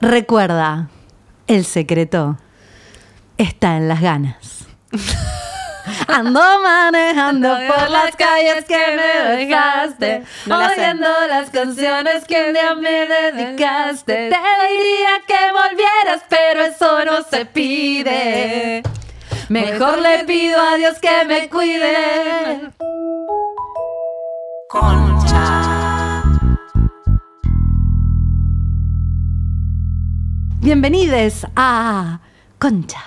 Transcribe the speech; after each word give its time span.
Recuerda, 0.00 0.88
el 1.46 1.64
secreto 1.64 2.38
está 3.36 3.76
en 3.76 3.88
las 3.88 4.00
ganas. 4.00 4.66
Ando 6.06 6.40
manejando 6.62 7.48
por 7.66 7.90
las 7.90 8.14
calles 8.16 8.64
que 8.66 8.76
me 8.76 9.36
dejaste, 9.36 10.22
No 10.46 10.58
la 10.60 10.68
sé. 10.70 10.80
oyendo 10.80 11.08
las 11.28 11.50
canciones 11.50 12.24
que 12.26 12.44
un 12.46 12.52
día 12.52 12.74
me 12.74 13.06
dedicaste. 13.06 14.30
Te 14.30 14.36
diría 14.68 15.20
que 15.26 15.38
volvieras, 15.52 16.22
pero 16.28 16.62
eso 16.64 17.04
no 17.04 17.22
se 17.22 17.44
pide. 17.46 18.82
Mejor 19.48 19.98
le 19.98 20.24
pido 20.24 20.60
a 20.60 20.76
Dios 20.76 20.98
que 21.00 21.24
me 21.26 21.48
cuide. 21.48 22.70
Bienvenidos 30.60 31.46
a 31.56 32.20
Concha. 32.58 33.00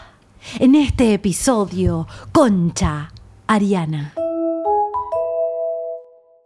En 0.59 0.75
este 0.75 1.13
episodio, 1.13 2.07
Concha 2.31 3.11
Ariana. 3.47 4.13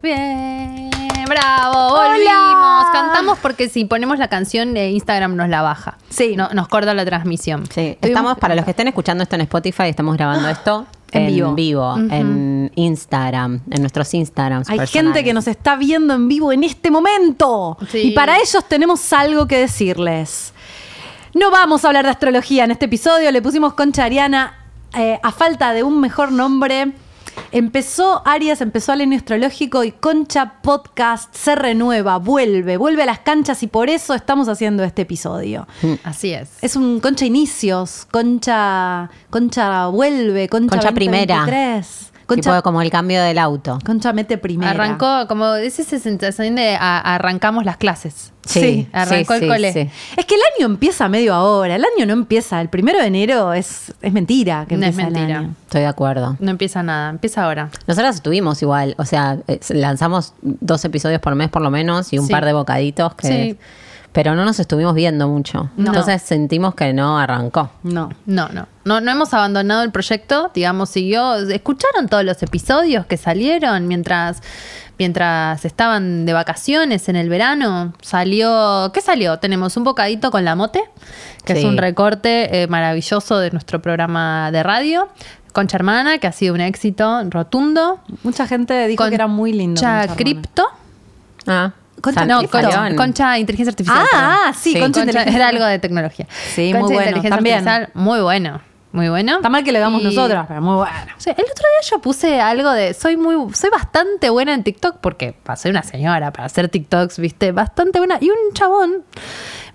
Bien, 0.00 0.90
bravo, 1.26 1.90
volvimos. 1.96 2.28
Hola. 2.28 2.88
Cantamos 2.92 3.38
porque 3.38 3.68
si 3.68 3.84
ponemos 3.84 4.18
la 4.18 4.28
canción 4.28 4.74
de 4.74 4.90
Instagram 4.90 5.34
nos 5.34 5.48
la 5.48 5.62
baja. 5.62 5.98
Sí. 6.08 6.36
No- 6.36 6.50
nos 6.50 6.68
corta 6.68 6.94
la 6.94 7.04
transmisión. 7.04 7.64
Sí, 7.72 7.98
estamos, 8.00 8.38
para 8.38 8.54
los 8.54 8.64
que 8.64 8.70
estén 8.72 8.88
escuchando 8.88 9.22
esto 9.24 9.34
en 9.34 9.42
Spotify, 9.42 9.84
estamos 9.84 10.16
grabando 10.16 10.48
esto 10.48 10.86
En 11.10 11.54
vivo. 11.56 11.96
en 11.96 12.70
Instagram, 12.76 13.60
en 13.70 13.80
nuestros 13.80 14.12
Instagrams. 14.14 14.68
Hay 14.70 14.78
personales. 14.78 15.14
gente 15.14 15.24
que 15.24 15.34
nos 15.34 15.48
está 15.48 15.74
viendo 15.76 16.14
en 16.14 16.28
vivo 16.28 16.52
en 16.52 16.62
este 16.64 16.90
momento. 16.90 17.76
Sí. 17.90 17.98
Y 17.98 18.10
para 18.12 18.36
ellos 18.38 18.64
tenemos 18.68 19.12
algo 19.12 19.46
que 19.48 19.58
decirles. 19.58 20.52
No 21.34 21.50
vamos 21.50 21.84
a 21.84 21.88
hablar 21.88 22.04
de 22.04 22.10
astrología 22.10 22.64
en 22.64 22.70
este 22.70 22.86
episodio. 22.86 23.30
Le 23.30 23.42
pusimos 23.42 23.74
Concha 23.74 24.04
Ariana 24.04 24.54
eh, 24.96 25.18
a 25.22 25.32
falta 25.32 25.72
de 25.72 25.82
un 25.82 26.00
mejor 26.00 26.32
nombre. 26.32 26.92
Empezó 27.52 28.22
Aries, 28.26 28.60
empezó 28.60 28.92
el 28.94 29.02
año 29.02 29.16
astrológico 29.16 29.84
y 29.84 29.92
Concha 29.92 30.54
Podcast 30.62 31.32
se 31.34 31.54
renueva, 31.54 32.18
vuelve, 32.18 32.76
vuelve 32.76 33.04
a 33.04 33.06
las 33.06 33.20
canchas 33.20 33.62
y 33.62 33.68
por 33.68 33.88
eso 33.90 34.14
estamos 34.14 34.48
haciendo 34.48 34.82
este 34.82 35.02
episodio. 35.02 35.68
Así 36.02 36.32
es. 36.32 36.50
Es 36.62 36.74
un 36.74 36.98
Concha 37.00 37.26
Inicios, 37.26 38.06
Concha, 38.10 39.10
Concha 39.30 39.86
vuelve, 39.86 40.48
Concha, 40.48 40.76
Concha 40.76 40.92
primera. 40.92 41.44
2023. 42.28 42.36
Tipo 42.36 42.50
Concha, 42.52 42.62
como 42.62 42.82
el 42.82 42.90
cambio 42.90 43.22
del 43.22 43.38
auto. 43.38 43.78
Concha 43.84 44.12
mete 44.12 44.36
primera. 44.38 44.70
Arrancó, 44.72 45.26
como 45.28 45.54
es 45.54 45.78
esa 45.78 45.98
sensación 45.98 46.54
de 46.56 46.74
a- 46.76 47.00
arrancamos 47.14 47.64
las 47.64 47.76
clases. 47.78 48.32
Sí, 48.44 48.88
arrancó 48.92 49.34
el 49.34 49.46
cole. 49.46 49.68
Es 50.16 50.24
que 50.26 50.34
el 50.34 50.40
año 50.56 50.66
empieza 50.66 51.08
medio 51.08 51.34
ahora, 51.34 51.76
el 51.76 51.84
año 51.84 52.06
no 52.06 52.12
empieza, 52.14 52.60
el 52.62 52.68
primero 52.70 52.98
de 52.98 53.06
enero 53.06 53.52
es, 53.52 53.92
es 54.00 54.12
mentira 54.12 54.64
que 54.66 54.76
No 54.76 54.84
es 54.84 54.90
empieza 54.90 55.08
el 55.08 55.14
mentira. 55.14 55.38
año. 55.40 55.54
Estoy 55.66 55.80
de 55.82 55.86
acuerdo. 55.86 56.36
No 56.40 56.50
empieza 56.50 56.82
nada, 56.82 57.10
empieza 57.10 57.44
ahora. 57.44 57.68
Nosotras 57.86 58.14
estuvimos 58.16 58.62
igual, 58.62 58.94
o 58.98 59.04
sea, 59.04 59.38
eh, 59.48 59.60
lanzamos 59.70 60.32
dos 60.40 60.82
episodios 60.86 61.20
por 61.20 61.34
mes 61.34 61.50
por 61.50 61.60
lo 61.62 61.70
menos 61.70 62.10
y 62.12 62.18
un 62.18 62.26
Sí. 62.26 62.32
par 62.32 62.44
de 62.46 62.52
bocaditos 62.54 63.14
que... 63.16 63.56
Pero 64.18 64.34
no 64.34 64.44
nos 64.44 64.58
estuvimos 64.58 64.96
viendo 64.96 65.28
mucho. 65.28 65.70
No. 65.76 65.90
Entonces 65.90 66.20
sentimos 66.22 66.74
que 66.74 66.92
no 66.92 67.20
arrancó. 67.20 67.70
No. 67.84 68.10
No, 68.26 68.48
no, 68.48 68.66
no. 68.84 69.00
No 69.00 69.12
hemos 69.12 69.32
abandonado 69.32 69.84
el 69.84 69.92
proyecto, 69.92 70.50
digamos, 70.52 70.88
siguió. 70.88 71.36
¿Escucharon 71.36 72.08
todos 72.08 72.24
los 72.24 72.42
episodios 72.42 73.06
que 73.06 73.16
salieron 73.16 73.86
mientras, 73.86 74.42
mientras 74.98 75.64
estaban 75.64 76.26
de 76.26 76.32
vacaciones 76.32 77.08
en 77.08 77.14
el 77.14 77.28
verano? 77.28 77.92
Salió. 78.02 78.90
¿Qué 78.92 79.02
salió? 79.02 79.38
Tenemos 79.38 79.76
un 79.76 79.84
bocadito 79.84 80.32
con 80.32 80.44
la 80.44 80.56
mote, 80.56 80.82
que 81.44 81.52
es 81.52 81.64
un 81.64 81.76
recorte 81.76 82.62
eh, 82.62 82.66
maravilloso 82.66 83.38
de 83.38 83.52
nuestro 83.52 83.80
programa 83.80 84.50
de 84.50 84.64
radio. 84.64 85.10
Concha 85.52 85.76
Hermana, 85.76 86.18
que 86.18 86.26
ha 86.26 86.32
sido 86.32 86.54
un 86.54 86.60
éxito 86.60 87.22
rotundo. 87.30 88.00
Mucha 88.24 88.48
gente 88.48 88.88
dijo 88.88 89.08
que 89.08 89.14
era 89.14 89.28
muy 89.28 89.52
lindo. 89.52 89.80
Concha 89.80 90.16
Cripto. 90.16 90.66
Ah, 91.46 91.70
Concha- 92.00 92.24
No, 92.26 92.42
Concha, 92.48 92.94
Concha 92.96 93.38
Inteligencia 93.38 93.70
Artificial. 93.70 94.06
Ah, 94.12 94.36
perdón. 94.44 94.54
sí, 94.54 94.72
Sí. 94.72 94.80
Concha, 94.80 94.84
Concha- 94.84 95.00
Inteligencia 95.02 95.36
era 95.36 95.48
algo 95.48 95.64
de 95.64 95.78
tecnología. 95.78 96.26
Sí, 96.54 96.62
muy 96.72 96.72
Concha 96.72 96.86
bueno, 96.94 97.00
Inteligencia 97.00 97.30
también. 97.36 97.68
Artificial, 97.68 97.90
muy 97.94 98.20
bueno. 98.20 98.60
Muy 98.90 99.10
bueno. 99.10 99.36
Está 99.36 99.50
mal 99.50 99.62
que 99.64 99.70
lo 99.70 99.78
hagamos 99.78 100.00
Y- 100.00 100.04
nosotras, 100.04 100.46
pero 100.48 100.62
muy 100.62 100.76
bueno. 100.76 100.90
El 101.26 101.32
otro 101.32 101.44
día 101.44 101.90
yo 101.90 102.00
puse 102.00 102.40
algo 102.40 102.70
de 102.72 102.94
soy 102.94 103.18
muy 103.18 103.52
soy 103.54 103.68
bastante 103.68 104.30
buena 104.30 104.54
en 104.54 104.64
TikTok 104.64 104.96
porque 105.02 105.34
pa, 105.34 105.56
soy 105.56 105.72
una 105.72 105.82
señora 105.82 106.32
para 106.32 106.46
hacer 106.46 106.70
TikToks, 106.70 107.18
¿viste? 107.18 107.52
Bastante 107.52 107.98
buena 107.98 108.16
y 108.18 108.30
un 108.30 108.36
chabón 108.54 109.04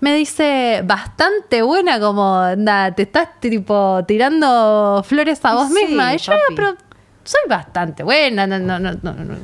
me 0.00 0.14
dice 0.16 0.82
bastante 0.84 1.62
buena 1.62 2.00
como 2.00 2.38
anda, 2.38 2.92
te 2.92 3.02
estás 3.02 3.28
tipo 3.38 4.02
tirando 4.06 5.04
flores 5.06 5.38
a 5.44 5.54
vos 5.54 5.68
Sí, 5.68 5.74
misma 5.86 6.12
y 6.14 6.18
yo 6.18 6.32
papi. 6.32 6.54
pero 6.56 6.76
soy 7.22 7.40
bastante 7.48 8.02
buena, 8.02 8.48
no, 8.48 8.58
no, 8.58 8.80
no, 8.80 8.92
no, 9.00 9.12
no. 9.12 9.34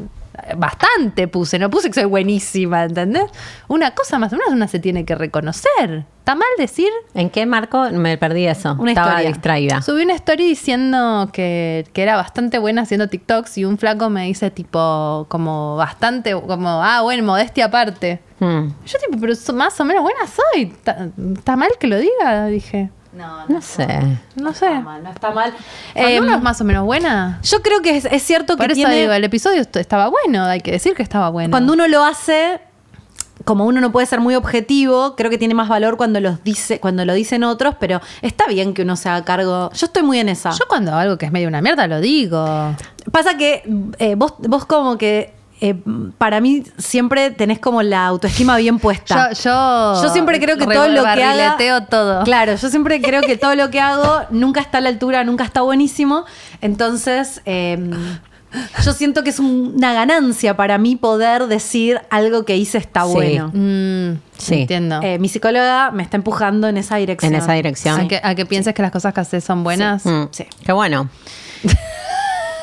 Bastante 0.56 1.28
puse, 1.28 1.58
no 1.58 1.70
puse 1.70 1.88
que 1.88 1.94
soy 1.94 2.04
buenísima, 2.04 2.84
¿entendés? 2.84 3.30
Una 3.68 3.92
cosa 3.94 4.18
más 4.18 4.32
o 4.32 4.36
menos 4.36 4.52
una 4.52 4.68
se 4.68 4.78
tiene 4.78 5.04
que 5.04 5.14
reconocer. 5.14 6.04
¿Está 6.18 6.34
mal 6.34 6.48
decir? 6.58 6.90
¿En 7.14 7.30
qué 7.30 7.46
marco? 7.46 7.90
Me 7.90 8.18
perdí 8.18 8.46
eso. 8.46 8.76
Una 8.78 8.92
Estaba 8.92 9.10
historia. 9.10 9.28
distraída. 9.28 9.82
Subí 9.82 10.02
una 10.02 10.14
story 10.14 10.46
diciendo 10.46 11.30
que, 11.32 11.86
que 11.92 12.02
era 12.02 12.16
bastante 12.16 12.58
buena 12.58 12.82
haciendo 12.82 13.08
TikToks 13.08 13.58
y 13.58 13.64
un 13.64 13.78
flaco 13.78 14.10
me 14.10 14.26
dice 14.26 14.50
tipo 14.50 15.26
como 15.28 15.76
bastante, 15.76 16.32
como, 16.32 16.82
ah, 16.82 17.00
bueno, 17.02 17.24
modestia 17.24 17.66
aparte. 17.66 18.20
Hmm. 18.38 18.68
Yo 18.86 18.98
tipo, 18.98 19.18
pero 19.20 19.34
más 19.54 19.80
o 19.80 19.84
menos 19.84 20.02
buena 20.02 20.20
soy. 20.26 20.62
¿Está 20.64 21.08
está 21.36 21.56
mal 21.56 21.70
que 21.78 21.86
lo 21.86 21.98
diga? 21.98 22.46
Dije. 22.46 22.90
No, 23.12 23.47
No 23.48 23.60
sé. 23.60 23.87
No 24.37 24.53
sé. 24.54 24.66
está 24.66 24.81
mal, 24.81 25.03
no 25.03 25.10
está 25.10 25.31
mal. 25.32 25.53
Cuando 25.93 26.10
Eh, 26.10 26.21
uno 26.21 26.37
es 26.37 26.43
más 26.43 26.60
o 26.60 26.65
menos 26.65 26.84
buena. 26.84 27.41
yo 27.43 27.60
creo 27.62 27.82
que 27.82 27.97
es, 27.97 28.04
es 28.04 28.22
cierto 28.22 28.54
que 28.56 28.62
Por 28.62 28.71
eso 28.71 28.76
tiene... 28.76 29.00
digo, 29.00 29.12
el 29.12 29.25
episodio 29.25 29.60
est- 29.62 29.76
estaba 29.76 30.09
bueno, 30.09 30.44
hay 30.44 30.60
que 30.60 30.71
decir 30.71 30.94
que 30.94 31.03
estaba 31.03 31.28
bueno. 31.31 31.50
Cuando 31.50 31.72
uno 31.72 31.88
lo 31.88 32.04
hace, 32.04 32.60
como 33.44 33.65
uno 33.66 33.81
no 33.81 33.91
puede 33.91 34.06
ser 34.06 34.21
muy 34.21 34.37
objetivo, 34.37 35.16
creo 35.16 35.28
que 35.28 35.38
tiene 35.38 35.54
más 35.54 35.69
valor 35.69 35.97
cuando 35.97 36.21
los 36.21 36.44
dice, 36.44 36.78
cuando 36.78 37.04
lo 37.04 37.12
dicen 37.15 37.43
otros, 37.43 37.75
pero 37.81 38.00
está 38.22 38.47
bien 38.47 38.75
que 38.75 38.82
uno 38.82 38.94
se 38.97 39.09
haga 39.09 39.25
cargo. 39.25 39.72
Yo 39.72 39.87
estoy 39.87 40.03
muy 40.04 40.21
en 40.21 40.28
esa. 40.28 40.50
Yo 40.53 40.66
cuando 40.69 40.94
algo 40.94 41.19
que 41.19 41.27
es 41.27 41.32
medio 41.32 41.48
una 41.48 41.60
mierda 41.62 41.87
lo 41.88 42.00
digo. 42.00 42.77
Pasa 43.10 43.37
que 43.37 43.62
eh, 43.98 44.15
vos, 44.15 44.34
vos 44.38 44.66
como 44.66 44.97
que 44.98 45.34
eh, 45.60 45.75
para 46.19 46.41
mí 46.41 46.62
siempre 46.78 47.31
tenés 47.31 47.59
como 47.59 47.82
la 47.82 48.06
autoestima 48.06 48.56
bien 48.56 48.78
puesta. 48.78 49.31
Yo, 49.32 49.43
yo, 49.43 50.03
Yo 50.03 50.09
siempre 50.10 50.41
creo 50.41 50.56
que 50.56 50.65
todo 50.66 50.88
lo 50.88 51.03
que 51.03 51.22
barrileteo 51.25 51.82
todo. 51.84 52.25
Claro, 52.25 52.54
yo 52.56 52.69
siempre 52.71 53.00
creo 53.00 53.22
que 53.22 53.37
todo 53.37 53.54
lo 53.54 53.71
que 53.71 53.81
hago 53.81 54.21
nunca 54.31 54.60
está 54.60 54.78
a 54.78 54.81
la 54.81 54.88
altura, 54.88 55.22
nunca 55.25 55.44
está 55.44 55.60
buenísimo. 55.60 56.25
Entonces, 56.60 57.43
eh, 57.47 57.78
yo 58.84 58.93
siento 58.93 59.22
que 59.22 59.31
es 59.31 59.38
un- 59.38 59.75
una 59.76 59.93
ganancia 59.93 60.56
para 60.56 60.76
mí 60.78 60.97
poder 60.97 61.47
decir 61.47 62.00
algo 62.10 62.44
que 62.44 62.56
hice 62.56 62.78
está 62.78 63.04
Sí. 63.04 63.12
bueno. 63.12 63.50
Mm, 63.54 64.19
Sí. 64.38 64.62
Entiendo. 64.62 65.00
Eh, 65.03 65.19
mi 65.19 65.28
psicóloga 65.28 65.91
me 65.91 66.03
está 66.03 66.16
empujando 66.16 66.66
en 66.66 66.78
esa 66.78 66.97
dirección. 66.97 67.34
En 67.34 67.41
esa 67.41 67.53
dirección. 67.53 68.01
a, 68.01 68.09
que, 68.09 68.21
a 68.22 68.34
que 68.34 68.47
pienses 68.47 68.74
que 68.74 68.83
las 68.83 68.91
cosas 68.91 69.13
que 69.15 69.21
haces 69.21 69.45
son 69.45 69.63
buenas. 69.63 70.04
Mm. 70.06 70.24
Sí. 70.30 70.47
Qué 70.65 70.72
bueno. 70.72 71.09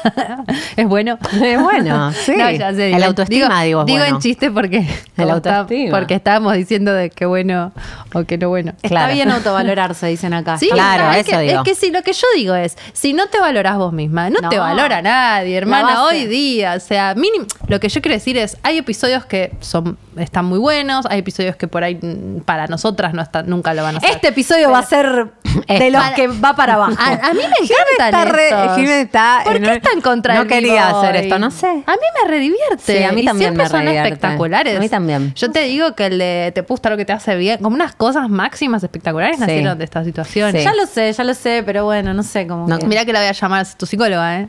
Es 0.76 0.88
bueno. 0.88 1.18
Es 1.42 1.62
bueno, 1.62 2.12
sí. 2.26 2.34
No, 2.36 2.50
ya 2.52 2.74
sé, 2.74 2.92
El 2.94 3.04
autoestima, 3.04 3.64
digo, 3.64 3.82
es 3.82 3.86
Digo 3.88 4.00
bueno. 4.00 4.16
en 4.16 4.22
chiste 4.22 4.52
porque. 4.52 4.78
está- 5.18 5.34
autoestima. 5.34 5.98
porque 5.98 6.16
estábamos 6.16 6.54
diciendo 6.54 6.94
de 6.94 7.10
qué 7.10 7.26
bueno 7.26 7.72
o 8.14 8.24
qué 8.24 8.38
no 8.38 8.50
bueno. 8.50 8.72
Está 8.78 8.88
Claro. 8.90 9.14
bien 9.14 9.32
autovalorarse, 9.32 10.08
dicen 10.08 10.34
acá. 10.34 10.58
Sí, 10.58 10.70
Claro, 10.72 11.12
es 11.12 11.28
eso 11.28 11.38
que, 11.38 11.44
digo. 11.44 11.58
Es 11.62 11.64
que 11.64 11.76
sí, 11.76 11.92
lo 11.92 12.02
que 12.04 12.14
yo 12.14 12.28
digo 12.36 12.56
es, 12.56 12.78
si 12.94 13.14
no 13.14 13.28
te 13.28 13.40
valorás 13.40 13.78
vos 13.78 13.94
misma, 13.94 14.30
no, 14.30 14.40
No. 14.42 14.50
te 14.50 14.58
valora 14.60 15.02
nadie, 15.02 15.56
hermana, 15.58 16.04
hoy 16.04 16.26
día. 16.28 16.74
O 16.76 16.80
sea, 16.80 17.16
mínimo, 17.16 17.46
lo 17.68 17.80
que 17.80 17.90
yo 17.90 18.02
quiero 18.02 18.16
decir 18.16 18.38
es, 18.38 18.58
hay 18.64 18.78
episodios 18.78 19.26
que 19.26 19.54
son 19.62 19.98
están 20.18 20.46
muy 20.46 20.58
buenos, 20.60 21.06
hay 21.08 21.20
episodios 21.20 21.56
que 21.56 21.68
por 21.68 21.84
ahí 21.84 21.96
mm, 22.02 22.40
para 22.42 22.66
nosotras 22.68 23.14
no 23.14 23.22
están, 23.22 23.48
nunca 23.50 23.74
lo 23.76 23.84
van 23.84 23.98
a 23.98 24.00
ser. 24.00 24.12
Este 24.12 24.30
episodio 24.30 24.72
va 24.72 24.80
a 24.80 24.84
ser 24.84 25.28
de 25.68 25.92
los 25.92 26.04
que 26.16 26.28
va 26.28 26.56
para 26.56 26.74
abajo. 26.76 26.96
a, 27.00 27.28
a 27.30 27.34
mí 27.34 27.40
me 27.42 27.66
está 27.68 28.26
re- 28.26 28.50
estos. 28.50 28.76
Jimé 28.78 29.02
está 29.02 29.42
¿Por 29.44 29.56
en 29.58 29.64
qué 29.64 29.68
en 29.94 30.02
contra 30.02 30.36
No 30.36 30.48
quería 30.48 30.90
hacer 30.90 31.16
esto, 31.18 31.40
no 31.40 31.52
sé. 31.52 31.68
A 31.68 31.92
mí 31.92 31.98
me 32.24 32.30
redivierte. 32.30 32.98
Sí, 32.98 33.04
a 33.04 33.12
mí 33.12 33.22
y 33.22 33.26
también 33.26 33.50
siempre 33.52 33.64
me 33.64 33.70
son 33.70 33.80
redivierte. 33.82 34.08
espectaculares. 34.14 34.78
A 34.78 34.80
mí 34.80 34.90
también. 34.90 35.34
Yo 35.36 35.52
te 35.52 35.62
digo 35.62 35.96
que 35.96 36.06
el 36.08 36.18
de 36.20 36.52
te 36.54 36.62
gusta 36.62 36.90
lo 36.90 36.98
que 36.98 37.06
te 37.06 37.14
hace 37.14 37.36
bien, 37.36 37.60
como 37.62 37.76
unas 37.76 37.96
cosas 37.96 38.30
máximas 38.30 38.84
espectaculares 38.84 39.36
Sí. 39.38 39.42
nacieron 39.42 39.78
de 39.78 39.84
esta 39.84 40.04
situación. 40.04 40.52
Sí. 40.52 40.60
Ya 40.64 40.74
lo 40.74 40.86
sé, 40.86 41.12
ya 41.14 41.24
lo 41.24 41.34
sé, 41.34 41.64
pero 41.66 41.86
bueno, 41.86 42.14
no 42.14 42.24
sé 42.24 42.48
cómo. 42.48 42.68
No, 42.68 42.80
que- 42.80 42.88
Mira 42.88 43.06
que 43.06 43.14
la 43.14 43.20
voy 43.20 43.28
a 43.30 43.32
llamar 43.34 43.66
a 43.66 43.78
tu 43.78 43.86
psicóloga, 43.86 44.40
¿eh? 44.42 44.48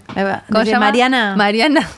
¿Cómo 0.48 0.60
¿de 0.60 0.64
se 0.64 0.70
llama? 0.72 0.86
Mariana? 0.86 1.34
Mariana. 1.36 1.88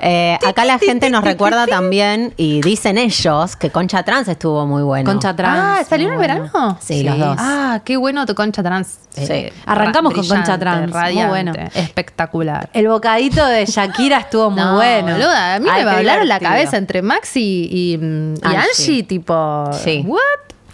Eh, 0.00 0.38
acá 0.46 0.64
la 0.64 0.78
gente 0.78 1.10
nos 1.10 1.24
recuerda 1.24 1.66
también 1.68 2.32
y 2.36 2.60
dicen 2.60 2.98
ellos 2.98 3.56
que 3.56 3.70
Concha 3.70 4.02
Trans 4.02 4.28
estuvo 4.28 4.66
muy 4.66 4.82
bueno. 4.82 5.10
Concha 5.10 5.34
trans. 5.34 5.58
Ah, 5.80 5.84
¿salió 5.88 6.06
en 6.08 6.12
el 6.14 6.18
muy 6.18 6.26
bueno. 6.26 6.42
verano? 6.50 6.78
Sí, 6.80 7.02
los 7.02 7.18
dos. 7.18 7.36
Ah, 7.38 7.80
qué 7.84 7.96
bueno 7.96 8.24
tu 8.26 8.34
concha 8.34 8.62
trans. 8.62 8.98
Sí. 9.10 9.48
Arrancamos 9.66 10.14
con 10.14 10.26
concha 10.26 10.58
trans, 10.58 10.82
muy 10.82 10.92
Radiante, 10.92 11.28
bueno. 11.28 11.52
Espectacular. 11.74 12.70
El 12.72 12.88
bocadito 12.88 13.44
de 13.46 13.66
Shakira 13.66 14.18
estuvo 14.18 14.50
muy 14.50 14.60
No, 14.62 14.74
bueno. 14.76 15.12
boluda, 15.12 15.54
a 15.56 15.58
mí 15.58 15.68
Ay, 15.70 15.84
me 15.84 15.96
volaron 15.96 16.28
la 16.28 16.38
cabeza 16.40 16.76
entre 16.76 17.02
Maxi 17.02 17.68
y, 17.70 17.94
y 17.94 17.94
Angie. 18.42 18.58
Angie, 18.58 19.02
tipo. 19.02 19.70
Sí. 19.72 20.04
¿What? 20.06 20.20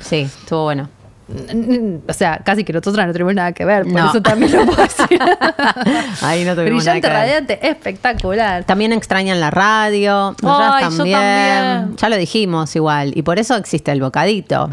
Sí, 0.01 0.21
estuvo 0.23 0.65
bueno. 0.65 0.89
O 2.07 2.13
sea, 2.13 2.39
casi 2.45 2.65
que 2.65 2.73
nosotros 2.73 2.97
no 3.07 3.13
tenemos 3.13 3.35
nada 3.35 3.53
que 3.53 3.65
ver, 3.65 3.85
por 3.85 3.93
No. 3.93 4.11
eso 4.11 4.21
también 4.21 4.53
lo 4.53 4.67
puedo 4.67 4.83
decir. 4.83 5.19
Ahí 6.23 6.45
no 6.45 6.55
tuvimos 6.55 6.85
nada 6.85 6.99
Brillante, 6.99 7.01
que 7.01 7.07
ver. 7.09 7.13
radiante, 7.17 7.69
espectacular. 7.69 8.65
También 8.65 8.93
extrañan 8.93 9.41
la 9.41 9.51
radio. 9.51 10.37
Ay, 10.43 10.85
yo 10.85 10.89
también. 10.97 11.97
Ya 11.97 12.09
lo 12.09 12.17
dijimos 12.17 12.75
igual. 12.77 13.13
Y 13.17 13.23
por 13.23 13.39
eso 13.39 13.57
existe 13.57 13.91
el 13.93 14.01
bocadito. 14.01 14.69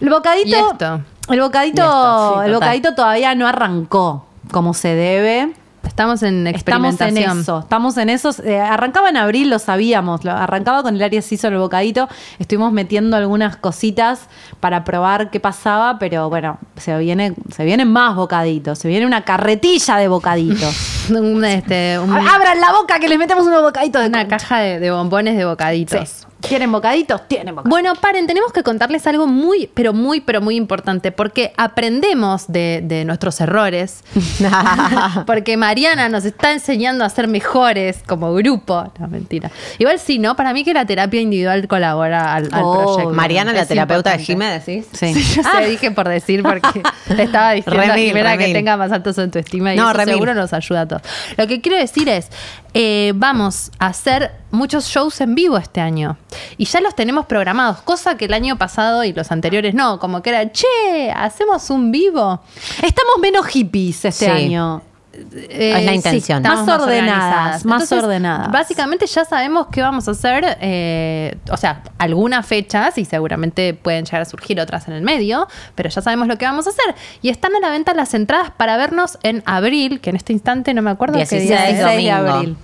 El 0.00 0.10
bocadito. 0.10 0.48
Y 0.48 0.52
esto. 0.54 1.00
El 1.28 1.40
bocadito, 1.40 1.82
Y 1.82 1.84
esto, 1.84 2.34
sí, 2.40 2.46
el 2.46 2.54
bocadito 2.54 2.94
todavía 2.94 3.34
no 3.34 3.46
arrancó 3.46 4.26
como 4.52 4.74
se 4.74 4.88
debe. 4.94 5.52
Estamos 5.86 6.22
en 6.22 6.46
Estamos 6.46 7.00
en 7.00 7.06
experimentación. 7.06 7.40
eso, 7.40 7.58
estamos 7.60 7.96
en 7.96 8.08
eso. 8.10 8.30
Eh, 8.44 8.60
arrancaba 8.60 9.08
en 9.08 9.16
abril, 9.16 9.48
lo 9.50 9.58
sabíamos. 9.58 10.24
lo- 10.24 10.32
arrancaba 10.32 10.82
con 10.82 10.96
el 10.96 11.02
Aries 11.02 11.30
hizo 11.32 11.48
el 11.48 11.56
bocadito. 11.58 12.08
Estuvimos 12.38 12.72
metiendo 12.72 13.16
algunas 13.16 13.56
cositas 13.56 14.28
para 14.60 14.84
probar 14.84 15.30
qué 15.30 15.40
pasaba, 15.40 15.98
pero 15.98 16.28
bueno, 16.28 16.58
se 16.76 16.96
viene, 16.98 17.34
se 17.54 17.64
vienen 17.64 17.90
más 17.90 18.14
bocaditos. 18.16 18.78
Se 18.78 18.88
viene 18.88 19.06
una 19.06 19.22
carretilla 19.24 19.96
de 19.96 20.08
bocaditos. 20.08 20.74
Un, 21.10 21.44
este, 21.44 21.98
un- 22.00 22.12
Abran 22.12 22.60
la 22.60 22.72
boca 22.72 22.98
que 22.98 23.08
les 23.08 23.16
metemos 23.18 23.46
unos 23.46 23.62
bocaditos 23.62 24.02
de 24.02 24.08
una 24.08 24.22
concha. 24.24 24.36
caja 24.38 24.58
de, 24.58 24.80
de 24.80 24.90
bombones 24.90 25.36
de 25.36 25.44
bocaditos. 25.44 26.08
Sí. 26.08 26.25
¿Quieren 26.40 26.70
bocaditos? 26.70 27.26
Tienen 27.28 27.54
bocaditos. 27.54 27.70
Bueno, 27.70 27.94
paren, 27.94 28.26
tenemos 28.26 28.52
que 28.52 28.62
contarles 28.62 29.06
algo 29.06 29.26
muy, 29.26 29.68
pero 29.74 29.92
muy, 29.92 30.20
pero 30.20 30.40
muy 30.40 30.54
importante, 30.56 31.10
porque 31.10 31.52
aprendemos 31.56 32.46
de, 32.48 32.82
de 32.84 33.04
nuestros 33.04 33.40
errores, 33.40 34.04
porque 35.26 35.56
Mariana 35.56 36.08
nos 36.08 36.24
está 36.24 36.52
enseñando 36.52 37.04
a 37.04 37.08
ser 37.08 37.28
mejores 37.28 38.02
como 38.06 38.32
grupo. 38.34 38.92
No, 38.98 39.08
mentira. 39.08 39.50
Igual 39.78 39.98
sí, 39.98 40.18
¿no? 40.18 40.36
Para 40.36 40.52
mí 40.52 40.64
que 40.64 40.74
la 40.74 40.84
terapia 40.84 41.20
individual 41.20 41.66
colabora 41.68 42.34
al, 42.34 42.48
al 42.52 42.62
Oh, 42.64 42.84
proyecto. 42.94 43.14
Mariana, 43.14 43.52
la 43.52 43.66
terapeuta 43.66 44.10
de 44.16 44.22
importante. 44.22 44.24
Jimé, 44.24 44.82
decís. 44.82 44.86
Sí. 44.92 45.34
Yo 45.36 45.42
se 45.42 45.66
dije 45.68 45.90
por 45.90 46.08
decir 46.08 46.42
porque 46.42 46.82
le 47.14 47.22
estaba 47.24 47.52
diciendo 47.52 47.80
a 47.82 47.86
Remil, 47.86 48.06
Jimena 48.08 48.32
que 48.32 48.38
remil. 48.38 48.52
tenga 48.54 48.76
más 48.76 48.92
alto 48.92 49.10
autoestima 49.16 49.74
y 49.74 49.76
No, 49.76 49.84
eso 49.88 49.92
remil. 49.98 50.14
seguro 50.14 50.34
nos 50.34 50.52
ayuda 50.52 50.82
a 50.82 50.88
todos. 50.88 51.02
Lo 51.36 51.46
que 51.46 51.60
quiero 51.60 51.78
decir 51.78 52.08
es, 52.08 52.28
eh, 52.74 53.12
vamos 53.16 53.70
a 53.78 53.86
hacer 53.86 54.32
muchos 54.50 54.86
shows 54.86 55.20
en 55.20 55.34
vivo 55.34 55.56
este 55.58 55.80
año 55.80 56.16
y 56.58 56.64
ya 56.64 56.80
los 56.80 56.94
tenemos 56.94 57.26
programados, 57.26 57.82
cosa 57.82 58.16
que 58.16 58.24
el 58.26 58.32
año 58.34 58.56
pasado 58.56 59.04
y 59.04 59.12
los 59.12 59.30
anteriores 59.30 59.74
no, 59.74 59.98
como 59.98 60.22
que 60.22 60.30
era, 60.30 60.50
che, 60.52 61.10
hacemos 61.14 61.70
un 61.70 61.90
vivo. 61.92 62.40
Estamos 62.82 63.18
menos 63.20 63.46
hippies 63.46 64.04
este 64.04 64.24
Sí. 64.26 64.30
año. 64.30 64.82
Eh, 65.18 65.72
Es 65.78 65.84
la 65.84 65.90
sí, 65.92 65.96
intención. 65.96 66.44
estamos 66.44 66.66
Más 66.66 66.80
ordenadas, 66.82 67.64
más 67.64 67.90
ordenadas. 67.90 68.50
Básicamente 68.52 69.06
ya 69.06 69.24
sabemos 69.24 69.68
qué 69.72 69.80
vamos 69.80 70.06
a 70.08 70.10
hacer, 70.10 70.58
eh, 70.60 71.38
o 71.50 71.56
sea, 71.56 71.82
algunas 71.96 72.44
fechas 72.44 72.98
y 72.98 73.06
seguramente 73.06 73.72
pueden 73.72 74.04
llegar 74.04 74.20
a 74.20 74.24
surgir 74.26 74.60
otras 74.60 74.88
en 74.88 74.94
el 74.94 75.00
medio, 75.00 75.48
pero 75.74 75.88
ya 75.88 76.02
sabemos 76.02 76.28
lo 76.28 76.36
que 76.36 76.44
vamos 76.44 76.66
a 76.66 76.70
hacer. 76.70 76.94
Y 77.22 77.30
están 77.30 77.56
a 77.56 77.60
la 77.60 77.70
venta 77.70 77.94
las 77.94 78.12
entradas 78.12 78.50
para 78.58 78.76
vernos 78.76 79.18
en 79.22 79.42
abril, 79.46 80.00
que 80.02 80.10
en 80.10 80.16
este 80.16 80.34
instante 80.34 80.74
no 80.74 80.82
me 80.82 80.90
acuerdo 80.90 81.14
qué 81.14 81.20
16 81.20 81.48
día 81.48 81.68
es. 81.70 81.76
16 81.78 81.96
de 82.04 82.12
domingo. 82.12 82.34
abril. 82.36 82.56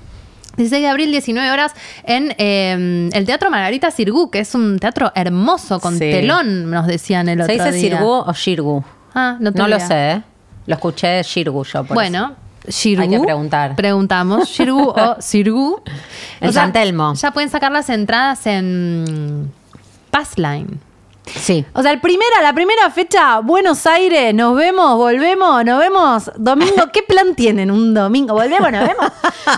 16 0.57 0.83
de 0.83 0.89
abril, 0.89 1.11
19 1.11 1.51
horas, 1.51 1.73
en 2.05 2.35
eh, 2.39 3.09
el 3.13 3.25
Teatro 3.27 3.51
Margarita 3.51 3.91
Sirgu, 3.91 4.31
que 4.31 4.41
es 4.41 4.55
un 4.55 4.79
teatro 4.79 5.11
hermoso 5.15 5.81
con 5.81 5.95
Sí. 5.95 6.11
telón, 6.11 6.71
nos 6.71 6.87
decían 6.87 7.29
el 7.29 7.39
¿Se 7.39 7.45
otro 7.45 7.55
dice 7.65 7.73
día. 7.79 7.91
Sirgu 7.97 8.11
o 8.13 8.33
Shirgu? 8.33 8.85
Ah, 9.15 9.37
no, 9.41 9.51
No, 9.51 9.69
lo 9.69 9.81
sé, 9.81 10.11
¿eh? 10.13 10.23
Lo 10.67 10.75
escuché 10.75 11.07
de 11.09 11.23
Shirgu 11.23 11.65
yo. 11.65 11.85
por 11.85 11.95
Bueno, 11.95 12.35
Shirgu. 12.69 13.03
Hay 13.03 13.09
que 13.09 13.21
preguntar. 13.21 13.75
Preguntamos, 13.77 14.49
Shirgu 14.49 14.89
o 14.97 15.17
Sirgu. 15.21 15.83
En 16.41 16.49
O 16.51 16.53
sea, 16.53 16.63
San 16.63 16.73
Telmo. 16.73 17.15
Ya 17.15 17.31
pueden 17.33 17.51
sacar 17.51 17.73
las 17.73 17.89
entradas 17.89 18.47
en 18.47 19.51
Passline. 20.11 20.79
Sí. 21.25 21.65
O 21.73 21.83
sea, 21.83 21.93
el 21.93 22.01
primera, 22.01 22.43
la 22.43 22.53
primera 22.53 22.91
fecha, 22.91 23.39
Buenos 23.39 23.87
Aires, 23.87 24.35
nos 24.35 24.57
vemos, 24.57 24.97
volvemos, 24.97 25.65
nos 25.65 25.79
vemos 25.79 26.31
domingo. 26.37 26.89
¿Qué 26.93 27.03
plan 27.03 27.35
tienen 27.37 27.71
un 27.71 27.95
domingo? 27.95 28.35
¿Volvemos, 28.35 28.73
nos 28.73 28.87
vemos? 28.89 29.07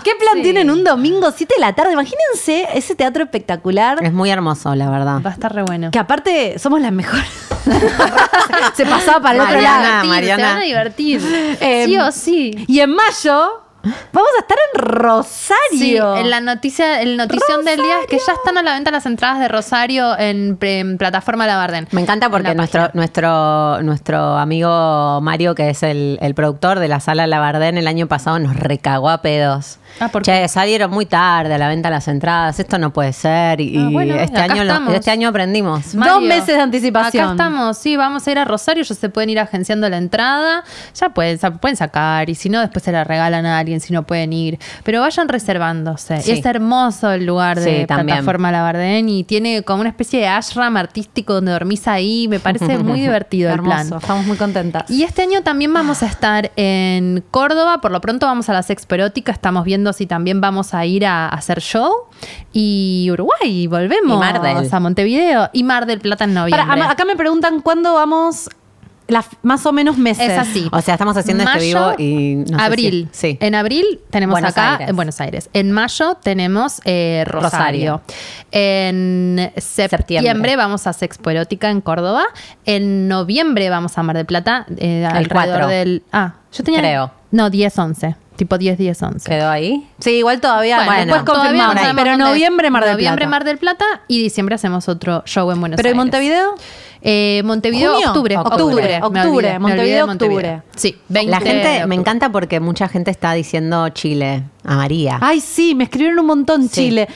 ¿Qué 0.03 0.11
plan 0.15 0.35
Sí. 0.35 0.43
tienen 0.43 0.69
un 0.69 0.83
domingo, 0.83 1.31
7 1.35 1.55
de 1.57 1.61
la 1.61 1.73
tarde? 1.73 1.93
Imagínense 1.93 2.67
ese 2.75 2.93
teatro 2.95 3.23
espectacular. 3.23 3.97
Es 4.03 4.13
muy 4.13 4.29
hermoso, 4.29 4.75
la 4.75 4.89
verdad. 4.91 5.21
Va 5.25 5.31
a 5.31 5.33
estar 5.33 5.53
re 5.55 5.63
bueno. 5.63 5.89
Que 5.91 5.97
aparte 5.99 6.59
somos 6.59 6.79
las 6.81 6.91
mejores. 6.91 7.27
Se 8.75 8.85
pasaba 8.85 9.19
para 9.21 9.35
el 9.35 9.41
otro 9.41 9.53
Mariana, 9.55 9.81
lado. 9.89 10.01
Se 10.03 10.07
Mariana. 10.07 10.47
van 10.49 10.57
a 10.57 10.61
divertir. 10.61 11.21
Eh, 11.61 11.85
sí 11.85 11.97
o 11.97 12.11
sí. 12.11 12.65
Y 12.67 12.79
en 12.79 12.91
mayo 12.91 13.61
vamos 14.11 14.29
a 14.37 14.41
estar 14.41 14.57
en 14.73 14.81
Rosario. 14.81 15.55
Sí, 15.71 15.97
en 15.97 16.29
la 16.29 16.41
noticia, 16.41 17.01
el 17.01 17.17
notición 17.17 17.63
del 17.63 17.81
día 17.81 18.01
es 18.01 18.07
que 18.07 18.17
ya 18.17 18.33
están 18.33 18.57
a 18.57 18.63
la 18.63 18.73
venta 18.73 18.91
las 18.91 19.05
entradas 19.05 19.39
de 19.39 19.47
Rosario 19.47 20.17
en, 20.17 20.57
en 20.61 20.97
plataforma 20.97 21.47
Labardén. 21.47 21.87
Me 21.91 22.01
encanta 22.01 22.25
En 22.27 22.31
porque 22.31 22.49
la 22.49 22.53
nuestro, 22.55 22.89
nuestro, 22.93 23.81
nuestro 23.81 24.37
amigo 24.37 25.21
Mario, 25.21 25.55
que 25.55 25.69
es 25.69 25.83
el, 25.83 26.17
el 26.21 26.33
productor 26.35 26.79
de 26.79 26.87
la 26.87 26.99
sala 26.99 27.27
Labardén, 27.27 27.77
el 27.77 27.87
año 27.87 28.07
pasado 28.07 28.39
nos 28.39 28.55
recagó 28.55 29.09
a 29.09 29.21
pedos. 29.21 29.79
Ah, 29.99 30.09
¿por 30.09 30.23
che, 30.23 30.47
salieron 30.47 30.91
muy 30.91 31.05
tarde 31.05 31.53
a 31.53 31.57
la 31.57 31.67
venta 31.67 31.89
las 31.89 32.07
entradas, 32.07 32.59
esto 32.59 32.77
no 32.77 32.91
puede 32.91 33.13
ser. 33.13 33.61
Y, 33.61 33.77
Ah, 33.77 33.89
bueno, 33.91 34.15
este, 34.15 34.37
acá 34.39 34.53
año 34.53 34.63
lo- 34.63 34.71
estamos. 34.73 34.93
este 34.93 35.11
año 35.11 35.29
aprendimos. 35.29 35.93
Dos 35.95 36.21
meses 36.21 36.47
de 36.55 36.59
anticipación. 36.61 37.23
Acá 37.23 37.31
estamos, 37.33 37.77
sí, 37.77 37.95
vamos 37.97 38.27
a 38.27 38.31
ir 38.31 38.39
a 38.39 38.45
Rosario, 38.45 38.83
ya 38.83 38.95
se 38.95 39.09
pueden 39.09 39.29
ir 39.29 39.39
agenciando 39.39 39.87
la 39.89 39.97
entrada, 39.97 40.63
ya 40.93 41.09
pueden, 41.09 41.39
pueden 41.59 41.77
sacar, 41.77 42.29
y 42.29 42.35
si 42.35 42.49
no, 42.49 42.59
después 42.59 42.83
se 42.83 42.91
la 42.91 43.03
regalan 43.03 43.45
a 43.45 43.57
alguien 43.59 43.79
si 43.79 43.93
no 43.93 44.03
pueden 44.03 44.33
ir. 44.33 44.59
Pero 44.83 45.01
vayan 45.01 45.27
reservándose. 45.29 46.21
Sí. 46.21 46.31
Y 46.31 46.39
es 46.39 46.45
hermoso 46.45 47.11
el 47.11 47.25
lugar 47.25 47.59
de 47.59 47.81
Sí, 47.81 47.85
plataforma 47.85 48.51
Labardén 48.51 49.09
y 49.09 49.23
tiene 49.23 49.63
como 49.63 49.81
una 49.81 49.89
especie 49.89 50.19
de 50.19 50.27
ashram 50.27 50.75
artístico 50.77 51.33
donde 51.33 51.51
dormís 51.51 51.87
ahí. 51.87 52.27
Me 52.27 52.39
parece 52.39 52.77
muy 52.79 52.99
divertido 53.01 53.49
el 53.49 53.55
Hermoso, 53.55 53.87
plan. 53.87 53.99
estamos 54.01 54.25
muy 54.25 54.37
contentas. 54.37 54.89
Y 54.89 55.03
este 55.03 55.21
año 55.23 55.41
también 55.41 55.73
vamos 55.73 56.03
a 56.03 56.07
estar 56.07 56.51
en 56.55 57.23
Córdoba, 57.31 57.79
por 57.81 57.91
lo 57.91 58.01
pronto 58.01 58.25
vamos 58.25 58.49
a 58.49 58.53
la 58.53 58.63
Sexpo 58.63 58.95
Erótica, 58.95 59.31
estamos 59.31 59.63
viendo 59.63 59.84
si 59.93 60.05
también 60.05 60.41
vamos 60.41 60.73
a 60.73 60.85
ir 60.85 61.05
a, 61.05 61.27
hacer 61.29 61.61
show. 61.61 61.91
Y 62.53 63.07
Uruguay, 63.11 63.67
volvemos 63.67 64.15
Y 64.17 64.19
Mar 64.19 64.41
del. 64.41 64.69
a 64.71 64.79
Montevideo. 64.79 65.49
Y 65.53 65.63
Mar 65.63 65.85
del 65.85 65.99
Plata 65.99 66.23
en 66.25 66.33
noviembre. 66.33 66.65
Para, 66.67 66.89
acá 66.91 67.05
me 67.05 67.15
preguntan 67.15 67.61
cuándo 67.61 67.93
vamos, 67.93 68.49
las 69.07 69.27
más 69.43 69.65
o 69.65 69.71
menos 69.71 69.97
meses. 69.97 70.29
Es 70.31 70.37
así. 70.39 70.67
O 70.71 70.81
sea, 70.81 70.95
estamos 70.95 71.15
haciendo 71.15 71.43
este 71.43 71.59
vivo 71.59 71.93
y 71.97 72.43
no 72.49 72.57
sé 72.57 72.63
abril. 72.65 73.09
si- 73.11 73.33
sí. 73.33 73.37
En 73.39 73.53
abril 73.53 73.99
tenemos 74.09 74.33
Buenos 74.33 74.51
acá 74.51 74.73
Aires. 74.73 74.89
en 74.89 74.95
Buenos 74.95 75.21
Aires. 75.21 75.49
En 75.53 75.71
mayo 75.71 76.15
tenemos 76.15 76.81
eh, 76.85 77.23
Rosario. 77.27 78.01
En 78.51 79.51
septiembre, 79.57 80.29
Septiembre. 80.29 80.55
vamos 80.55 80.87
a 80.87 80.93
Sexpo 80.93 81.29
Erótica 81.29 81.69
en 81.69 81.81
Córdoba. 81.81 82.23
En 82.65 83.07
noviembre 83.07 83.69
vamos 83.69 83.97
a 83.97 84.03
Mar 84.03 84.15
del 84.15 84.25
Plata. 84.25 84.65
eh, 84.77 85.05
alrededor 85.05 85.31
4. 85.33 85.67
del. 85.67 86.03
Ah, 86.11 86.33
yo 86.51 86.63
tenía. 86.63 86.79
Creo. 86.79 87.11
No, 87.31 87.49
10, 87.49 87.77
11. 87.77 88.15
Tipo 88.35 88.57
10, 88.57 88.77
10, 88.77 89.01
11. 89.01 89.29
¿Quedó 89.29 89.49
ahí? 89.49 89.87
Sí, 89.99 90.11
igual 90.11 90.41
todavía. 90.41 90.83
Bueno, 90.83 91.13
después 91.13 91.23
no 91.23 91.33
confirmamos. 91.33 91.75
Pero 91.95 92.17
noviembre, 92.17 92.69
Mar 92.69 92.83
del 92.83 92.93
Noviembre, 92.93 93.25
Plata. 93.25 93.29
Mar 93.29 93.43
del 93.45 93.57
Plata 93.57 93.85
y 94.07 94.21
diciembre 94.21 94.55
hacemos 94.55 94.89
otro 94.89 95.23
show 95.25 95.49
en 95.51 95.59
Buenos 95.59 95.77
¿Pero 95.77 95.87
Aires. 95.87 95.97
Montevideo? 95.97 96.55
Eh, 97.01 97.43
Montevideo, 97.45 97.93
¿Junio? 97.93 98.07
octubre. 98.07 98.37
Octubre, 98.37 98.99
octubre, 99.01 99.59
Montevideo, 99.59 100.05
octubre. 100.05 100.61
Sí, 100.75 100.97
20 101.07 101.31
La 101.31 101.39
de 101.39 101.45
gente, 101.45 101.87
me 101.87 101.95
encanta 101.95 102.31
porque 102.31 102.59
mucha 102.59 102.87
gente 102.87 103.11
está 103.11 103.33
diciendo 103.33 103.87
Chile 103.89 104.43
a 104.63 104.75
María. 104.75 105.19
Ay, 105.21 105.39
sí, 105.39 105.75
me 105.75 105.83
escribieron 105.83 106.19
un 106.19 106.25
montón 106.25 106.63
Sí. 106.63 106.69
Chile. 106.87 107.07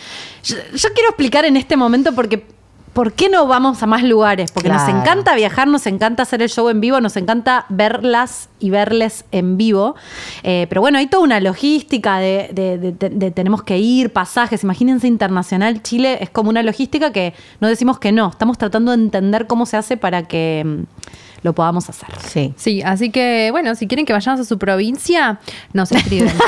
Yo, 0.43 0.55
yo 0.73 0.89
quiero 0.93 1.09
explicar 1.09 1.43
en 1.45 1.57
este 1.57 1.75
momento 1.75 2.13
porque 2.13 2.45
¿por 2.93 3.13
qué 3.13 3.29
no 3.29 3.47
vamos 3.47 3.81
a 3.83 3.85
más 3.85 4.03
lugares? 4.03 4.51
Porque 4.51 4.69
nos 4.69 4.87
encanta 4.89 5.35
viajar, 5.35 5.67
nos 5.67 5.85
encanta 5.87 6.23
hacer 6.23 6.41
el 6.41 6.49
show 6.49 6.69
en 6.69 6.81
vivo, 6.81 6.99
nos 7.01 7.15
encanta 7.17 7.65
verlas 7.69 8.49
y 8.59 8.69
verles 8.69 9.25
en 9.31 9.57
vivo. 9.57 9.95
Eh, 10.43 10.65
pero 10.69 10.81
bueno, 10.81 10.97
hay 10.97 11.07
toda 11.07 11.23
una 11.23 11.39
logística 11.39 12.17
de, 12.19 12.49
de- 12.53 12.77
de- 12.77 12.91
de- 12.91 13.09
de 13.09 13.31
tenemos 13.31 13.63
que 13.63 13.77
ir, 13.77 14.11
pasajes. 14.11 14.63
Imagínense 14.63 15.07
internacional, 15.07 15.81
Chile 15.83 16.17
es 16.21 16.29
como 16.29 16.49
una 16.49 16.63
logística 16.63 17.11
que 17.11 17.33
no 17.59 17.67
decimos 17.67 17.99
que 17.99 18.11
no. 18.11 18.29
Estamos 18.29 18.57
tratando 18.57 18.91
de 18.91 19.01
entender 19.03 19.47
cómo 19.47 19.65
se 19.65 19.77
hace 19.77 19.95
para 19.97 20.23
que 20.23 20.63
mm, 20.65 20.83
lo 21.41 21.53
podamos 21.53 21.89
hacer. 21.89 22.09
Sí. 22.25 22.53
Sí, 22.57 22.81
así 22.81 23.09
que 23.11 23.49
bueno, 23.51 23.75
si 23.75 23.87
quieren 23.87 24.05
que 24.05 24.13
vayamos 24.13 24.39
a 24.41 24.43
su 24.45 24.57
provincia, 24.57 25.39
nos 25.73 25.91
escriben. 25.91 26.33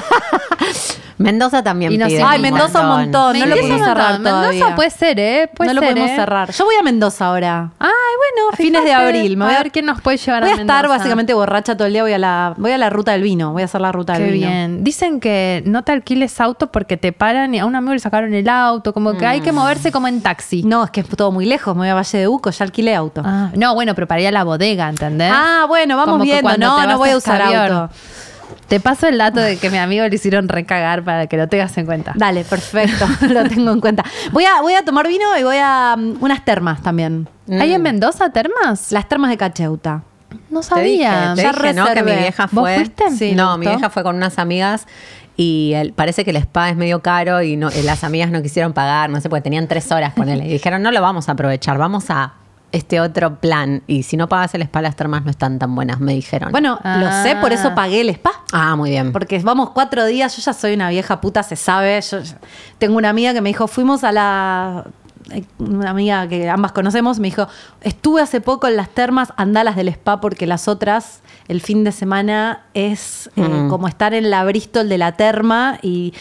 Mendoza 1.18 1.62
también 1.64 1.92
Y 1.92 1.98
no 2.00 2.06
sé. 2.06 2.14
pide 2.16 2.24
Ay, 2.24 2.38
un 2.38 2.42
Mendoza 2.44 2.82
un 2.82 2.88
montón. 2.88 3.38
No 3.38 3.46
lo 3.46 3.56
Mendoza 3.56 3.74
un 3.76 3.84
cerrar 3.86 4.18
todavía. 4.18 4.50
Mendoza 4.52 4.76
puede 4.76 4.90
ser, 4.90 5.20
¿eh? 5.20 5.50
Puede 5.56 5.68
no 5.74 5.80
lo 5.80 5.88
podemos 5.88 6.10
¿eh? 6.10 6.16
cerrar. 6.16 6.52
Yo 6.52 6.66
voy 6.66 6.76
a 6.80 6.84
Mendoza 6.84 7.28
ahora. 7.28 7.72
Ay, 7.78 7.90
bueno. 7.90 8.50
A 8.52 8.56
fines 8.56 8.84
de 8.84 8.92
abril. 8.92 9.38
Me 9.38 9.46
voy 9.46 9.54
a 9.54 9.58
a- 9.60 9.64
ver 9.64 9.72
quién 9.72 9.86
nos 9.86 10.02
puede 10.02 10.18
llevar 10.18 10.42
Voy 10.42 10.50
a 10.52 10.56
a 10.56 10.62
estar 10.62 10.78
Mendoza. 10.84 10.98
básicamente 10.98 11.34
borracha 11.36 11.78
todo 11.78 11.86
el 11.86 11.94
día. 11.94 12.02
Voy 12.02 12.14
a 12.14 12.18
la, 12.18 12.56
voy 12.58 12.72
a 12.72 12.78
la 12.80 12.90
ruta 12.90 13.12
del 13.12 13.22
vino. 13.22 13.52
Voy 13.54 13.62
a 13.62 13.66
hacer 13.66 13.82
la 13.82 13.92
ruta 13.92 14.14
Qué 14.14 14.24
del 14.24 14.32
vino. 14.34 14.48
bien. 14.48 14.84
Dicen 14.84 15.20
que 15.20 15.62
no 15.68 15.84
te 15.84 15.92
alquiles 15.92 16.42
auto 16.42 16.72
porque 16.72 16.98
te 16.98 17.12
paran 17.12 17.54
y 17.54 17.60
a 17.60 17.66
un 17.68 17.76
amigo 17.76 17.94
le 17.94 18.00
sacaron 18.00 18.34
el 18.34 18.50
auto. 18.50 18.92
Como 18.92 19.16
que 19.16 19.28
hay 19.28 19.42
que 19.42 19.52
moverse 19.52 19.92
como 19.92 20.08
en 20.08 20.22
taxi. 20.22 20.64
No, 20.64 20.84
es 20.84 20.90
que 20.90 21.02
es 21.02 21.08
todo 21.10 21.32
muy 21.32 21.46
lejos. 21.46 21.76
Me 21.76 21.82
voy 21.82 21.90
a 21.90 21.94
Valle 21.94 22.18
de 22.18 22.28
Uco. 22.28 22.50
Ya 22.50 22.66
alquilé 22.66 22.96
auto. 22.96 23.22
Ah, 23.24 23.52
no, 23.56 23.76
bueno, 23.76 23.94
pero 23.94 24.08
para 24.08 24.22
ir 24.22 24.28
a 24.28 24.32
la 24.32 24.44
bodega, 24.44 24.81
¿entendés? 24.90 25.32
Ah, 25.34 25.66
bueno, 25.68 25.96
vamos 25.98 26.14
Como 26.14 26.24
viendo. 26.24 26.58
No, 26.58 26.86
no 26.88 26.98
voy 26.98 27.10
a 27.12 27.18
usar 27.18 27.42
auto. 27.42 27.90
Te 28.68 28.80
paso 28.80 29.08
el 29.08 29.18
dato 29.18 29.42
de 29.42 29.58
que 29.58 29.70
mi 29.70 29.78
amigo 29.78 30.08
le 30.08 30.16
hicieron 30.16 30.48
recagar 30.48 31.04
para 31.04 31.28
que 31.28 31.36
lo 31.36 31.48
tengas 31.50 31.78
en 31.78 31.86
cuenta. 31.86 32.14
Dale, 32.16 32.46
perfecto. 32.46 33.06
lo 33.28 33.44
tengo 33.44 33.72
en 33.72 33.82
cuenta. 33.82 34.04
Voy 34.32 34.46
a, 34.46 34.62
voy 34.62 34.76
a 34.76 34.86
tomar 34.86 35.08
vino 35.10 35.26
y 35.38 35.44
voy 35.44 35.58
a 35.62 35.96
mm, 35.98 36.18
unas 36.22 36.46
termas 36.46 36.82
también. 36.82 37.28
¿Hay 37.50 37.74
en 37.74 37.82
Mendoza 37.82 38.30
termas? 38.32 38.92
Las 38.94 39.10
termas 39.10 39.30
de 39.30 39.36
Cacheuta. 39.38 40.04
No 40.50 40.62
Te 40.62 40.82
dije, 40.82 41.04
sabía. 41.04 41.34
te 41.36 41.42
Ya 41.44 41.52
dije, 41.52 41.74
¿no? 41.74 41.86
Que 41.94 42.04
mi 42.04 42.12
vieja 42.14 42.44
¿Vos 42.52 42.62
fue. 42.64 42.76
fuiste? 42.76 43.12
Sí, 43.12 43.34
no, 43.36 43.58
¿le 43.58 43.58
mi 43.60 43.68
vieja 43.68 43.90
fue 43.90 44.04
con 44.04 44.16
unas 44.16 44.40
amigas 44.40 44.88
y 45.36 45.74
el- 45.76 45.92
parece 45.92 46.24
que 46.24 46.32
el 46.32 46.38
spa 46.38 46.70
es 46.70 46.78
medio 46.78 47.02
caro 47.02 47.42
y 47.42 47.58
no, 47.58 47.70
las 47.84 48.06
amigas 48.06 48.32
no 48.32 48.42
quisieron 48.42 48.72
pagar, 48.72 49.10
no 49.10 49.20
sé, 49.20 49.28
porque 49.30 49.42
tenían 49.42 49.68
tres 49.68 49.92
horas 49.92 50.14
con 50.14 50.30
él. 50.30 50.46
Y 50.46 50.50
dijeron, 50.50 50.82
no 50.82 50.92
lo 50.92 51.02
vamos 51.02 51.28
a 51.28 51.34
aprovechar, 51.34 51.78
vamos 51.78 52.06
a 52.10 52.34
este 52.72 53.00
otro 53.02 53.36
plan. 53.40 53.84
Y 53.88 54.04
si 54.04 54.18
no 54.18 54.28
pagas 54.30 54.54
el 54.56 54.62
spa, 54.64 54.82
las 54.82 54.96
termas 54.96 55.24
no 55.26 55.32
están 55.32 55.60
tan 55.60 55.74
buenas, 55.76 56.00
me 56.00 56.14
dijeron. 56.14 56.52
Bueno, 56.52 56.80
lo 56.84 57.08
Ah. 57.08 57.24
sé, 57.24 57.36
por 57.38 57.52
eso 57.54 57.74
pagué 57.76 58.02
el 58.02 58.10
spa. 58.10 58.32
Ah, 58.52 58.76
muy 58.76 58.90
bien. 58.92 59.12
Porque 59.12 59.40
vamos 59.40 59.72
cuatro 59.72 60.06
días, 60.06 60.36
yo 60.38 60.42
ya 60.42 60.54
soy 60.54 60.74
una 60.74 60.90
vieja 60.90 61.20
puta, 61.22 61.44
se 61.44 61.56
sabe. 61.56 62.00
Yo 62.02 62.20
tengo 62.78 62.98
una 62.98 63.10
amiga 63.10 63.34
que 63.34 63.42
me 63.42 63.50
dijo, 63.50 63.68
fuimos 63.68 64.04
a 64.04 64.12
la. 64.12 64.86
eh, 65.32 65.44
Una 65.60 65.92
amiga 65.92 66.28
que 66.28 66.50
ambas 66.50 66.72
conocemos, 66.72 67.20
me 67.20 67.28
dijo, 67.28 67.48
estuve 67.82 68.22
hace 68.22 68.42
poco 68.42 68.68
en 68.68 68.76
las 68.76 68.90
termas, 68.90 69.32
andalas 69.38 69.76
del 69.76 69.88
spa 69.90 70.20
porque 70.20 70.48
las 70.48 70.68
otras, 70.68 71.22
el 71.48 71.62
fin 71.62 71.84
de 71.84 71.92
semana 71.92 72.64
es 72.74 73.30
eh, 73.36 73.42
Mm. 73.42 73.70
como 73.70 73.88
estar 73.88 74.14
en 74.14 74.30
la 74.30 74.44
Bristol 74.44 74.90
de 74.90 74.98
la 74.98 75.12
terma 75.14 75.78
y 75.82 76.14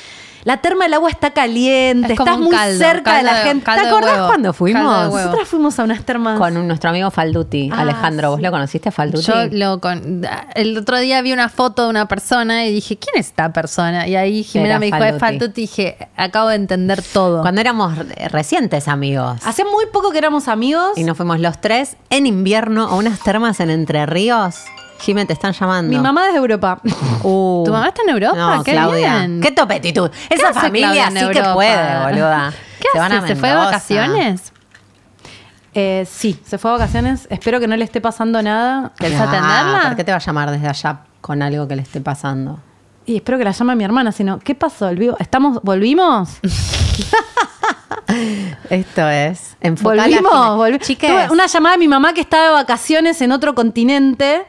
la 0.44 0.58
terma 0.58 0.86
el 0.86 0.94
agua 0.94 1.10
está 1.10 1.30
caliente, 1.30 2.12
Es 2.14 2.18
estás 2.18 2.38
muy 2.38 2.50
caldo, 2.50 2.78
cerca 2.78 3.16
de 3.18 3.22
la 3.22 3.34
gente. 3.36 3.64
¿Te 3.64 3.80
acordás 3.80 4.14
huevo. 4.14 4.26
cuando 4.28 4.52
fuimos? 4.52 5.12
Nosotras 5.12 5.48
fuimos 5.48 5.78
a 5.78 5.84
unas 5.84 6.04
termas. 6.04 6.38
Con 6.38 6.66
nuestro 6.66 6.90
amigo 6.90 7.10
Falduti, 7.10 7.70
Ah, 7.72 7.80
Alejandro. 7.80 8.30
¿Vos 8.30 8.40
lo 8.40 8.50
conociste 8.50 8.88
a 8.88 8.92
Falduti? 8.92 9.24
Yo 9.26 9.34
lo 9.50 9.80
con, 9.80 10.26
el 10.54 10.78
otro 10.78 10.98
día 10.98 11.20
vi 11.22 11.32
una 11.32 11.48
foto 11.48 11.84
de 11.84 11.90
una 11.90 12.06
persona 12.08 12.64
y 12.66 12.72
dije, 12.72 12.96
¿quién 12.98 13.16
es 13.16 13.26
esta 13.28 13.52
persona? 13.52 14.06
Y 14.08 14.16
ahí 14.16 14.42
Jimena 14.42 14.70
Era 14.70 14.78
me 14.78 14.86
dijo, 14.86 15.02
es 15.04 15.18
Falduti. 15.18 15.60
Y 15.62 15.66
dije, 15.66 16.08
acabo 16.16 16.48
de 16.48 16.56
entender 16.56 17.02
todo. 17.02 17.42
Cuando 17.42 17.60
éramos 17.60 17.94
recientes 18.30 18.88
amigos. 18.88 19.40
Hace 19.44 19.64
muy 19.64 19.86
poco 19.92 20.10
que 20.10 20.18
éramos 20.18 20.48
amigos. 20.48 20.96
Y 20.96 21.04
nos 21.04 21.16
fuimos 21.16 21.40
los 21.40 21.60
tres 21.60 21.96
en 22.08 22.26
invierno 22.26 22.88
a 22.88 22.96
unas 22.96 23.20
termas 23.20 23.60
en 23.60 23.70
Entre 23.70 24.06
Ríos. 24.06 24.56
Jimé, 25.00 25.24
te 25.26 25.32
están 25.32 25.52
llamando. 25.52 25.96
Mi 25.96 26.02
mamá 26.02 26.26
desde 26.26 26.38
Europa. 26.38 26.80
Uh. 27.22 27.62
¿Tu 27.66 27.70
mamá 27.72 27.88
está 27.88 28.00
en 28.02 28.08
Europa? 28.10 28.36
No, 28.36 28.64
¡Qué 28.64 28.72
Claudia. 28.72 29.18
bien! 29.18 29.40
¡Qué 29.42 29.50
topetitud! 29.50 30.10
¿Qué 30.28 30.34
Esa 30.36 30.54
familia 30.54 31.10
sí 31.10 31.28
que 31.32 31.42
puede, 31.52 32.02
boluda. 32.04 32.52
¿Qué 32.80 32.88
Se 32.94 32.98
van 32.98 33.12
hace? 33.12 33.24
a 33.24 33.28
¿Se 33.28 33.36
fue 33.36 33.48
de 33.50 33.54
vacaciones? 33.56 34.52
Eh, 35.74 36.06
sí, 36.10 36.40
se 36.46 36.56
fue 36.56 36.70
a 36.70 36.74
vacaciones. 36.74 37.26
Espero 37.30 37.60
que 37.60 37.66
no 37.68 37.76
le 37.76 37.84
esté 37.84 38.00
pasando 38.00 38.40
nada. 38.42 38.92
¿Querés 38.98 39.20
Ah, 39.20 39.24
atenderla? 39.24 39.82
¿Por 39.88 39.96
qué 39.96 40.04
te 40.04 40.12
va 40.12 40.16
a 40.16 40.20
llamar 40.20 40.50
desde 40.50 40.66
allá 40.66 41.00
con 41.20 41.42
algo 41.42 41.68
que 41.68 41.76
le 41.76 41.82
esté 41.82 42.00
pasando? 42.00 42.58
Y 43.04 43.16
espero 43.16 43.36
que 43.36 43.44
la 43.44 43.50
llame 43.52 43.76
mi 43.76 43.84
hermana, 43.84 44.12
sino, 44.12 44.38
¿qué 44.38 44.54
pasó? 44.54 44.88
¿Estamos, 45.18 45.60
¿Volvimos? 45.62 46.38
Esto 48.70 49.08
es. 49.08 49.56
¿Volvimos? 49.82 50.06
Jimé. 50.08 50.28
Volvi- 50.30 50.80
Chiques, 50.80 51.10
Tuve 51.10 51.30
una 51.30 51.46
llamada 51.46 51.74
de 51.74 51.78
mi 51.78 51.88
mamá 51.88 52.12
que 52.12 52.20
estaba 52.22 52.44
de 52.44 52.50
vacaciones 52.52 53.20
en 53.20 53.32
otro 53.32 53.54
continente. 53.54 54.44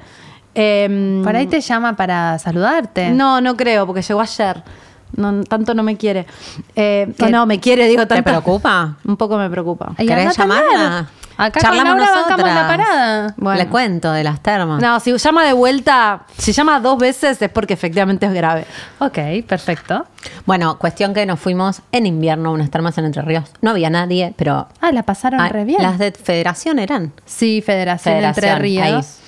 Em, 0.53 1.23
Por 1.23 1.35
ahí 1.35 1.47
te 1.47 1.61
llama 1.61 1.95
para 1.95 2.37
saludarte. 2.39 3.09
No, 3.11 3.39
no 3.41 3.55
creo, 3.55 3.85
porque 3.85 4.01
llegó 4.01 4.21
ayer. 4.21 4.63
No, 5.15 5.43
tanto 5.43 5.73
no 5.73 5.83
me 5.83 5.97
quiere. 5.97 6.25
Eh, 6.75 7.13
¿Qué? 7.17 7.29
no, 7.29 7.45
me 7.45 7.59
quiere, 7.59 7.87
digo, 7.87 8.03
¿Te 8.03 8.15
tanto. 8.15 8.23
preocupa? 8.23 8.95
Un 9.05 9.17
poco 9.17 9.37
me 9.37 9.49
preocupa. 9.49 9.93
¿Querés 9.97 10.37
llamarla? 10.37 11.07
Acá 11.37 11.59
Charlamos 11.59 11.93
con 11.95 12.01
Laura 12.03 12.21
bancamos 12.21 12.45
la 12.53 12.67
parada. 12.67 13.33
Bueno. 13.37 13.57
Le 13.57 13.67
cuento 13.67 14.11
de 14.11 14.23
las 14.23 14.41
termas. 14.43 14.79
No, 14.81 14.99
si 14.99 15.17
llama 15.17 15.43
de 15.43 15.53
vuelta, 15.53 16.21
si 16.37 16.51
llama 16.51 16.79
dos 16.79 16.99
veces 16.99 17.41
es 17.41 17.49
porque 17.49 17.73
efectivamente 17.73 18.27
es 18.27 18.33
grave. 18.33 18.65
Ok, 18.99 19.17
perfecto. 19.47 20.05
Bueno, 20.45 20.77
cuestión 20.77 21.13
que 21.15 21.25
nos 21.25 21.39
fuimos 21.39 21.81
en 21.91 22.05
invierno 22.05 22.49
a 22.49 22.51
unas 22.51 22.69
termas 22.69 22.95
en 22.99 23.05
Entre 23.05 23.23
Ríos. 23.23 23.45
No 23.61 23.71
había 23.71 23.89
nadie, 23.89 24.33
pero... 24.37 24.67
Ah, 24.81 24.91
la 24.91 25.01
pasaron 25.03 25.39
Ah, 25.41 25.49
re 25.49 25.65
bien. 25.65 25.81
Las 25.81 25.97
de 25.97 26.11
Federación 26.11 26.77
eran. 26.77 27.11
Sí, 27.25 27.63
Federación, 27.65 28.15
Entre 28.17 28.33
Federación, 28.33 28.61
Ríos. 28.61 28.85
ahí. 28.85 29.20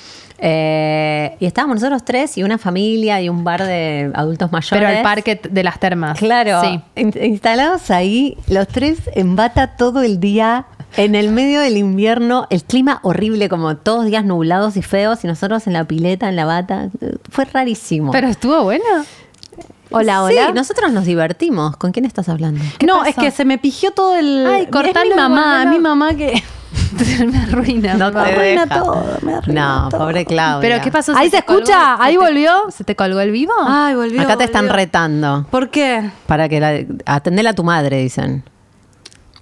Eh, 0.46 1.38
y 1.40 1.46
estábamos 1.46 1.76
nosotros 1.76 2.04
tres 2.04 2.38
y 2.38 2.44
una 2.44 2.58
familia 2.58 3.22
y 3.22 3.30
un 3.30 3.46
bar 3.46 3.64
de 3.64 4.12
adultos 4.14 4.52
mayores. 4.52 4.72
Pero 4.72 4.90
el 4.90 5.02
parque 5.02 5.40
de 5.50 5.64
las 5.64 5.80
termas. 5.80 6.20
Claro, 6.20 6.60
Sí. 6.62 6.82
in- 6.98 7.14
instalados 7.22 7.90
ahí, 7.92 8.38
los 8.50 8.68
tres 8.68 8.98
en 9.16 9.38
bata 9.38 9.78
todo 9.78 10.02
el 10.02 10.20
día, 10.20 10.66
en 10.98 11.16
el 11.16 11.30
medio 11.30 11.62
del 11.62 11.78
invierno, 11.78 12.46
el 12.50 12.62
clima 12.66 13.00
horrible, 13.04 13.48
como 13.48 13.78
todos 13.78 14.06
días 14.06 14.26
nublados 14.26 14.76
y 14.76 14.82
feos, 14.82 15.24
y 15.24 15.28
nosotros 15.28 15.66
en 15.66 15.74
la 15.74 15.86
pileta, 15.86 16.28
en 16.28 16.36
la 16.36 16.44
bata. 16.44 16.90
Fue 17.32 17.46
rarísimo. 17.46 18.12
Pero 18.12 18.28
estuvo 18.28 18.64
bueno. 18.64 18.84
Hola, 19.92 20.26
Sí, 20.28 20.34
hola. 20.38 20.52
nosotros 20.54 20.92
nos 20.92 21.06
divertimos. 21.06 21.78
¿Con 21.78 21.92
quién 21.94 22.04
estás 22.06 22.28
hablando? 22.28 22.62
¿Qué 22.80 22.86
no, 22.86 22.98
pasó? 23.00 23.10
es 23.12 23.16
que 23.16 23.32
se 23.32 23.46
me 23.46 23.58
pigió 23.60 23.92
todo 23.92 24.18
el. 24.18 24.46
Ay, 24.46 24.66
cortalo, 24.68 25.10
mi 25.12 25.16
mamá, 25.16 25.54
volvelo. 25.60 25.72
mi 25.72 25.80
mamá 25.80 26.14
que. 26.16 26.44
me 27.32 27.38
arruina. 27.38 27.94
No 27.96 28.08
me 28.12 28.12
te 28.24 28.32
arruina 28.32 28.65
deja. 28.65 28.80
todo, 28.80 29.06
me 29.22 29.34
arruina 29.36 29.65
No, 29.84 29.89
todo. 29.89 30.00
pobre 30.01 30.25
Claudia. 30.25 30.70
Pero 30.70 30.84
¿qué 30.84 30.92
pasó? 30.92 31.15
Ahí 31.15 31.30
te 31.30 31.38
se 31.38 31.38
escucha, 31.39 31.96
colgó- 31.98 32.01
ahí 32.03 32.13
se 32.13 32.20
te- 32.20 32.25
volvió. 32.25 32.51
¿Se 32.70 32.84
te 32.84 32.96
colgó 32.96 33.20
el 33.20 33.32
vivo? 33.32 33.53
Ay, 33.65 33.96
volvió. 33.96 34.22
Acá 34.22 34.38
te 34.38 34.44
están 34.46 34.70
retando. 34.70 35.46
¿Por 35.50 35.70
qué? 35.70 36.10
Para 36.27 36.50
que 36.50 36.60
la, 36.60 36.80
atendela 37.06 37.51
a 37.51 37.53
tu 37.53 37.63
madre, 37.63 37.98
dicen. 37.98 38.44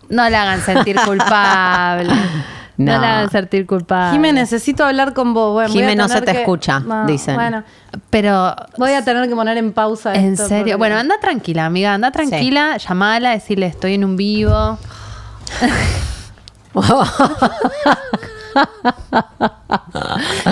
No 0.09 0.29
la 0.29 0.41
hagan 0.43 0.61
sentir 0.61 0.97
culpable. 1.05 2.13
no. 2.13 2.93
No. 2.95 3.00
la 3.00 3.17
hagan 3.19 3.29
sentir 3.29 3.67
culpable. 3.67 4.11
Jimé, 4.13 4.33
necesito 4.33 4.83
hablar 4.83 5.13
con 5.13 5.33
vos. 5.35 5.53
Bueno, 5.53 5.71
Jimé, 5.71 5.95
no 5.95 6.07
se 6.07 6.19
te 6.21 6.31
que- 6.31 6.39
escucha, 6.39 6.79
No, 6.79 7.05
dicen. 7.05 7.35
Bueno, 7.35 7.63
Pero, 8.09 8.55
voy 8.77 8.91
a 8.93 9.03
tener 9.05 9.29
que 9.29 9.35
poner 9.35 9.57
en 9.57 9.71
pausa 9.71 10.15
en 10.15 10.33
esto 10.33 10.47
serio. 10.47 10.63
porque- 10.63 10.75
Bueno, 10.77 10.95
anda 10.97 11.15
tranquila, 11.21 11.65
amiga. 11.67 11.93
Anda 11.93 12.09
tranquila. 12.11 12.77
Llamala, 12.77 13.31
decirle 13.31 13.67
estoy 13.67 13.93
en 13.95 14.05
un 14.05 14.17
vivo. 14.17 14.79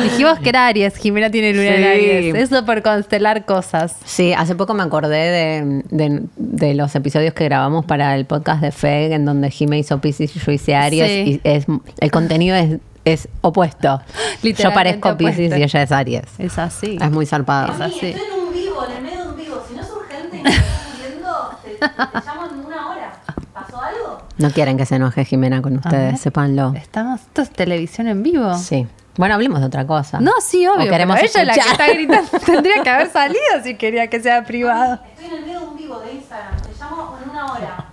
Dijimos 0.04 0.40
que 0.40 0.50
era 0.50 0.68
Aries. 0.68 0.96
Jimena 0.98 1.30
tiene 1.30 1.54
luna 1.54 1.76
en 1.76 1.84
Sí. 1.84 1.88
Aries. 2.12 2.36
Eso 2.36 2.66
por 2.66 2.82
constelar 2.82 3.46
cosas. 3.46 3.96
Sí, 4.06 4.34
hace 4.34 4.56
poco 4.56 4.74
me 4.74 4.84
acordé 4.84 5.18
de, 5.18 5.84
de- 5.90 6.24
de 6.36 6.74
los 6.74 6.96
episodios 6.96 7.34
que 7.34 7.46
grabamos 7.46 7.86
para 7.86 8.16
el 8.16 8.26
podcast 8.26 8.62
de 8.62 8.72
Feg, 8.72 9.12
en 9.14 9.26
donde 9.26 9.50
Jimé 9.52 9.80
hizo 9.80 10.00
Pisces 10.00 10.36
y 10.36 10.40
yo 10.40 10.52
hice 10.52 10.76
Aries, 10.76 11.08
Sí. 11.08 11.42
y 11.44 11.48
es, 11.48 11.66
el 12.00 12.12
contenido 12.12 12.56
es, 12.56 12.78
es 13.06 13.28
opuesto. 13.42 14.02
Yo 14.44 14.74
parezco 14.74 15.16
Pisces 15.18 15.58
y 15.58 15.64
ella 15.64 15.82
es 15.84 15.92
Aries. 15.92 16.24
Es 16.38 16.58
así. 16.58 16.98
Es 17.02 17.12
muy 17.12 17.26
zarpado. 17.26 17.74
Es 17.74 17.82
así. 17.82 18.08
en 18.12 18.18
un 18.48 18.54
vivo, 18.54 18.86
en 18.86 18.92
el 18.98 19.04
medio 19.04 19.24
de 19.24 19.30
un 19.30 19.36
vivo. 19.38 19.62
Si 19.68 19.76
no 19.76 19.82
es 19.82 19.90
urgente 19.92 20.38
y 20.38 20.42
me 20.44 20.50
estoy 20.50 20.66
muriendo, 20.96 21.58
te, 21.64 21.70
te 21.72 22.26
llamo 22.26 22.46
en 22.52 22.66
una 22.66 22.90
hora. 22.90 23.14
¿Pasó 23.54 23.82
algo? 23.82 24.22
No 24.40 24.50
quieren 24.52 24.78
que 24.78 24.86
se 24.86 24.96
enoje 24.96 25.26
Jimena 25.26 25.62
con 25.62 25.76
ustedes, 25.78 26.12
ver. 26.14 26.18
sépanlo. 26.18 26.74
Estamos, 26.76 27.22
esto 27.22 27.42
es 27.44 27.50
televisión 27.52 28.08
en 28.08 28.24
vivo. 28.24 28.56
Sí. 28.58 28.88
Bueno, 29.18 29.36
hablemos 29.36 29.60
de 29.60 29.66
otra 29.68 29.86
cosa. 29.86 30.20
No, 30.22 30.32
sí, 30.42 30.66
obvio. 30.66 30.86
O 30.88 30.90
queremos 30.90 31.18
pero 31.18 31.28
ella 31.28 31.42
es 31.42 31.48
la 31.48 31.54
que 31.54 31.70
está 31.72 31.88
gritando. 31.90 32.30
Tendría 32.46 32.82
que 32.82 32.90
haber 32.90 33.12
salido 33.12 33.40
si 33.64 33.76
quería 33.76 34.08
que 34.08 34.22
sea 34.22 34.44
privado. 34.46 35.00
Estoy 35.12 35.26
en 35.26 35.34
el 35.36 35.42
medio 35.46 35.60
de 35.60 35.66
un 35.68 35.76
vivo 35.78 36.00
de 36.00 36.14
Instagram. 36.14 36.56
Te 36.62 36.70
llamo 36.80 37.18
en 37.22 37.30
una 37.30 37.46
hora. 37.52 37.86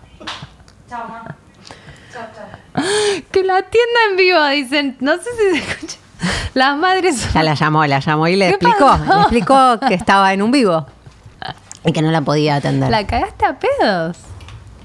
Chao, 0.89 1.09
mamá. 1.09 1.37
Chao, 2.13 2.23
chao. 2.35 2.85
Que 3.33 3.43
la 3.43 3.63
tienda 3.63 3.99
en 4.11 4.17
vivo, 4.17 4.45
dicen. 4.47 4.97
No 5.01 5.17
sé 5.17 5.25
si 5.37 5.59
se 5.59 5.69
escucha. 5.69 5.97
Las 6.55 6.77
madres 6.77 7.19
son- 7.21 7.33
Ya 7.33 7.43
la 7.43 7.55
llamó, 7.55 7.85
la 7.87 7.99
llamó 7.99 8.29
y 8.29 8.37
le 8.37 8.47
¿Qué 8.47 8.55
explicó. 8.55 8.87
pasó? 8.87 9.05
Le 9.15 9.21
explicó 9.23 9.81
que 9.89 9.95
estaba 9.95 10.33
en 10.33 10.43
un 10.43 10.53
vivo 10.53 10.87
y 11.85 11.93
que 11.93 12.03
no 12.03 12.11
la 12.13 12.21
podía 12.21 12.55
atender. 12.57 12.89
La 12.89 13.05
cagaste 13.07 13.45
a 13.47 13.59
pedos 13.59 14.17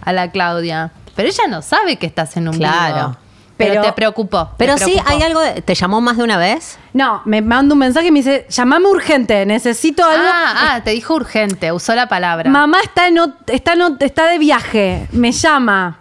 a 0.04 0.12
la 0.12 0.32
Claudia. 0.32 0.92
Pero 1.22 1.30
ella 1.30 1.48
no 1.48 1.62
sabe 1.62 1.96
que 1.98 2.06
estás 2.06 2.36
en 2.38 2.48
un 2.48 2.58
Claro. 2.58 2.96
vivo. 2.96 3.18
Pero, 3.58 3.74
Pero- 3.74 3.84
te 3.84 3.94
preocupó. 3.94 4.46
te 4.48 4.54
Pero 4.58 4.78
sí, 4.78 4.86
preocupó. 4.86 5.10
hay 5.12 5.22
algo. 5.22 5.40
de- 5.42 5.62
¿Te 5.62 5.76
llamó 5.76 6.02
más 6.02 6.18
de 6.18 6.24
una 6.24 6.38
vez? 6.38 6.80
No, 6.94 7.22
me 7.26 7.42
manda 7.42 7.74
un 7.74 7.80
mensaje 7.80 8.08
y 8.08 8.12
me 8.12 8.20
dice, 8.20 8.48
llamame 8.50 8.88
urgente, 8.88 9.46
necesito 9.46 10.04
algo. 10.04 10.26
Ah, 10.28 10.54
ah, 10.76 10.84
te 10.84 10.92
dijo 10.92 11.14
urgente, 11.14 11.72
usó 11.72 11.94
la 11.94 12.08
palabra. 12.08 12.50
Mamá 12.50 12.80
está, 12.84 13.08
en 13.08 13.18
está, 13.48 13.74
en 13.74 13.98
está 14.00 14.26
de 14.28 14.40
viaje, 14.40 15.08
me 15.12 15.32
llama. 15.32 16.00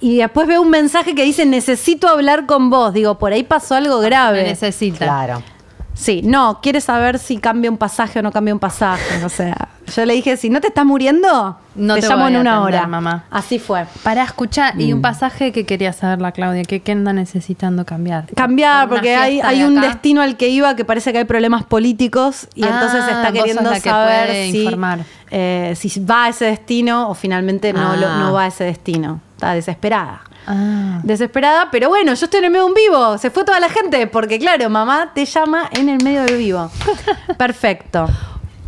Y 0.00 0.18
después 0.18 0.46
veo 0.46 0.60
un 0.60 0.68
mensaje 0.68 1.14
que 1.14 1.22
dice, 1.22 1.46
necesito 1.46 2.08
hablar 2.08 2.44
con 2.44 2.68
vos. 2.68 2.92
Digo, 2.92 3.18
por 3.18 3.32
ahí 3.32 3.42
pasó 3.42 3.74
algo 3.74 3.98
Me 4.00 4.06
grave. 4.06 4.42
necesita. 4.42 5.06
Claro. 5.06 5.42
Sí, 5.98 6.20
no, 6.22 6.60
quiere 6.62 6.82
saber 6.82 7.18
si 7.18 7.38
cambia 7.38 7.70
un 7.70 7.78
pasaje 7.78 8.18
o 8.18 8.22
no 8.22 8.30
cambia 8.30 8.52
un 8.52 8.60
pasaje. 8.60 9.24
O 9.24 9.28
sea, 9.30 9.68
Yo 9.94 10.04
le 10.04 10.12
dije, 10.14 10.36
si 10.36 10.50
no 10.50 10.60
te 10.60 10.66
estás 10.66 10.84
muriendo, 10.84 11.56
No 11.76 11.94
te, 11.94 12.00
te 12.02 12.08
llamo 12.08 12.24
voy 12.24 12.32
en 12.32 12.36
a 12.36 12.40
una 12.40 12.56
atender, 12.58 12.80
hora. 12.80 12.86
mamá. 12.88 13.24
Así 13.30 13.58
fue. 13.58 13.86
Para 14.02 14.24
escuchar, 14.24 14.78
y 14.80 14.92
Mm. 14.92 14.96
un 14.96 15.00
pasaje 15.02 15.52
que 15.52 15.64
quería 15.64 15.92
saber 15.94 16.20
la 16.20 16.32
Claudia, 16.32 16.64
que 16.64 16.80
qué 16.80 16.92
anda 16.92 17.12
necesitando 17.12 17.84
cambiar. 17.86 18.26
Cambiar, 18.34 18.88
porque 18.88 19.14
hay, 19.16 19.40
hay 19.40 19.62
un 19.62 19.78
acá. 19.78 19.88
destino 19.88 20.20
al 20.22 20.36
que 20.36 20.48
iba 20.48 20.74
que 20.76 20.84
parece 20.84 21.12
que 21.12 21.18
hay 21.18 21.24
problemas 21.24 21.64
políticos 21.64 22.48
y 22.54 22.64
Ah, 22.64 22.70
entonces 22.74 23.00
está 23.00 23.14
vos 23.16 23.24
sos 23.28 23.32
queriendo 23.38 23.70
la 23.70 23.80
que 23.80 23.88
saber 23.90 24.26
puede 24.26 24.50
si, 24.50 24.58
informar. 24.64 24.98
Eh, 25.30 25.74
si 25.76 26.00
va 26.00 26.24
a 26.24 26.28
ese 26.28 26.44
destino 26.46 27.08
o 27.10 27.14
finalmente 27.14 27.72
no, 27.72 27.96
lo- 27.96 28.06
Ah. 28.08 28.16
no 28.18 28.32
va 28.32 28.44
a 28.44 28.46
ese 28.48 28.64
destino. 28.64 29.20
Está 29.36 29.52
desesperada. 29.54 30.22
Ah. 30.46 31.00
Desesperada, 31.02 31.68
pero 31.70 31.88
bueno, 31.88 32.14
yo 32.14 32.24
estoy 32.24 32.38
en 32.38 32.44
el 32.46 32.50
medio 32.52 32.64
de 32.64 32.68
un 32.70 32.74
vivo. 32.74 33.18
Se 33.18 33.30
fue 33.30 33.44
toda 33.44 33.58
la 33.60 33.68
gente, 33.68 34.06
porque 34.06 34.38
claro, 34.38 34.70
mamá 34.70 35.10
te 35.14 35.24
llama 35.24 35.68
en 35.72 35.88
el 35.88 36.02
medio 36.02 36.22
del 36.22 36.36
vivo. 36.38 36.70
Perfecto. 37.36 38.06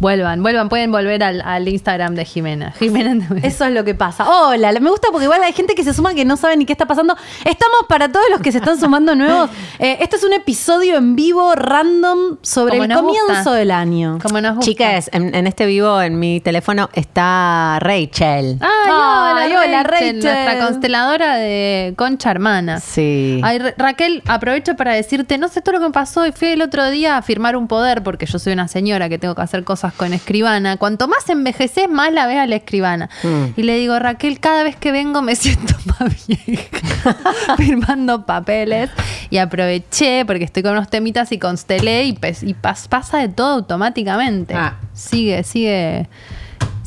Vuelvan, 0.01 0.43
vuelvan, 0.43 0.69
pueden 0.69 0.93
volver 0.93 1.23
al, 1.25 1.41
al 1.41 1.67
Instagram 1.67 2.15
de 2.15 2.25
Jimena. 2.25 2.73
Jimena 2.79 3.27
Eso 3.43 3.65
es 3.65 3.73
lo 3.73 3.85
que 3.85 3.95
pasa. 3.95 4.29
Hola, 4.29 4.73
me 4.81 4.91
gusta 4.91 5.09
porque 5.11 5.25
igual 5.25 5.43
hay 5.43 5.53
gente 5.53 5.75
que 5.75 5.83
se 5.83 5.93
suma 5.93 6.15
que 6.15 6.25
no 6.25 6.37
sabe 6.37 6.57
ni 6.57 6.65
qué 6.67 6.73
está 6.73 6.87
pasando. 6.87 7.17
Estamos 7.45 7.81
para 7.89 8.11
todos 8.13 8.27
los 8.31 8.41
que 8.41 8.53
se 8.53 8.59
están 8.59 8.79
sumando 8.79 9.15
nuevos. 9.15 9.51
Eh, 9.81 9.99
este 10.01 10.17
es 10.17 10.25
un 10.25 10.33
episodio 10.33 10.97
en 10.97 11.15
vivo 11.15 11.55
random 11.55 12.39
sobre 12.43 12.73
Como 12.79 12.83
el 12.85 12.93
comienzo 12.93 13.33
gusta. 13.33 13.53
del 13.53 13.71
año. 13.71 14.19
Como 14.21 14.41
nos 14.41 14.57
gusta. 14.57 14.67
Chicas, 14.69 15.09
en, 15.13 15.33
en 15.37 15.47
este 15.47 15.67
vivo 15.67 16.03
en 16.03 16.19
mi 16.19 16.41
teléfono 16.41 16.91
está 16.95 17.79
Rachel. 17.81 18.59
Ay, 18.61 18.69
Ay, 18.91 19.53
hola, 19.53 19.63
hola, 19.65 19.83
Rachel, 19.85 20.17
Rachel. 20.17 20.23
nuestra 20.25 20.67
consteladora 20.67 21.37
de 21.37 21.95
Concha 21.97 22.31
Hermana. 22.33 22.81
Sí. 22.81 23.41
Ay, 23.45 23.59
Ra- 23.61 23.75
Raquel, 23.77 24.23
aprovecho 24.27 24.75
para 24.75 24.95
decirte, 24.95 25.39
no 25.39 25.47
sé 25.47 25.61
todo 25.63 25.75
lo 25.75 25.81
que 25.81 25.87
me 25.87 25.93
pasó 25.93 26.27
y 26.27 26.33
fui 26.33 26.49
el 26.49 26.63
otro 26.63 26.89
día 26.91 27.17
a 27.17 27.23
firmar 27.23 27.55
un 27.57 27.69
poder 27.69 28.03
porque 28.03 28.27
yo 28.27 28.41
soy 28.41 28.53
una 28.55 28.67
señora 28.67 29.09
que 29.09 29.19
tengo 29.19 29.37
que 29.37 29.43
hacer 29.43 29.63
cosas 29.63 29.88
con 29.95 30.13
escribana. 30.13 30.77
Cuanto 30.77 31.09
más 31.09 31.29
envejeces, 31.29 31.89
más 31.89 32.13
la 32.13 32.27
ves 32.27 32.39
a 32.39 32.47
la 32.47 32.57
escribana. 32.57 33.09
Mm. 33.23 33.45
Y 33.61 33.63
le 33.63 33.77
digo, 33.79 33.99
Raquel, 33.99 34.41
cada 34.41 34.63
vez 34.63 34.77
que 34.77 34.93
vengo 34.93 35.23
me 35.23 35.35
siento 35.37 35.75
más 36.01 36.27
vieja 36.27 37.17
firmando 37.57 38.25
papeles. 38.27 38.91
Y 39.31 39.39
aproveché 39.39 40.25
porque 40.27 40.45
estoy 40.45 40.63
con 40.63 40.73
unos 40.73 40.89
temitas 40.89 41.33
y 41.33 41.39
constelé 41.39 42.05
y, 42.05 42.11
y 42.11 42.15
pas- 42.55 42.89
pasa 42.89 43.19
de 43.19 43.29
todo 43.29 43.55
automáticamente. 43.55 44.55
Ah. 44.55 44.77
Sigue, 44.93 45.43
sigue. 45.45 46.09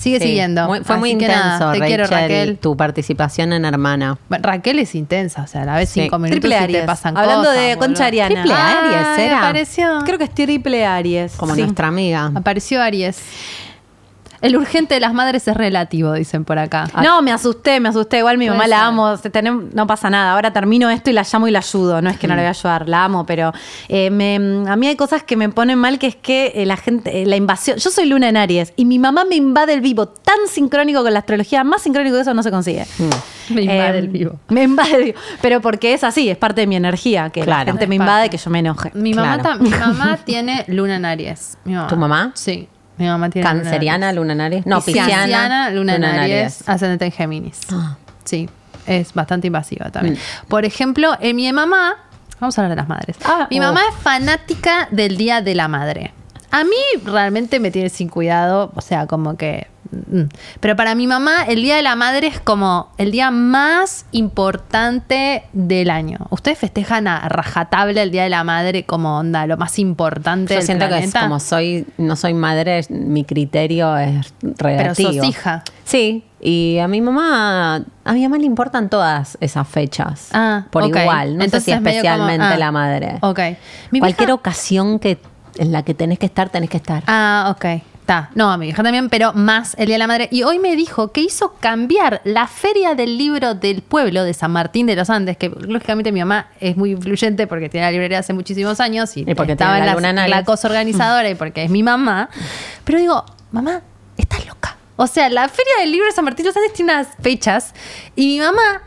Sigue 0.02 0.20
Sí, 0.20 0.26
siguiendo. 0.30 0.68
muy- 0.68 0.80
fue 0.84 0.98
muy 0.98 1.10
Así 1.10 1.14
intenso, 1.14 1.38
nada, 1.38 1.60
te 1.74 1.80
Rachel, 1.80 1.88
quiero, 1.88 2.08
Raquel. 2.08 2.58
tu 2.58 2.76
participación 2.76 3.54
en 3.54 3.66
Hermana. 3.66 4.18
Raquel 4.30 4.80
es 4.80 4.96
intensa, 4.96 5.44
o 5.44 5.48
sea, 5.48 5.62
a 5.62 5.66
la 5.66 5.76
vez 5.76 5.90
Sí. 5.90 6.02
cinco 6.02 6.18
minutos 6.18 6.40
Triple 6.42 6.56
y 6.56 6.58
te 6.58 6.64
Aries. 6.64 6.84
pasan 6.86 7.16
Hablando 7.16 7.44
cosas, 7.50 7.56
de 7.56 7.68
boludo. 7.76 7.80
Concha 7.80 8.06
Ariana. 8.08 8.34
Triple 8.42 8.54
Aries, 8.54 9.20
era. 9.28 9.38
Apareció, 9.40 10.00
Creo 10.04 10.18
que 10.18 10.24
es 10.24 10.34
triple 10.34 10.86
Aries. 10.88 11.34
Como 11.34 11.54
Sí. 11.54 11.62
nuestra 11.62 11.88
amiga. 11.90 12.32
apareció 12.34 12.82
Aries. 12.82 13.20
El 14.42 14.56
urgente 14.58 14.96
de 14.96 15.00
las 15.00 15.14
madres 15.14 15.48
es 15.48 15.56
relativo, 15.56 16.14
dicen 16.14 16.46
por 16.46 16.58
acá. 16.58 16.88
No, 17.04 17.22
me 17.22 17.32
asusté, 17.32 17.80
me 17.80 17.90
asusté. 17.90 18.18
Igual 18.20 18.38
mi 18.38 18.50
mamá 18.50 18.68
la 18.68 18.88
amo. 18.88 19.16
no 19.74 19.88
pasa 19.88 20.10
nada. 20.10 20.34
Ahora 20.34 20.52
termino 20.52 20.90
esto 20.90 21.10
y 21.10 21.14
la 21.14 21.24
llamo 21.32 21.48
y 21.48 21.52
la 21.52 21.60
ayudo. 21.60 22.02
No 22.02 22.10
es 22.10 22.18
que 22.18 22.28
no 22.28 22.36
la 22.36 22.42
voy 22.42 22.48
a 22.48 22.50
ayudar, 22.50 22.90
la 22.90 23.04
amo, 23.06 23.26
pero 23.26 23.54
eh, 23.88 24.10
me- 24.10 24.36
a 24.70 24.76
mí 24.76 24.88
hay 24.88 24.96
cosas 24.96 25.24
que 25.24 25.36
me 25.38 25.48
ponen 25.50 25.78
mal, 25.78 26.00
que 26.00 26.08
es 26.08 26.16
que 26.16 26.54
eh, 26.56 26.66
la 26.66 26.76
gente, 26.78 27.22
eh, 27.22 27.26
la 27.26 27.36
invasión. 27.36 27.78
Yo 27.78 27.90
soy 27.92 28.06
Luna 28.08 28.30
en 28.30 28.38
Aries 28.38 28.74
y 28.76 28.86
mi 28.86 28.98
mamá 29.00 29.26
me 29.26 29.36
invade 29.36 29.74
el 29.74 29.82
vivo 29.82 30.08
tan 30.08 30.38
sincrónico 30.48 31.04
con 31.04 31.14
la 31.14 31.20
astrología, 31.20 31.64
más 31.64 31.82
sincrónico 31.84 32.16
que 32.16 32.22
eso 32.22 32.34
no 32.34 32.42
se 32.44 32.50
consigue. 32.52 32.86
Me 33.50 33.62
invade 33.64 33.96
Eh, 33.96 34.00
el 34.00 34.08
vivo. 34.10 34.40
Me 34.50 34.64
invade 34.64 34.96
el 34.96 35.04
vivo. 35.04 35.20
Pero 35.42 35.62
porque 35.62 35.94
es 35.94 36.04
así, 36.04 36.30
es 36.30 36.38
parte 36.38 36.62
de 36.62 36.68
mi 36.68 36.76
energía, 36.76 37.30
que 37.30 37.46
la 37.46 37.64
gente 37.66 37.86
me 37.88 37.96
invade, 37.96 38.30
que 38.30 38.38
yo 38.38 38.50
me 38.50 38.60
enoje. 38.60 38.92
Mi 38.96 39.14
mamá, 39.14 39.38
Claro. 39.40 39.60
tam- 39.60 39.62
mi 39.62 39.70
mamá 39.70 40.18
tiene 40.26 40.66
luna 40.68 40.96
en 40.96 41.06
Aries. 41.06 41.58
Mi 41.64 41.76
¿Tu 41.88 41.96
mamá? 41.96 42.32
Sí. 42.34 42.68
Mi 42.98 43.08
mamá 43.08 43.30
tiene 43.30 43.48
Canceriana, 43.48 44.12
Luna 44.14 44.34
en 44.34 44.42
Aries. 44.42 44.66
No. 44.66 44.82
Pisciana. 44.82 45.24
Pisciana, 45.24 45.70
luna 45.72 45.96
en 45.96 46.04
en 46.04 46.20
Aries, 46.20 46.68
ascendente 46.68 47.06
en 47.06 47.12
Géminis. 47.12 47.60
Ah. 47.72 47.98
Sí, 48.24 48.50
es 48.86 49.14
bastante 49.14 49.48
invasiva 49.48 49.90
también. 49.90 50.16
Mm. 50.16 50.48
Por 50.48 50.66
ejemplo, 50.66 51.18
en 51.20 51.36
mi 51.36 51.52
mamá, 51.52 51.96
vamos 52.40 52.58
a 52.58 52.62
hablar 52.62 52.72
de 52.72 52.82
las 52.82 52.88
madres. 52.88 53.18
Ah, 53.26 53.48
mi 53.50 53.60
oh. 53.60 53.64
mamá 53.64 53.82
es 53.90 53.96
fanática 53.96 54.88
del 54.92 55.18
Día 55.18 55.42
de 55.42 55.56
la 55.56 55.68
Madre. 55.68 56.14
A 56.52 56.64
mí 56.64 56.78
realmente 57.06 57.60
me 57.60 57.72
tiene 57.72 57.90
sin 57.90 58.10
cuidado, 58.10 58.72
o 58.76 58.82
sea, 58.82 59.08
como 59.08 59.38
que... 59.38 59.68
mm. 59.92 60.24
Pero 60.60 60.76
para 60.76 60.96
mi 60.96 61.08
mamá 61.08 61.44
el 61.48 61.62
Día 61.62 61.76
de 61.76 61.82
la 61.84 61.96
Madre 61.96 62.28
es 62.28 62.40
como 62.40 62.90
el 62.98 63.12
día 63.12 63.32
más 63.32 64.06
importante 64.12 65.44
del 65.54 65.90
año. 65.90 66.18
¿Ustedes 66.30 66.58
festejan 66.58 67.08
a 67.08 67.28
rajatabla 67.30 68.02
el 68.04 68.12
Día 68.12 68.24
de 68.24 68.30
la 68.30 68.44
Madre 68.44 68.84
como 68.86 69.18
onda, 69.20 69.46
lo 69.48 69.58
más 69.58 69.80
importante 69.80 70.54
Yo 70.54 70.60
del 70.60 70.66
siento 70.66 70.88
que 70.88 70.98
es 71.00 71.14
como 71.14 71.40
soy, 71.40 71.86
no 71.98 72.16
soy 72.16 72.34
madre, 72.34 72.86
mi 72.90 73.24
criterio 73.24 73.98
es 73.98 74.34
Pero 74.58 74.70
relativo. 74.70 75.14
sos 75.14 75.26
hija. 75.26 75.64
Sí, 75.84 76.24
y 76.40 76.78
a 76.80 76.88
mi 76.88 77.02
mamá, 77.02 77.84
a 78.06 78.14
mi 78.14 78.24
mamá 78.24 78.38
le 78.38 78.46
importan 78.46 78.90
todas 78.90 79.38
esas 79.42 79.68
fechas. 79.68 80.30
Ah, 80.34 80.66
por 80.72 80.86
igual, 80.86 81.38
no 81.38 81.44
Entonces 81.44 81.64
sé 81.66 81.72
si 81.72 81.78
como- 81.78 81.90
especialmente 81.90 82.46
ah, 82.46 82.58
la 82.58 82.72
madre. 82.72 83.18
ok. 83.22 83.40
Mi 83.92 84.00
Cualquier 84.00 84.28
vieja- 84.28 84.34
ocasión 84.36 85.00
que 85.00 85.20
en 85.58 85.72
la 85.74 85.84
que 85.84 85.94
tenés 85.94 86.18
que 86.18 86.26
estar, 86.28 86.50
tenés 86.50 86.70
que 86.70 86.78
estar. 86.78 87.04
Ah, 87.08 87.54
ok. 87.56 87.66
Está. 88.12 88.30
No, 88.36 88.52
a 88.52 88.58
mi 88.58 88.68
hija 88.68 88.84
también, 88.84 89.10
pero 89.10 89.32
más 89.32 89.74
el 89.78 89.86
Día 89.86 89.96
de 89.96 90.00
la 90.00 90.08
Madre. 90.08 90.28
Y 90.32 90.44
hoy 90.44 90.60
me 90.60 90.76
dijo 90.76 91.14
que 91.14 91.22
hizo 91.22 91.54
cambiar 91.62 92.20
la 92.26 92.46
feria 92.46 92.94
del 92.94 93.18
libro 93.18 93.56
del 93.56 93.82
pueblo 93.82 94.26
de 94.26 94.34
San 94.34 94.52
Martín 94.52 94.86
de 94.86 94.98
los 94.98 95.10
Andes, 95.10 95.38
que 95.38 95.48
lógicamente 95.48 96.12
mi 96.12 96.20
mamá 96.20 96.50
es 96.60 96.76
muy 96.76 96.92
influyente 96.92 97.48
porque 97.48 97.70
tiene 97.70 97.86
la 97.86 97.92
librería 97.92 98.20
hace 98.20 98.34
muchísimos 98.34 98.82
años 98.82 99.16
y, 99.16 99.22
Y 99.22 99.34
porque 99.34 99.54
estaba 99.54 99.78
en 99.78 99.86
la 99.86 100.28
la, 100.28 100.44
cosa 100.44 100.68
organizadora 100.68 101.30
y 101.30 101.36
porque 101.36 101.64
es 101.64 101.72
mi 101.72 101.84
mamá. 101.84 102.30
Pero 102.84 103.00
digo, 103.00 103.26
mamá, 103.52 103.82
estás 104.18 104.46
loca. 104.46 104.76
O 104.98 105.08
sea, 105.08 105.30
la 105.30 105.48
feria 105.48 105.72
del 105.80 105.94
libro 105.94 106.06
de 106.06 106.12
San 106.12 106.26
Martín 106.26 106.44
de 106.44 106.50
los 106.50 106.58
Andes 106.58 106.74
tiene 106.74 106.92
unas 106.92 107.08
fechas 107.22 107.74
y 108.18 108.28
mi 108.28 108.40
mamá 108.40 108.82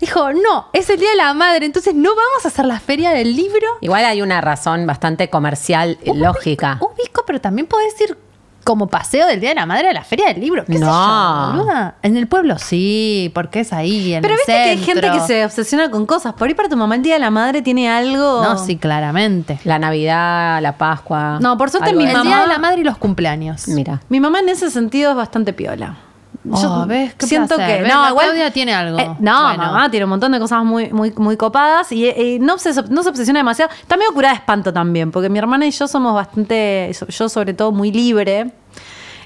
dijo, 0.00 0.32
no, 0.32 0.68
es 0.72 0.88
el 0.88 0.98
Día 0.98 1.10
de 1.10 1.16
la 1.16 1.34
Madre, 1.34 1.66
entonces 1.66 1.94
no 1.94 2.08
vamos 2.14 2.46
a 2.46 2.48
hacer 2.48 2.64
la 2.64 2.80
feria 2.80 3.10
del 3.10 3.36
libro. 3.36 3.66
Igual 3.82 4.06
hay 4.06 4.22
una 4.22 4.40
razón 4.40 4.86
bastante 4.86 5.28
comercial, 5.28 5.98
eh, 6.02 6.12
lógica. 6.14 6.78
Ubico, 6.80 7.24
pero 7.26 7.42
también 7.42 7.66
podés 7.66 8.00
ir 8.00 8.16
como 8.70 8.86
paseo 8.86 9.26
del 9.26 9.40
Día 9.40 9.48
de 9.48 9.56
la 9.56 9.66
Madre 9.66 9.88
a 9.90 9.92
la 9.92 10.04
Feria 10.04 10.28
del 10.28 10.40
Libro. 10.40 10.64
¿Qué 10.64 10.74
sé 10.74 10.78
No. 10.78 10.86
yo, 10.86 11.58
boluda? 11.58 11.94
En 12.02 12.16
el 12.16 12.28
pueblo 12.28 12.56
sí, 12.58 13.30
porque 13.34 13.60
es 13.60 13.72
ahí, 13.72 14.14
en 14.14 14.22
Pero 14.22 14.34
el 14.34 14.38
viste 14.38 14.52
que 14.52 14.58
hay 14.70 14.78
gente 14.78 15.10
que 15.10 15.20
se 15.20 15.44
obsesiona 15.44 15.90
con 15.90 16.06
cosas. 16.06 16.34
Por 16.34 16.46
ahí 16.46 16.54
para 16.54 16.68
tu 16.68 16.76
mamá 16.76 16.94
el 16.94 17.02
Día 17.02 17.14
de 17.14 17.20
la 17.20 17.30
Madre 17.30 17.62
tiene 17.62 17.90
algo... 17.90 18.42
No, 18.44 18.56
sí, 18.58 18.76
claramente. 18.76 19.58
La 19.64 19.78
Navidad, 19.80 20.62
la 20.62 20.76
Pascua. 20.78 21.38
No, 21.40 21.58
por 21.58 21.70
suerte 21.70 21.92
mi 21.92 22.04
de- 22.04 22.10
El 22.12 22.16
mamá- 22.16 22.30
Día 22.30 22.40
de 22.42 22.46
la 22.46 22.58
Madre 22.58 22.80
y 22.82 22.84
los 22.84 22.96
cumpleaños. 22.96 23.66
Mira. 23.68 24.00
Mi 24.08 24.20
mamá 24.20 24.38
en 24.40 24.48
ese 24.50 24.70
sentido 24.70 25.10
es 25.10 25.16
bastante 25.16 25.52
piola. 25.52 25.96
Oh, 26.50 26.86
¿ves? 26.86 27.14
Qué 27.14 27.26
siento 27.26 27.56
placer. 27.56 27.76
que 27.78 27.82
¿Ves? 27.82 27.92
no, 27.92 28.02
La 28.02 28.08
igual 28.10 28.26
Claudia 28.28 28.50
tiene 28.50 28.72
algo. 28.72 28.98
Eh, 28.98 29.04
no, 29.18 29.42
Bueno. 29.42 29.58
mamá 29.64 29.90
tiene 29.90 30.04
un 30.04 30.10
montón 30.10 30.32
de 30.32 30.38
cosas 30.38 30.64
muy 30.64 30.88
muy 30.90 31.12
muy 31.16 31.36
copadas 31.36 31.92
y 31.92 32.38
no 32.40 32.56
se 32.58 32.72
no 32.88 33.02
se 33.02 33.08
obsesiona 33.10 33.40
demasiado. 33.40 33.70
Está 33.78 33.96
medio 33.98 34.12
curada 34.14 34.32
de 34.34 34.38
espanto 34.38 34.72
también, 34.72 35.10
porque 35.10 35.28
mi 35.28 35.38
hermana 35.38 35.66
y 35.66 35.70
yo 35.70 35.86
somos 35.86 36.14
bastante 36.14 36.90
yo 37.08 37.28
sobre 37.28 37.52
todo 37.52 37.72
muy 37.72 37.92
libre. 37.92 38.52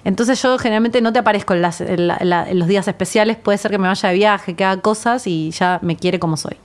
Entonces 0.03 0.42
yo 0.42 0.59
generalmente 0.59 1.00
no 1.00 1.12
te 1.12 1.20
aparezco 1.20 1.55
en, 1.55 1.62
las- 1.62 1.81
en 1.81 2.09
la- 2.09 2.16
en 2.20 2.29
la- 2.31 2.50
en 2.50 2.59
los 2.59 2.66
días 2.68 2.87
especiales, 2.88 3.37
puede 3.37 3.59
ser 3.59 3.70
que 3.70 3.79
me 3.79 3.87
vaya 3.88 4.09
de 4.09 4.14
viaje, 4.16 4.55
que 4.55 4.64
haga 4.64 4.83
cosas 4.83 5.27
y 5.27 5.50
ya 5.53 5.79
me 5.83 5.96
quiere 5.96 6.18
como 6.18 6.37
soy. 6.37 6.57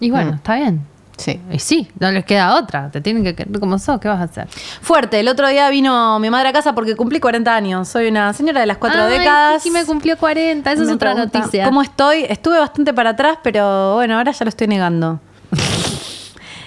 Y 0.00 0.10
Mm. 0.10 0.12
bueno, 0.14 0.34
está 0.34 0.56
bien. 0.56 0.80
Sí. 1.20 1.38
Y 1.52 1.58
sí, 1.58 1.90
no 1.98 2.10
les 2.10 2.24
queda 2.24 2.56
otra. 2.56 2.90
Te 2.90 3.02
tienen 3.02 3.22
que 3.22 3.34
querer 3.34 3.60
como 3.60 3.78
sos. 3.78 4.00
¿Qué 4.00 4.08
vas 4.08 4.20
a 4.20 4.24
hacer? 4.24 4.48
Fuerte, 4.80 5.20
el 5.20 5.28
otro 5.28 5.46
día 5.48 5.68
vino 5.68 6.18
mi 6.18 6.30
madre 6.30 6.48
a 6.48 6.52
casa 6.52 6.74
porque 6.74 6.96
cumplí 6.96 7.20
40 7.20 7.54
años. 7.54 7.88
Soy 7.88 8.08
una 8.08 8.32
señora 8.32 8.60
de 8.60 8.66
las 8.66 8.78
cuatro 8.78 9.02
Ay, 9.02 9.18
décadas. 9.18 9.62
Sí, 9.62 9.70
me 9.70 9.84
cumplió 9.84 10.16
40. 10.16 10.72
Esa 10.72 10.82
es 10.82 10.88
otra 10.88 11.12
pregunta, 11.12 11.38
noticia. 11.38 11.66
¿Cómo 11.66 11.82
estoy? 11.82 12.24
Estuve 12.24 12.58
bastante 12.58 12.94
para 12.94 13.10
atrás, 13.10 13.38
pero 13.42 13.96
bueno, 13.96 14.16
ahora 14.16 14.32
ya 14.32 14.44
lo 14.44 14.48
estoy 14.48 14.66
negando. 14.66 15.20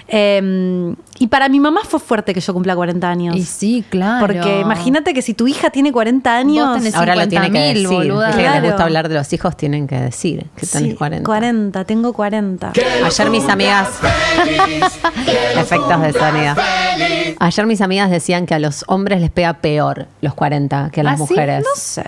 Eh, 0.06 0.94
y 1.18 1.26
para 1.28 1.48
mi 1.48 1.60
mamá 1.60 1.80
fue 1.88 1.98
fuerte 1.98 2.34
que 2.34 2.40
yo 2.40 2.52
cumpla 2.52 2.74
40 2.76 3.08
años. 3.08 3.36
Y 3.36 3.42
sí, 3.44 3.84
claro. 3.88 4.26
Porque 4.26 4.60
imagínate 4.60 5.14
que 5.14 5.22
si 5.22 5.32
tu 5.32 5.48
hija 5.48 5.70
tiene 5.70 5.92
40 5.92 6.36
años. 6.36 6.68
Vos 6.68 6.78
tenés 6.78 6.94
Ahora 6.94 7.16
lo 7.16 7.26
tiene 7.28 7.50
que 7.50 7.58
50.000, 7.58 7.72
decir. 7.74 7.88
boluda. 7.88 8.26
Viste 8.26 8.42
que 8.42 8.48
les 8.48 8.52
Claro. 8.52 8.66
gusta 8.68 8.84
hablar 8.84 9.08
de 9.08 9.14
los 9.14 9.32
hijos, 9.32 9.56
tienen 9.56 9.86
que 9.86 9.96
decir 9.98 10.46
que 10.56 10.66
tenés 10.66 10.90
Sí, 10.90 10.94
40. 10.94 11.24
40, 11.24 11.84
tengo 11.84 12.12
40. 12.12 12.72
Ayer 13.04 13.30
mis 13.30 13.48
amigas. 13.48 13.88
Efectos 15.56 16.02
de 16.02 16.12
sonido. 16.12 16.54
Ayer 17.38 17.66
mis 17.66 17.80
amigas 17.80 18.10
decían 18.10 18.46
que 18.46 18.54
a 18.54 18.58
los 18.58 18.84
hombres 18.88 19.20
les 19.20 19.30
pega 19.30 19.54
peor 19.54 20.06
los 20.20 20.34
40 20.34 20.90
que 20.90 21.00
a 21.00 21.04
las 21.04 21.14
¿Ah, 21.20 21.24
sí? 21.26 21.32
mujeres. 21.32 21.64
No 21.64 21.70
sé. 21.80 22.04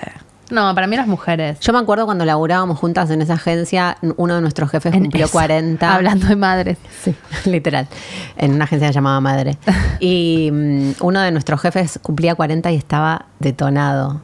No, 0.51 0.73
para 0.75 0.87
mí 0.87 0.97
las 0.97 1.07
mujeres. 1.09 1.59
Yo 1.61 1.73
me 1.73 1.79
acuerdo 1.81 2.05
cuando 2.05 2.25
laburábamos 2.25 2.79
juntas 2.79 3.11
en 3.11 3.21
esa 3.21 3.35
agencia, 3.35 3.97
uno 4.17 4.37
de 4.37 4.41
nuestros 4.41 4.71
jefes 4.71 4.95
En 4.95 5.01
cumplió 5.03 5.25
esa, 5.25 5.33
40. 5.33 5.95
Hablando 5.95 6.27
de 6.29 6.37
madres. 6.37 6.79
Sí, 7.03 7.15
literal. 7.51 7.89
En 8.37 8.55
una 8.55 8.65
agencia 8.65 8.91
llamada 8.91 9.21
Madre. 9.21 9.57
Y 10.01 10.51
mm, 10.53 10.91
uno 11.01 11.21
de 11.21 11.31
nuestros 11.33 11.61
jefes 11.61 11.99
cumplía 12.03 12.35
40 12.35 12.71
y 12.71 12.77
estaba 12.77 13.27
detonado. 13.41 14.21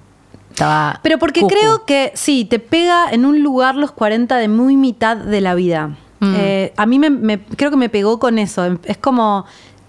Estaba. 0.51 1.01
Pero 1.03 1.19
porque 1.19 1.41
cucu. 1.41 1.55
creo 1.55 1.85
que 1.87 2.13
sí, 2.15 2.45
te 2.45 2.59
pega 2.59 3.11
en 3.11 3.25
un 3.25 3.43
lugar 3.43 3.75
los 3.75 3.91
40 3.93 4.37
de 4.37 4.49
muy 4.49 4.77
mitad 4.77 5.17
de 5.17 5.41
la 5.41 5.55
vida. 5.55 5.89
Mm. 6.21 6.35
Eh, 6.37 6.73
a 6.77 6.87
mí 6.87 6.99
me, 6.99 7.11
me- 7.11 7.41
creo 7.43 7.71
que 7.71 7.77
me 7.77 7.89
pegó 7.89 8.19
con 8.21 8.39
eso. 8.39 8.79
Es 8.85 8.99
como, 8.99 9.45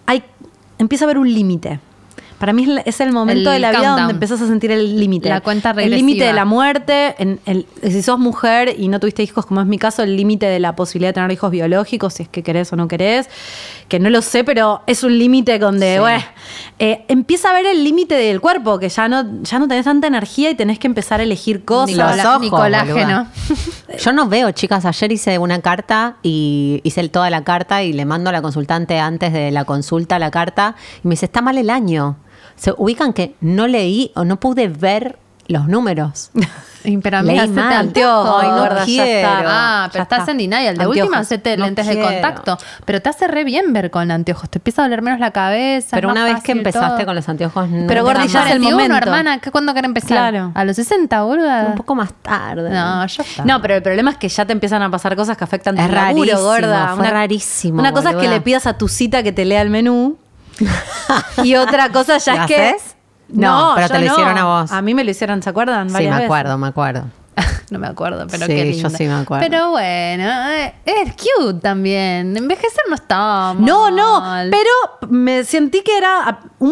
hay, 0.06 0.24
empieza 0.80 1.04
a 1.04 1.08
haber 1.08 1.17
un 1.19 1.32
límite. 1.32 1.80
Para 2.43 2.51
mí 2.51 2.67
es 2.84 2.99
el 2.99 3.13
momento 3.13 3.51
El 3.51 3.56
de 3.56 3.60
la 3.62 3.71
vida 3.71 3.95
donde 3.95 4.12
empezás 4.12 4.41
a 4.41 4.47
sentir 4.47 4.69
el 4.69 4.99
límite. 4.99 5.29
La 5.29 5.39
cuenta 5.39 5.69
El 5.69 5.75
regresiva. 5.77 5.95
límite 5.95 6.25
de 6.25 6.34
la 6.34 6.43
muerte. 6.43 7.15
En 7.17 7.39
el- 7.45 7.65
si 7.82 8.03
sos 8.03 8.19
mujer 8.19 8.75
y 8.77 8.89
no 8.89 8.99
tuviste 8.99 9.23
hijos, 9.23 9.45
como 9.45 9.62
es 9.62 9.65
mi 9.67 9.77
caso, 9.77 10.03
el 10.03 10.17
límite 10.17 10.47
de 10.47 10.60
la 10.60 10.75
posibilidad 10.75 11.12
de 11.12 11.13
tener 11.13 11.32
hijos 11.32 11.49
biológicos, 11.51 12.15
si 12.15 12.23
es 12.23 12.27
que 12.27 12.43
querés 12.43 12.73
o 12.73 12.75
no 12.75 12.89
querés. 12.89 13.29
Que 13.88 13.97
no 13.97 14.10
lo 14.10 14.21
sé, 14.21 14.43
pero 14.43 14.82
es 14.88 15.06
un 15.06 15.17
límite 15.17 15.58
donde, 15.58 15.93
Sí. 15.93 15.99
bueno, 16.01 16.21
eh, 16.79 17.06
empieza 17.08 17.49
a 17.49 17.53
ver 17.53 17.65
el 17.65 17.82
límite 17.82 18.15
del 18.15 18.41
cuerpo, 18.41 18.77
que 18.77 18.89
ya 18.89 19.08
no, 19.08 19.41
ya 19.43 19.58
no 19.58 19.69
tenés 19.69 19.86
tanta 19.86 20.08
energía 20.08 20.49
y 20.49 20.56
tenés 20.56 20.79
que 20.79 20.88
empezar 20.88 21.21
a 21.21 21.23
elegir 21.23 21.63
cosas. 21.63 21.95
Los 21.95 22.25
ojos, 22.25 22.49
boluda. 22.49 23.32
Yo 24.03 24.12
no 24.12 24.27
veo, 24.27 24.51
chicas. 24.51 24.84
Ayer 24.84 25.13
hice 25.13 25.38
una 25.39 25.62
carta 25.62 26.17
y 26.23 26.82
hice 26.84 27.08
toda 27.08 27.29
la 27.29 27.45
carta 27.45 27.84
y 27.84 27.93
le 27.93 28.03
mando 28.03 28.32
a 28.32 28.34
la 28.34 28.41
consultante 28.41 28.99
antes 28.99 29.32
de 29.32 29.49
la 29.51 29.63
consulta 29.63 30.19
la 30.19 30.29
carta 30.29 30.75
y 31.06 31.08
me 31.08 31.13
dice, 31.13 31.27
está 31.27 31.41
mal 31.41 31.58
el 31.58 31.69
año. 31.69 32.17
Se 32.56 32.74
ubican 32.78 33.13
que 33.13 33.36
no 33.42 33.68
leí 33.68 34.12
o 34.16 34.24
no 34.26 34.39
pude 34.39 34.68
ver 34.68 35.18
los 35.48 35.68
números. 35.68 36.32
Pero 37.02 37.22
Leí 37.22 37.39
amiga, 37.39 37.44
hacete 37.44 37.62
mal. 37.62 37.74
anteojos. 37.74 38.44
Ay, 38.44 38.50
no, 38.50 38.58
gorda, 38.58 38.80
ya 38.80 38.86
quiero. 38.86 39.06
está. 39.30 39.39
Ah, 39.46 39.86
Ya 39.86 39.92
pero 39.94 40.04
estás 40.04 40.20
está. 40.20 40.32
en 40.34 40.38
denial. 40.38 40.62
De 40.63 40.70
Anteojos. 40.72 40.98
última, 40.98 41.18
hacete 41.20 41.56
No 41.56 41.63
lentes 41.66 41.88
de 41.88 42.02
contacto. 42.02 42.58
Pero 42.84 43.02
te 43.02 43.08
hace 43.08 43.28
re 43.30 43.46
bien 43.46 43.72
ver 43.72 43.89
con 43.89 44.12
anteojos. 44.12 44.50
Te 44.50 44.58
empieza 44.58 44.82
a 44.82 44.86
doler 44.86 45.02
menos 45.02 45.22
la 45.22 45.32
cabeza. 45.32 45.96
Pero 45.96 46.10
una 46.10 46.26
vez 46.26 46.44
que 46.44 46.52
empezaste 46.52 46.96
todo. 46.98 47.06
con 47.06 47.16
los 47.16 47.30
anteojos, 47.30 47.70
no 47.70 47.88
Pero, 47.88 48.04
Gordi, 48.04 48.28
ya 48.28 48.42
es 48.48 48.52
el 48.52 48.60
41, 48.60 48.72
momento. 48.76 48.98
hermana, 48.98 49.39
¿qué- 49.39 49.50
¿cuándo 49.50 49.74
querés 49.74 49.88
empezar? 49.88 50.10
Claro. 50.34 50.52
¿A 50.56 50.66
los 50.66 50.76
60, 50.76 51.24
boluda? 51.24 51.68
Un 51.70 51.76
poco 51.76 51.96
más 51.96 52.12
tarde. 52.22 52.70
No, 52.70 53.08
ya 53.08 53.24
está. 53.24 53.46
No, 53.46 53.62
pero 53.62 53.76
el 53.76 53.82
problema 53.82 54.12
es 54.12 54.18
que 54.18 54.28
ya 54.28 54.44
te 54.44 54.52
empiezan 54.52 54.82
a 54.82 54.92
pasar 54.92 55.16
cosas 55.16 55.38
que 55.38 55.44
afectan 55.46 55.78
tu 55.78 55.82
Es 55.84 55.89
laburo, 55.89 56.26
rarísimo, 56.34 56.42
gorda. 56.42 56.96
fue 56.98 57.10
rarísimo, 57.10 57.80
Una 57.80 57.94
cosa 57.94 58.10
es 58.10 58.18
que 58.18 58.28
le 58.28 58.42
pidas 58.42 58.68
a 58.68 58.78
tu 58.78 58.89
cita 58.89 59.24
que 59.24 59.32
te 59.32 59.46
lea 59.46 59.62
el 59.62 59.70
menú. 59.70 60.18
y 61.44 61.56
otra 61.56 61.92
cosa 61.92 62.18
ya 62.18 62.36
¿Lo 62.36 62.42
es 62.42 62.48
que. 62.48 62.56
haces? 62.68 62.96
No, 63.30 63.72
pero 63.76 63.88
yo 63.88 63.94
te 63.94 64.00
lo 64.00 64.06
no. 64.06 64.12
hicieron 64.13 64.38
a 64.38 64.46
vos. 64.46 64.72
A 64.72 64.82
mí 64.82 64.94
me 64.94 65.04
lo 65.04 65.12
hicieron, 65.12 65.42
¿se 65.42 65.50
acuerdan? 65.50 65.89
Sí, 65.89 65.96
me 65.96 66.10
veces. 66.10 66.24
acuerdo, 66.26 66.58
me 66.58 66.68
acuerdo. 66.68 67.06
no 67.72 67.80
me 67.80 67.88
acuerdo, 67.88 68.28
pero 68.30 68.46
Sí, 68.46 68.52
qué 68.54 68.58
yo 68.60 68.72
lindo. 68.74 68.89
sí 68.92 69.06
me 69.06 69.13
acuerdo. 69.13 69.44
Pero 69.50 69.72
bueno, 69.72 70.24
eh, 70.52 70.76
es 70.86 71.13
cute 71.13 71.60
también. 71.60 72.38
Envejecer 72.38 72.84
no 72.89 72.96
está 72.96 73.56
No, 73.58 73.89
no, 73.89 74.20
mal. 74.22 74.52
pero 74.52 75.10
me 75.10 75.44
sentí 75.44 75.82
que 75.82 75.98
era 75.98 76.42
un, 76.60 76.70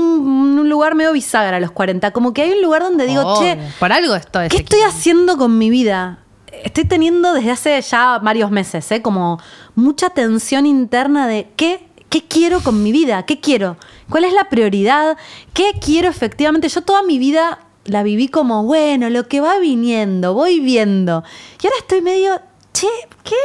un 0.60 0.70
lugar 0.70 0.94
medio 0.94 1.14
bisagra 1.14 1.58
a 1.58 1.60
los 1.60 1.72
40. 1.72 2.12
Como 2.12 2.32
que 2.34 2.44
hay 2.44 2.52
un 2.52 2.62
lugar 2.62 2.84
donde 2.84 3.08
digo, 3.08 3.24
Obvio. 3.24 3.42
che, 3.56 3.60
Por 3.80 3.92
algo 3.92 4.14
esto 4.14 4.40
es 4.42 4.52
¿Qué 4.52 4.58
estoy 4.58 4.82
haciendo 4.82 5.38
con 5.38 5.58
mi 5.58 5.72
vida? 5.72 6.20
Estoy 6.64 6.86
teniendo 6.86 7.34
desde 7.34 7.50
hace 7.52 7.82
ya 7.82 8.20
varios 8.20 8.52
meses, 8.52 8.92
¿eh? 8.92 9.02
como 9.02 9.40
mucha 9.74 10.12
tensión 10.12 10.68
interna 10.68 11.26
de 11.28 11.50
qué, 11.56 11.88
qué 12.12 12.22
quiero 12.28 12.60
con 12.62 12.84
mi 12.84 12.92
vida, 12.92 13.24
qué 13.24 13.40
quiero, 13.40 13.78
cuál 14.10 14.26
es 14.26 14.34
la 14.34 14.50
prioridad, 14.50 15.18
qué 15.54 15.72
quiero 15.84 16.10
efectivamente. 16.10 16.70
Yo 16.70 16.82
toda 16.82 17.02
mi 17.02 17.18
vida 17.18 17.60
la 17.86 18.04
viví 18.04 18.28
como, 18.28 18.64
bueno, 18.64 19.10
lo 19.10 19.28
que 19.28 19.42
va 19.42 19.58
viniendo, 19.58 20.36
voy 20.36 20.60
viendo. 20.60 21.24
Y 21.64 21.66
ahora 21.66 21.78
estoy 21.80 22.02
medio, 22.04 22.40
che, 22.74 22.88
¿qué? 23.24 23.36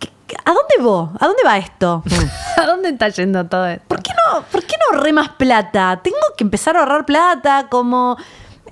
¿Qué- 0.00 0.10
qué- 0.26 0.36
¿A 0.44 0.52
dónde 0.52 0.74
voy? 0.80 1.08
¿A 1.20 1.26
dónde 1.26 1.42
va 1.44 1.58
esto? 1.58 2.02
¿A 2.56 2.66
dónde 2.66 2.88
está 2.88 3.08
yendo 3.10 3.46
todo 3.46 3.66
esto? 3.66 3.84
¿Por 3.86 4.02
qué 4.02 4.10
no, 4.32 4.42
por 4.50 4.64
qué 4.64 4.74
no 4.90 4.96
ahorré 4.96 5.12
más 5.12 5.28
plata? 5.30 6.00
Tengo 6.02 6.16
que 6.36 6.42
empezar 6.44 6.76
a 6.76 6.80
ahorrar 6.80 7.04
plata, 7.06 7.68
como 7.70 8.16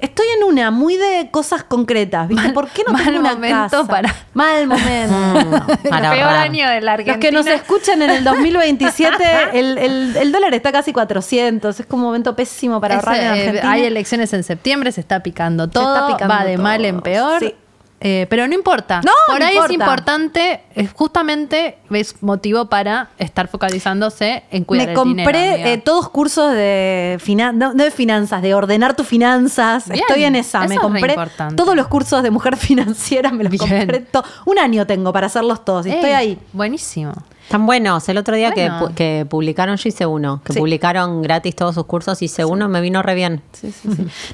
estoy 0.01 0.27
en 0.39 0.45
una 0.45 0.71
muy 0.71 0.97
de 0.97 1.29
cosas 1.31 1.63
concretas, 1.65 2.29
¿viste? 2.29 2.45
Mal- 2.45 2.53
¿Por 2.55 2.69
qué 2.69 2.83
no 2.87 2.93
mal 2.93 3.05
tengo 3.05 3.21
una 3.21 3.35
momento 3.35 3.57
casa? 3.71 3.87
para- 3.87 4.15
mal 4.35 4.67
momento. 4.67 5.67
Para 5.91 6.11
peor 6.11 6.23
ahorrar. 6.29 6.37
año 6.45 6.69
de 6.69 6.81
la 6.81 6.93
Los 6.97 7.01
Argentina. 7.01 7.19
que 7.19 7.33
nos 7.33 7.47
escuchan 7.47 8.03
en 8.03 8.11
el 8.11 8.25
2027, 8.25 9.15
el, 9.55 9.79
el- 9.79 10.17
el 10.17 10.33
dólar 10.33 10.55
está 10.55 10.73
casi 10.73 10.93
400. 10.93 11.81
Es 11.81 11.87
como 11.87 12.03
un 12.03 12.09
momento 12.09 12.35
pésimo 12.37 12.81
para 12.81 12.97
ahorrar 12.97 13.15
Ese, 13.17 13.23
en 13.25 13.29
eh, 13.35 13.41
Argentina. 13.49 13.73
hay 13.73 13.85
elecciones 13.85 14.33
en 14.33 14.43
septiembre, 14.45 14.93
se 14.93 15.01
está 15.01 15.23
picando 15.23 15.69
todo, 15.69 15.95
está 15.95 16.07
picando 16.17 16.35
va 16.35 16.45
de 16.45 16.55
todo. 16.55 16.63
mal 16.63 16.85
en 16.85 17.01
peor. 17.01 17.41
Sí. 17.41 17.55
Eh, 18.01 18.27
pero 18.31 18.47
no 18.47 18.55
importa. 18.55 19.01
No, 19.05 19.11
Por 19.27 19.41
no 19.41 19.47
ahí 19.47 19.55
importa. 19.55 19.73
es 19.73 19.81
importante, 19.81 20.61
es 20.77 20.93
justamente 20.93 21.79
es 21.91 22.23
motivo 22.23 22.67
para 22.67 23.09
estar 23.19 23.49
focalizándose 23.49 24.45
en 24.53 24.63
cuidar 24.63 24.87
Me 24.87 24.93
el 24.93 24.97
compré 24.97 25.53
dinero, 25.57 25.69
eh, 25.71 25.79
todos 25.79 26.09
cursos 26.09 26.53
de 26.53 27.19
finan 27.21 27.59
no, 27.59 27.75
de 27.75 27.91
finanzas, 27.91 28.41
de 28.41 28.55
ordenar 28.55 28.95
tus 28.95 29.07
finanzas. 29.09 29.89
Bien, 29.89 30.05
Estoy 30.09 30.23
en 30.25 30.37
esa. 30.37 30.61
me 30.69 30.77
compré 30.77 31.17
todos 31.57 31.75
los 31.75 31.89
cursos 31.89 32.23
de 32.23 32.31
mujer 32.31 32.57
financiera, 32.69 33.33
me 33.33 33.43
los 33.43 33.51
Bien. 33.51 33.59
compré 33.69 34.01
to- 34.01 34.23
Un 34.47 34.61
año 34.61 34.87
tengo 34.87 35.13
para 35.13 35.27
hacerlos 35.27 35.65
todos. 35.65 35.85
y 35.87 35.91
estoy 35.91 36.11
ahí. 36.11 36.39
Buenísimo. 36.53 37.13
Están 37.49 37.65
buenos. 37.65 38.07
El 38.11 38.19
otro 38.19 38.37
día 38.37 38.53
que, 38.53 38.69
Bueno. 38.69 38.89
pu- 38.91 38.95
que 38.95 39.27
publicaron, 39.27 39.79
yo 39.79 39.89
hice 39.89 40.05
uno, 40.05 40.43
que 40.45 40.53
Sí. 40.53 40.59
publicaron 40.59 41.23
gratis 41.23 41.57
todos 41.57 41.75
sus 41.75 41.87
cursos, 41.87 42.21
hice 42.21 42.45
uno, 42.45 42.69
me 42.69 42.83
vino 42.83 43.01
re 43.01 43.15
bien. 43.15 43.41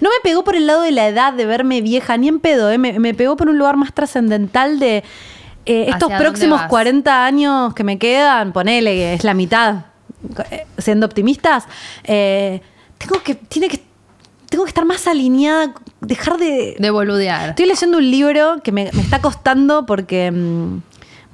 No 0.01 0.09
me 0.11 0.17
pegó 0.25 0.43
por 0.43 0.57
el 0.57 0.67
lado 0.67 0.83
de 0.83 0.91
la 0.91 1.07
edad, 1.07 1.33
de 1.33 1.47
verme 1.47 1.81
vieja, 1.81 2.17
ni 2.17 2.27
en 2.27 2.41
pedo. 2.41 2.71
eh, 2.73 2.79
Me, 2.79 2.99
me 2.99 3.15
pegó 3.15 3.37
por 3.37 3.49
un 3.49 3.57
lugar 3.57 3.77
más 3.77 3.93
trascendental 3.95 4.81
de 4.81 5.05
eh, 5.65 5.87
estos 5.91 6.11
¿Hacia 6.11 6.19
próximos 6.19 6.51
dónde 6.59 6.63
vas? 6.65 6.69
40 6.71 7.25
años 7.25 7.73
que 7.75 7.85
me 7.85 7.99
quedan. 7.99 8.53
Ponele 8.53 8.93
que 8.95 9.15
es 9.15 9.23
la 9.23 9.33
mitad, 9.35 9.85
eh, 10.51 10.67
siendo 10.79 11.07
optimistas. 11.07 11.67
eh, 12.03 12.61
tengo 12.99 13.23
que, 13.23 13.37
tiene 13.37 13.69
que, 13.69 13.81
tengo 14.49 14.65
que 14.65 14.71
estar 14.71 14.85
más 14.85 15.07
alineada, 15.07 15.73
dejar 16.01 16.37
de, 16.39 16.75
De 16.81 16.91
boludear. 16.91 17.51
Estoy 17.51 17.67
leyendo 17.67 17.99
un 17.99 18.11
libro 18.11 18.57
que 18.65 18.73
me, 18.73 18.91
me 18.93 19.03
está 19.03 19.21
costando 19.21 19.87
porque, 19.87 20.31
mm, 20.33 20.79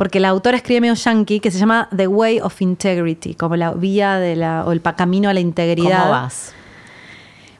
porque 0.00 0.18
la 0.18 0.30
autora 0.30 0.56
escribe 0.56 0.80
medio 0.80 0.94
yankee 0.94 1.40
que 1.40 1.50
se 1.50 1.58
llama 1.58 1.86
The 1.94 2.06
Way 2.06 2.40
of 2.40 2.62
Integrity, 2.62 3.34
como 3.34 3.54
la 3.54 3.72
vía 3.72 4.14
de 4.14 4.34
la, 4.34 4.64
o 4.64 4.72
el 4.72 4.80
camino 4.80 5.28
a 5.28 5.34
la 5.34 5.40
integridad. 5.40 5.98
¿Cómo 5.98 6.12
vas? 6.12 6.54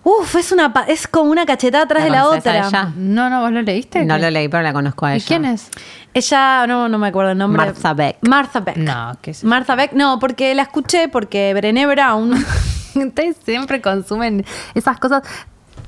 Uf, 0.04 0.36
es, 0.36 0.50
una, 0.50 0.72
es 0.88 1.06
como 1.06 1.30
una 1.30 1.44
cachetada 1.44 1.84
atrás 1.84 1.98
¿La 1.98 2.04
de 2.06 2.10
la 2.12 2.28
otra. 2.28 2.66
ella? 2.66 2.92
No, 2.96 3.28
no, 3.28 3.42
¿vos 3.42 3.52
lo 3.52 3.60
leíste? 3.60 4.06
No 4.06 4.14
¿Qué? 4.16 4.22
lo 4.22 4.30
leí, 4.30 4.48
pero 4.48 4.62
la 4.62 4.72
conozco 4.72 5.04
a 5.04 5.12
¿Y 5.12 5.16
ella. 5.16 5.26
quién 5.28 5.44
es? 5.44 5.68
Ella, 6.14 6.66
no, 6.66 6.88
no 6.88 6.96
me 6.96 7.08
acuerdo 7.08 7.32
el 7.32 7.36
nombre. 7.36 7.62
Martha 7.62 7.92
Beck. 7.92 8.16
Martha 8.26 8.60
Beck. 8.60 8.76
No, 8.78 9.18
¿qué 9.20 9.32
es 9.32 9.38
eso? 9.40 9.46
Martha 9.46 9.74
Beck, 9.74 9.92
no, 9.92 10.18
porque 10.18 10.54
la 10.54 10.62
escuché 10.62 11.08
porque 11.08 11.52
Brené 11.52 11.86
Brown. 11.86 12.32
Ustedes 12.94 13.36
siempre 13.44 13.82
consumen 13.82 14.46
esas 14.74 14.98
cosas. 14.98 15.24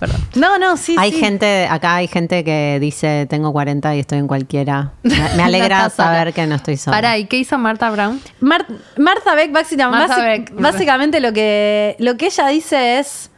Perdón. 0.02 0.20
No, 0.34 0.58
no, 0.58 0.76
sí, 0.76 0.96
hay 0.98 1.12
sí. 1.12 1.20
gente, 1.20 1.68
acá 1.70 1.94
hay 1.94 2.08
gente 2.08 2.42
que 2.42 2.78
dice, 2.80 3.28
tengo 3.30 3.52
40 3.52 3.94
y 3.94 4.00
estoy 4.00 4.18
en 4.18 4.26
cualquiera. 4.26 4.94
Me, 5.04 5.10
me 5.36 5.42
alegra 5.44 5.78
No 5.78 5.86
estás 5.86 5.92
sola. 5.94 6.08
saber 6.18 6.34
que 6.34 6.44
no 6.48 6.56
estoy 6.56 6.76
sola. 6.76 6.96
Pará, 6.96 7.18
¿y 7.18 7.26
qué 7.26 7.36
hizo 7.36 7.56
Marta 7.56 7.88
Brown? 7.88 8.20
Mar- 8.40 8.66
Martha 8.98 9.36
Beck, 9.36 9.52
básicamente, 9.52 10.08
Martha 10.08 10.24
Beck. 10.24 10.52
básicamente 10.60 11.20
lo 11.20 11.32
que, 11.32 11.94
lo 12.00 12.16
que 12.16 12.26
ella 12.26 12.48
dice 12.48 12.98
es, 12.98 13.30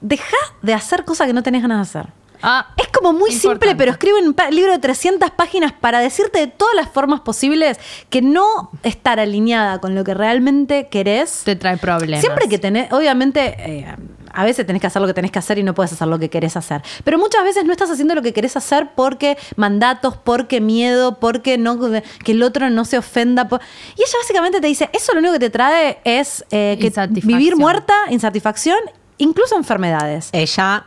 deja 0.00 0.36
de 0.62 0.74
hacer 0.74 1.04
cosas 1.04 1.28
que 1.28 1.32
no 1.32 1.44
tenés 1.44 1.62
ganas 1.62 1.78
de 1.92 2.00
hacer. 2.00 2.12
Ah, 2.44 2.66
Es 2.76 2.88
como 2.88 3.12
muy 3.12 3.30
simple, 3.30 3.76
pero 3.76 3.92
escribe 3.92 4.16
un 4.20 4.34
libro 4.50 4.72
de 4.72 4.78
300 4.80 5.30
páginas 5.30 5.70
para 5.72 6.00
decirte 6.00 6.40
de 6.40 6.48
todas 6.48 6.74
las 6.74 6.88
formas 6.88 7.20
posibles 7.20 7.78
que 8.10 8.20
no 8.20 8.72
estar 8.82 9.20
alineada 9.20 9.78
con 9.80 9.94
lo 9.94 10.02
que 10.02 10.12
realmente 10.12 10.88
querés. 10.88 11.42
te 11.44 11.54
trae 11.54 11.76
problemas. 11.76 12.20
Siempre 12.20 12.48
que 12.48 12.58
tenés, 12.58 12.92
obviamente, 12.92 13.54
eh, 13.58 13.94
a 14.34 14.44
veces 14.44 14.66
tenés 14.66 14.80
que 14.80 14.86
hacer 14.86 15.00
lo 15.02 15.08
que 15.08 15.14
tenés 15.14 15.30
que 15.30 15.38
hacer 15.38 15.58
y 15.58 15.62
no 15.62 15.74
puedes 15.74 15.92
hacer 15.92 16.08
lo 16.08 16.18
que 16.18 16.30
querés 16.30 16.56
hacer. 16.56 16.82
Pero 17.04 17.18
muchas 17.18 17.42
veces 17.44 17.64
no 17.64 17.72
estás 17.72 17.90
haciendo 17.90 18.14
lo 18.14 18.22
que 18.22 18.32
querés 18.32 18.56
hacer 18.56 18.90
porque 18.94 19.36
mandatos, 19.56 20.16
porque 20.16 20.60
miedo, 20.60 21.18
porque 21.18 21.58
no, 21.58 21.78
que 22.24 22.32
el 22.32 22.42
otro 22.42 22.70
no 22.70 22.84
se 22.84 22.98
ofenda. 22.98 23.48
por- 23.48 23.60
Y 23.96 24.00
ella 24.02 24.12
básicamente 24.20 24.60
te 24.60 24.66
dice, 24.66 24.90
eso 24.92 25.12
lo 25.12 25.18
único 25.20 25.34
que 25.34 25.40
te 25.40 25.50
trae 25.50 25.98
es 26.04 26.44
eh, 26.50 26.78
que 26.80 26.92
vivir 27.22 27.56
muerta, 27.56 27.94
insatisfacción, 28.10 28.78
incluso 29.18 29.56
enfermedades. 29.56 30.28
Ella, 30.32 30.86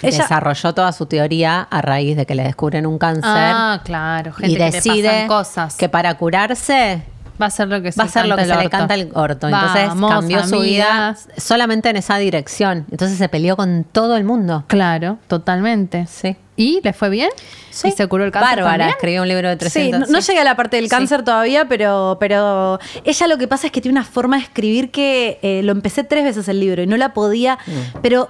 Ella- 0.00 0.18
desarrolló 0.22 0.72
toda 0.74 0.92
su 0.92 1.06
teoría 1.06 1.62
a 1.70 1.82
raíz 1.82 2.16
de 2.16 2.24
que 2.24 2.34
le 2.36 2.44
descubren 2.44 2.86
un 2.86 2.98
cáncer 2.98 3.22
Ah, 3.24 3.80
claro. 3.84 4.32
Gente 4.32 4.50
y 4.52 4.54
que 4.54 4.58
le 4.60 4.70
decide 4.70 5.08
pasan 5.08 5.28
cosas. 5.28 5.76
que 5.76 5.88
para 5.88 6.16
curarse 6.16 7.02
va 7.40 7.46
a 7.46 7.50
ser 7.50 7.68
lo 7.68 7.80
que 7.82 7.92
se 7.92 8.00
va 8.00 8.04
a 8.06 8.08
ser 8.08 8.26
lo 8.26 8.36
que 8.36 8.44
se 8.44 8.56
le 8.56 8.68
canta 8.70 8.94
el 8.94 9.10
orto. 9.14 9.48
Entonces 9.48 9.88
Vamos, 9.88 10.10
cambió 10.10 10.44
su 10.46 10.60
vida 10.60 11.16
solamente 11.36 11.88
en 11.90 11.96
esa 11.96 12.18
dirección. 12.18 12.86
Entonces 12.90 13.18
se 13.18 13.28
peleó 13.28 13.56
con 13.56 13.84
todo 13.84 14.16
el 14.16 14.24
mundo. 14.24 14.64
Claro, 14.66 15.18
totalmente. 15.28 16.06
Sí. 16.06 16.36
¿Y 16.56 16.80
le 16.82 16.92
fue 16.92 17.08
bien? 17.08 17.30
Sí. 17.70 17.88
¿Y 17.88 17.92
se 17.92 18.06
curó 18.08 18.24
el 18.24 18.32
cáncer 18.32 18.56
Bárbara, 18.64 18.88
escribió 18.90 19.22
un 19.22 19.28
libro 19.28 19.48
de 19.48 19.54
Sí, 19.54 19.58
300. 19.60 20.00
no, 20.00 20.06
no 20.08 20.20
sí. 20.22 20.32
llega 20.32 20.40
a 20.40 20.44
la 20.44 20.56
parte 20.56 20.76
del 20.76 20.86
Sí. 20.86 20.90
cáncer 20.90 21.22
todavía, 21.22 21.68
pero, 21.68 22.16
pero 22.18 22.80
ella 23.04 23.26
lo 23.28 23.38
que 23.38 23.46
pasa 23.46 23.66
es 23.68 23.72
que 23.72 23.80
tiene 23.80 23.96
una 23.98 24.04
forma 24.04 24.36
de 24.38 24.42
escribir 24.42 24.90
que 24.90 25.38
eh, 25.42 25.62
lo 25.62 25.70
empecé 25.70 26.02
tres 26.02 26.24
veces 26.24 26.48
el 26.48 26.58
libro 26.58 26.82
y 26.82 26.86
no 26.88 26.96
la 26.96 27.14
podía, 27.14 27.58
Mm. 27.66 27.98
pero 28.02 28.28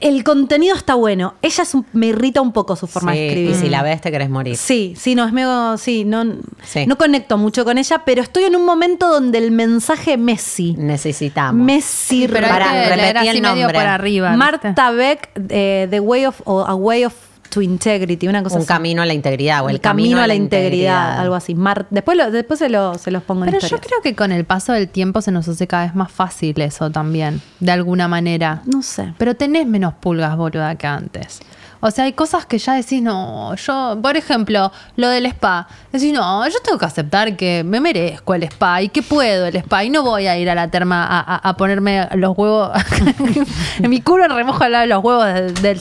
el 0.00 0.24
contenido 0.24 0.74
está 0.76 0.94
bueno. 0.94 1.34
Ella 1.42 1.62
es 1.62 1.74
un- 1.74 1.84
me 1.92 2.06
irrita 2.06 2.40
un 2.40 2.52
poco 2.52 2.74
su 2.76 2.86
forma 2.86 3.12
de 3.12 3.18
Sí, 3.18 3.24
escribir. 3.26 3.50
Y 3.50 3.54
si 3.54 3.68
la 3.68 3.82
ves 3.82 4.00
te 4.00 4.10
querés 4.10 4.30
morir. 4.30 4.56
Sí, 4.56 4.94
sí, 4.96 5.14
no, 5.14 5.26
es 5.26 5.32
medio, 5.32 5.76
sí, 5.78 6.04
no, 6.04 6.24
Sí. 6.64 6.86
no 6.86 6.96
conecto 6.96 7.36
mucho 7.38 7.64
con 7.64 7.76
ella, 7.78 8.02
pero 8.04 8.22
estoy 8.22 8.44
en 8.44 8.56
un 8.56 8.64
momento 8.64 9.08
donde 9.08 9.38
el 9.38 9.50
mensaje 9.50 10.16
Messi, 10.16 10.74
Necesitamos. 10.78 11.64
me 11.64 11.80
sirve. 11.80 12.26
Sí, 12.26 12.32
pero 12.32 12.46
hay 12.46 12.52
Pará, 12.52 12.64
que 12.72 12.96
leer 12.96 13.14
repetí 13.14 13.28
así 13.28 13.36
el 13.36 13.42
medio 13.42 13.54
nombre. 13.56 13.78
por 13.78 13.86
arriba. 13.86 14.28
¿viste? 14.30 14.38
Marta 14.38 14.90
Beck, 14.92 15.30
eh, 15.50 15.86
The 15.90 16.00
Way 16.00 16.26
of, 16.26 16.40
o 16.44 16.60
A 16.64 16.74
Way 16.74 17.04
of 17.04 17.14
to 17.50 17.60
integrity, 17.60 18.26
una 18.28 18.42
cosa 18.42 18.56
Un 18.56 18.60
así. 18.62 18.68
camino 18.68 19.02
a 19.02 19.06
la 19.06 19.12
integridad 19.14 19.62
o 19.64 19.68
el, 19.68 19.74
el 19.76 19.80
camino, 19.80 20.20
a 20.20 20.26
la 20.26 20.34
integridad, 20.34 21.18
algo 21.20 21.34
así. 21.34 21.54
Mar- 21.54 21.86
después 21.90 22.16
lo- 22.16 22.30
después 22.30 22.58
se, 22.58 22.68
lo- 22.70 22.96
se 22.96 23.10
los 23.10 23.22
pongo 23.22 23.44
en 23.44 23.50
Pero 23.50 23.60
yo 23.60 23.66
historias. 23.66 23.86
creo 23.86 24.02
que 24.02 24.14
con 24.16 24.32
el 24.32 24.44
paso 24.44 24.72
del 24.72 24.88
tiempo 24.88 25.20
se 25.20 25.30
nos 25.32 25.46
hace 25.48 25.66
cada 25.66 25.84
vez 25.84 25.94
más 25.94 26.10
fácil 26.10 26.58
eso 26.60 26.90
también, 26.90 27.42
de 27.60 27.72
alguna 27.72 28.08
manera. 28.08 28.62
No 28.64 28.80
sé. 28.82 29.12
Pero 29.18 29.34
tenés 29.36 29.66
menos 29.66 29.92
pulgas, 29.94 30.36
boluda, 30.36 30.74
que 30.76 30.86
antes. 30.86 31.40
O 31.82 31.90
sea, 31.90 32.04
hay 32.04 32.12
cosas 32.12 32.44
que 32.44 32.58
ya 32.58 32.74
decís, 32.74 33.00
no, 33.00 33.54
yo, 33.54 33.98
por 34.02 34.14
ejemplo, 34.14 34.70
lo 34.96 35.08
del 35.08 35.24
spa. 35.24 35.66
Decís, 35.90 36.12
no, 36.12 36.46
yo 36.46 36.58
tengo 36.62 36.76
que 36.78 36.84
aceptar 36.84 37.36
que 37.36 37.64
me 37.64 37.80
merezco 37.80 38.34
el 38.34 38.42
spa 38.42 38.82
y 38.82 38.90
que 38.90 39.02
puedo 39.02 39.46
el 39.46 39.56
spa 39.56 39.82
y 39.82 39.88
no 39.88 40.02
voy 40.02 40.26
a 40.26 40.36
ir 40.36 40.50
a 40.50 40.54
la 40.54 40.68
terma 40.68 41.06
a, 41.06 41.20
a- 41.20 41.36
a 41.48 41.56
ponerme 41.56 42.06
los 42.16 42.36
huevos 42.36 42.70
en 43.78 43.88
mi 43.90 44.00
culo 44.02 44.26
en 44.26 44.30
remojo 44.32 44.62
al 44.64 44.72
lado 44.72 44.82
de 44.82 44.88
los 44.88 45.02
huevos 45.02 45.24
del, 45.24 45.54
del 45.54 45.80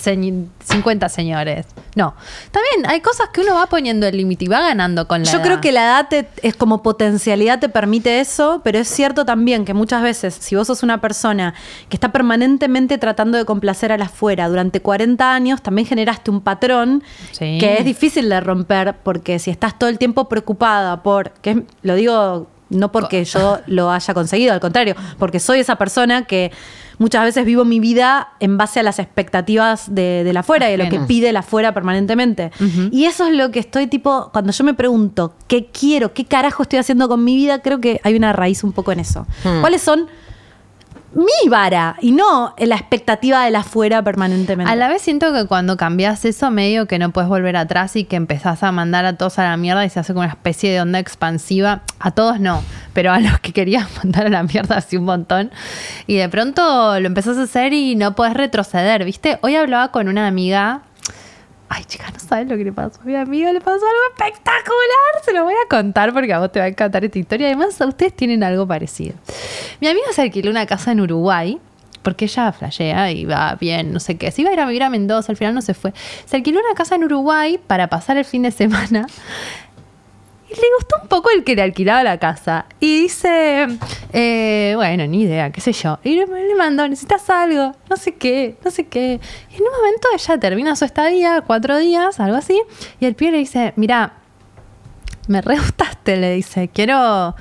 50 0.69 1.09
señores. 1.09 1.65
No. 1.95 2.15
También 2.51 2.89
hay 2.91 3.01
cosas 3.01 3.29
que 3.33 3.41
uno 3.41 3.55
va 3.55 3.65
poniendo 3.67 4.07
el 4.07 4.15
límite 4.17 4.45
y 4.45 4.47
va 4.47 4.61
ganando 4.61 5.07
con 5.07 5.23
la 5.23 5.31
Yo 5.31 5.41
creo 5.41 5.59
que 5.61 5.71
la 5.71 5.83
edad 5.83 6.07
te- 6.09 6.29
es 6.43 6.55
como 6.55 6.81
potencialidad 6.83 7.59
te 7.59 7.69
permite 7.69 8.19
eso, 8.19 8.61
pero 8.63 8.79
es 8.79 8.87
cierto 8.87 9.25
también 9.25 9.65
que 9.65 9.73
muchas 9.73 10.01
veces, 10.01 10.35
si 10.39 10.55
vos 10.55 10.67
sos 10.67 10.83
una 10.83 11.01
persona 11.01 11.53
que 11.89 11.95
está 11.95 12.11
permanentemente 12.11 12.97
tratando 12.97 13.37
de 13.37 13.45
complacer 13.45 13.91
a 13.91 13.97
la 13.97 14.05
afuera 14.05 14.47
durante 14.47 14.81
40 14.81 15.33
años, 15.33 15.61
también 15.61 15.87
generaste 15.87 16.31
un 16.31 16.41
patrón 16.41 17.03
Sí. 17.31 17.57
que 17.59 17.77
es 17.79 17.85
difícil 17.85 18.29
de 18.29 18.39
romper, 18.39 18.95
porque 19.03 19.39
si 19.39 19.49
estás 19.51 19.77
todo 19.77 19.89
el 19.89 19.97
tiempo 19.97 20.29
preocupada 20.29 21.01
por, 21.03 21.31
que 21.41 21.51
es- 21.51 21.57
lo 21.81 21.95
digo 21.95 22.47
no 22.69 22.91
porque 22.91 23.25
yo 23.25 23.57
lo 23.65 23.89
haya 23.91 24.13
conseguido, 24.13 24.53
al 24.53 24.59
contrario, 24.59 24.95
porque 25.17 25.39
soy 25.39 25.59
esa 25.59 25.75
persona 25.75 26.25
que 26.25 26.51
muchas 26.99 27.23
veces 27.23 27.45
vivo 27.45 27.65
mi 27.65 27.79
vida 27.79 28.33
en 28.39 28.57
base 28.57 28.79
a 28.79 28.83
las 28.83 28.99
expectativas 28.99 29.93
de, 29.93 30.23
de 30.23 30.33
la 30.33 30.41
afuera 30.41 30.69
y 30.69 30.77
de 30.77 30.83
lo 30.83 30.89
que 30.89 30.99
pide 30.99 31.33
la 31.33 31.39
afuera 31.39 31.73
permanentemente. 31.73 32.51
Y 32.91 33.05
eso 33.05 33.25
es 33.25 33.33
lo 33.33 33.49
que 33.51 33.59
estoy 33.59 33.87
tipo, 33.87 34.29
cuando 34.31 34.51
yo 34.51 34.63
me 34.63 34.73
pregunto 34.73 35.33
qué 35.47 35.67
quiero, 35.67 36.13
qué 36.13 36.25
carajo 36.25 36.63
estoy 36.63 36.79
haciendo 36.79 37.07
con 37.07 37.23
mi 37.23 37.35
vida, 37.35 37.61
creo 37.61 37.79
que 37.79 37.99
hay 38.03 38.15
una 38.15 38.33
raíz 38.33 38.63
un 38.63 38.73
poco 38.73 38.91
en 38.91 38.99
eso. 38.99 39.25
Hmm. 39.43 39.61
¿Cuáles 39.61 39.81
son 39.81 40.07
mi 41.13 41.49
vara 41.49 41.95
y 42.01 42.11
no 42.11 42.53
la 42.57 42.75
expectativa 42.75 43.43
de 43.43 43.51
la 43.51 43.59
afuera 43.59 44.03
permanentemente? 44.03 44.71
A 44.71 44.75
la 44.75 44.87
vez 44.87 45.01
siento 45.01 45.33
que 45.33 45.45
cuando 45.45 45.77
cambias 45.77 46.23
eso, 46.25 46.51
medio 46.51 46.87
que 46.87 46.99
no 46.99 47.11
puedes 47.11 47.29
volver 47.29 47.57
atrás 47.57 47.95
y 47.95 48.03
que 48.03 48.15
empezás 48.15 48.63
a 48.63 48.71
mandar 48.71 49.05
a 49.05 49.13
todos 49.17 49.39
a 49.39 49.43
la 49.43 49.57
mierda 49.57 49.85
y 49.85 49.89
se 49.89 49.99
hace 49.99 50.13
como 50.13 50.23
una 50.23 50.33
especie 50.33 50.71
de 50.71 50.81
onda 50.81 50.99
expansiva. 50.99 51.81
A 51.99 52.11
todos 52.11 52.39
no, 52.39 52.63
pero 52.93 53.11
a 53.11 53.19
los 53.19 53.39
que 53.39 53.53
querías 53.53 53.87
mandar 54.03 54.27
a 54.27 54.29
la 54.29 54.43
mierda 54.43 54.77
así 54.77 54.97
un 54.97 55.05
montón. 55.05 55.51
Y 56.07 56.15
de 56.15 56.29
pronto 56.29 56.99
lo 56.99 57.07
empezás 57.07 57.37
a 57.37 57.43
hacer 57.43 57.73
y 57.73 57.95
no 57.95 58.15
puedes 58.15 58.33
retroceder, 58.33 59.03
¿viste? 59.05 59.39
Hoy 59.41 59.55
hablaba 59.55 59.91
con 59.91 60.07
una 60.07 60.27
amiga. 60.27 60.81
Ay, 61.69 61.85
chica, 61.85 62.09
no 62.11 62.19
sabes 62.19 62.47
lo 62.47 62.57
que 62.57 62.63
le 62.63 62.71
pasó 62.71 62.99
a 63.01 63.05
mi 63.05 63.15
amiga. 63.15 63.53
Le 63.53 63.59
pasó 63.59 63.73
algo 63.75 63.85
espectacular. 64.17 65.23
Se 65.23 65.33
lo 65.33 65.43
voy 65.43 65.53
a 65.53 65.69
contar 65.69 66.13
porque 66.13 66.33
a 66.33 66.39
vos 66.39 66.51
te 66.51 66.59
va 66.59 66.65
a 66.65 66.69
encantar 66.69 67.05
esta 67.05 67.19
historia. 67.19 67.47
Además, 67.47 67.79
a 67.79 67.85
ustedes 67.85 68.15
tienen 68.15 68.43
algo 68.43 68.67
parecido. 68.67 69.15
Mi 69.79 69.87
amiga 69.87 70.07
se 70.11 70.23
alquiló 70.23 70.49
una 70.49 70.65
casa 70.65 70.91
en 70.91 71.01
Uruguay 71.01 71.59
porque 72.01 72.25
ella 72.25 72.51
flashea 72.51 73.11
y 73.11 73.25
va 73.25 73.55
bien, 73.59 73.93
no 73.93 73.99
sé 73.99 74.17
qué. 74.17 74.31
Se 74.31 74.41
iba 74.41 74.49
a 74.49 74.53
ir 74.53 74.59
a 74.59 74.65
vivir 74.65 74.83
a 74.83 74.89
Mendoza, 74.89 75.31
al 75.31 75.37
final 75.37 75.53
no 75.53 75.61
se 75.61 75.73
fue. 75.73 75.93
Se 76.25 76.37
alquiló 76.37 76.59
una 76.59 76.73
casa 76.73 76.95
en 76.95 77.03
Uruguay 77.03 77.59
para 77.65 77.87
pasar 77.87 78.17
el 78.17 78.25
fin 78.25 78.41
de 78.41 78.51
semana. 78.51 79.05
Y 80.49 80.55
le 80.55 80.67
gustó 80.77 80.88
poco 81.09 81.29
el 81.35 81.43
que 81.43 81.55
le 81.55 81.63
alquilaba 81.63 82.03
la 82.03 82.17
casa. 82.17 82.65
Y 82.79 83.01
dice, 83.01 83.67
eh, 84.13 84.73
bueno, 84.75 85.05
ni 85.07 85.23
idea, 85.23 85.51
qué 85.51 85.59
sé 85.59 85.73
yo. 85.73 85.99
Y 86.03 86.15
le, 86.15 86.25
le 86.25 86.55
mandó, 86.55 86.87
necesitas 86.87 87.29
algo, 87.29 87.75
no 87.89 87.97
sé 87.97 88.15
qué, 88.15 88.55
no 88.63 88.71
sé 88.71 88.87
qué. 88.87 89.19
Y 89.51 89.55
en 89.55 89.61
un 89.63 89.71
momento 89.75 90.07
ella 90.13 90.39
termina 90.39 90.75
su 90.75 90.85
estadía, 90.85 91.43
cuatro 91.45 91.77
días, 91.77 92.19
algo 92.19 92.37
así. 92.37 92.61
Y 92.99 93.05
el 93.05 93.15
pibe 93.15 93.31
le 93.31 93.37
dice, 93.39 93.73
mira, 93.75 94.18
me 95.29 95.41
re 95.41 95.57
gustaste, 95.57 96.17
le 96.17 96.33
dice, 96.33 96.69
quiero... 96.73 97.35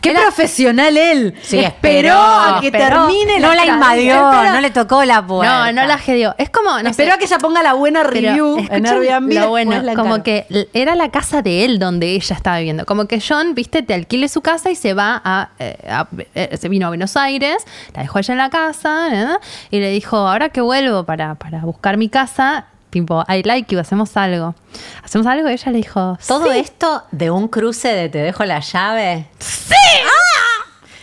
¡Qué 0.00 0.10
Era- 0.12 0.22
profesional 0.22 0.96
él! 0.96 1.34
Sí, 1.42 1.58
esperó 1.58 2.14
a 2.14 2.58
que 2.60 2.68
esperó. 2.68 3.06
termine 3.06 3.40
No 3.40 3.52
la 3.54 3.66
invadió, 3.66 4.32
no 4.32 4.60
le 4.60 4.70
tocó 4.70 5.04
la 5.04 5.24
puerta. 5.26 5.66
No, 5.72 5.82
no 5.82 5.86
la 5.88 5.98
gedió. 5.98 6.34
Es 6.38 6.50
como, 6.50 6.70
no 6.70 6.82
sé, 6.84 6.90
Esperó 6.90 7.14
a 7.14 7.18
que 7.18 7.24
ella 7.24 7.38
ponga 7.38 7.62
la 7.62 7.74
buena 7.74 8.02
Pero 8.04 8.10
review 8.28 8.58
en 8.58 8.86
escuchen 8.86 9.12
Airbnb. 9.12 9.32
Lo 9.34 9.48
bueno, 9.48 9.82
la 9.82 9.94
como 9.94 10.22
que 10.22 10.46
era 10.72 10.94
la 10.94 11.10
casa 11.10 11.42
de 11.42 11.64
él 11.64 11.78
donde 11.78 12.12
ella 12.14 12.34
estaba 12.36 12.58
viviendo. 12.58 12.86
Como 12.86 13.06
que 13.06 13.20
John, 13.20 13.54
viste, 13.54 13.82
te 13.82 13.94
alquile 13.94 14.28
su 14.28 14.40
casa 14.40 14.70
y 14.70 14.76
se 14.76 14.94
va 14.94 15.20
a, 15.24 15.50
eh, 15.58 15.76
a- 15.88 16.06
eh, 16.34 16.56
se 16.60 16.68
vino 16.68 16.86
a 16.86 16.90
Buenos 16.90 17.16
Aires, 17.16 17.64
la 17.94 18.02
dejó 18.02 18.18
ella 18.20 18.32
en 18.32 18.38
la 18.38 18.50
casa 18.50 19.08
¿eh? 19.12 19.26
y 19.70 19.80
le 19.80 19.90
dijo, 19.90 20.16
ahora 20.16 20.48
que 20.50 20.60
vuelvo 20.60 21.04
para, 21.04 21.34
para 21.34 21.60
buscar 21.60 21.96
mi 21.96 22.08
casa, 22.08 22.66
tipo, 22.92 23.24
I 23.28 23.42
like 23.42 23.74
you, 23.74 23.80
hacemos 23.80 24.16
algo. 24.16 24.54
¿Hacemos 25.02 25.26
algo? 25.26 25.48
Y 25.48 25.52
ella 25.54 25.72
le 25.72 25.78
dijo, 25.78 26.16
Todo 26.28 26.52
"Sí". 26.52 26.58
esto 26.58 27.02
de 27.10 27.30
un 27.32 27.48
cruce 27.48 27.88
de 27.88 28.08
te 28.10 28.18
dejo 28.18 28.44
la 28.44 28.60
llave. 28.60 29.26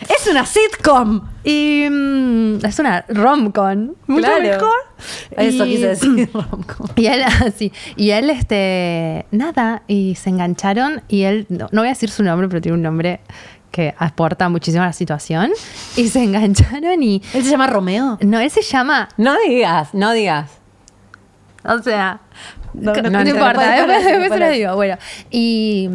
Es 0.08 0.26
una 0.26 0.44
sitcom. 0.44 1.20
Y 1.44 1.86
mm, 1.90 2.64
es 2.64 2.78
una 2.78 3.04
rom-com, 3.08 3.90
mucho 4.06 4.26
Claro. 4.26 4.42
mejor. 4.42 4.72
Eso 5.36 5.64
Y- 5.66 5.70
quise 5.76 5.86
decir. 5.88 6.30
rom-com. 6.32 6.86
Y 6.96 7.06
él, 7.06 7.22
así, 7.46 7.72
y 7.96 8.10
él, 8.10 8.30
este, 8.30 9.26
nada, 9.30 9.82
y 9.86 10.14
se 10.16 10.30
engancharon, 10.30 11.02
y 11.08 11.22
él, 11.22 11.46
no, 11.48 11.68
no 11.70 11.80
voy 11.82 11.88
a 11.88 11.92
decir 11.92 12.10
su 12.10 12.22
nombre, 12.22 12.48
pero 12.48 12.60
tiene 12.60 12.76
un 12.76 12.82
nombre 12.82 13.20
que 13.70 13.94
aporta 13.98 14.48
muchísimo 14.48 14.82
a 14.82 14.86
la 14.86 14.92
situación, 14.92 15.50
y 15.96 16.08
se 16.08 16.22
engancharon 16.24 17.02
y, 17.02 17.22
¿Él 17.32 17.44
se 17.44 17.50
llama 17.50 17.68
Romeo? 17.68 18.18
no, 18.20 18.40
él 18.40 18.50
se 18.50 18.62
llama, 18.62 19.08
No 19.16 19.36
digas, 19.46 19.94
no 19.94 20.12
digas. 20.12 20.50
O 21.64 21.78
sea, 21.82 22.20
no, 22.72 22.92
importa, 22.96 23.60
después, 23.60 24.04
se 24.04 24.28
poner. 24.28 24.38
lo 24.38 24.50
digo, 24.50 24.74
bueno, 24.76 24.96
y, 25.30 25.88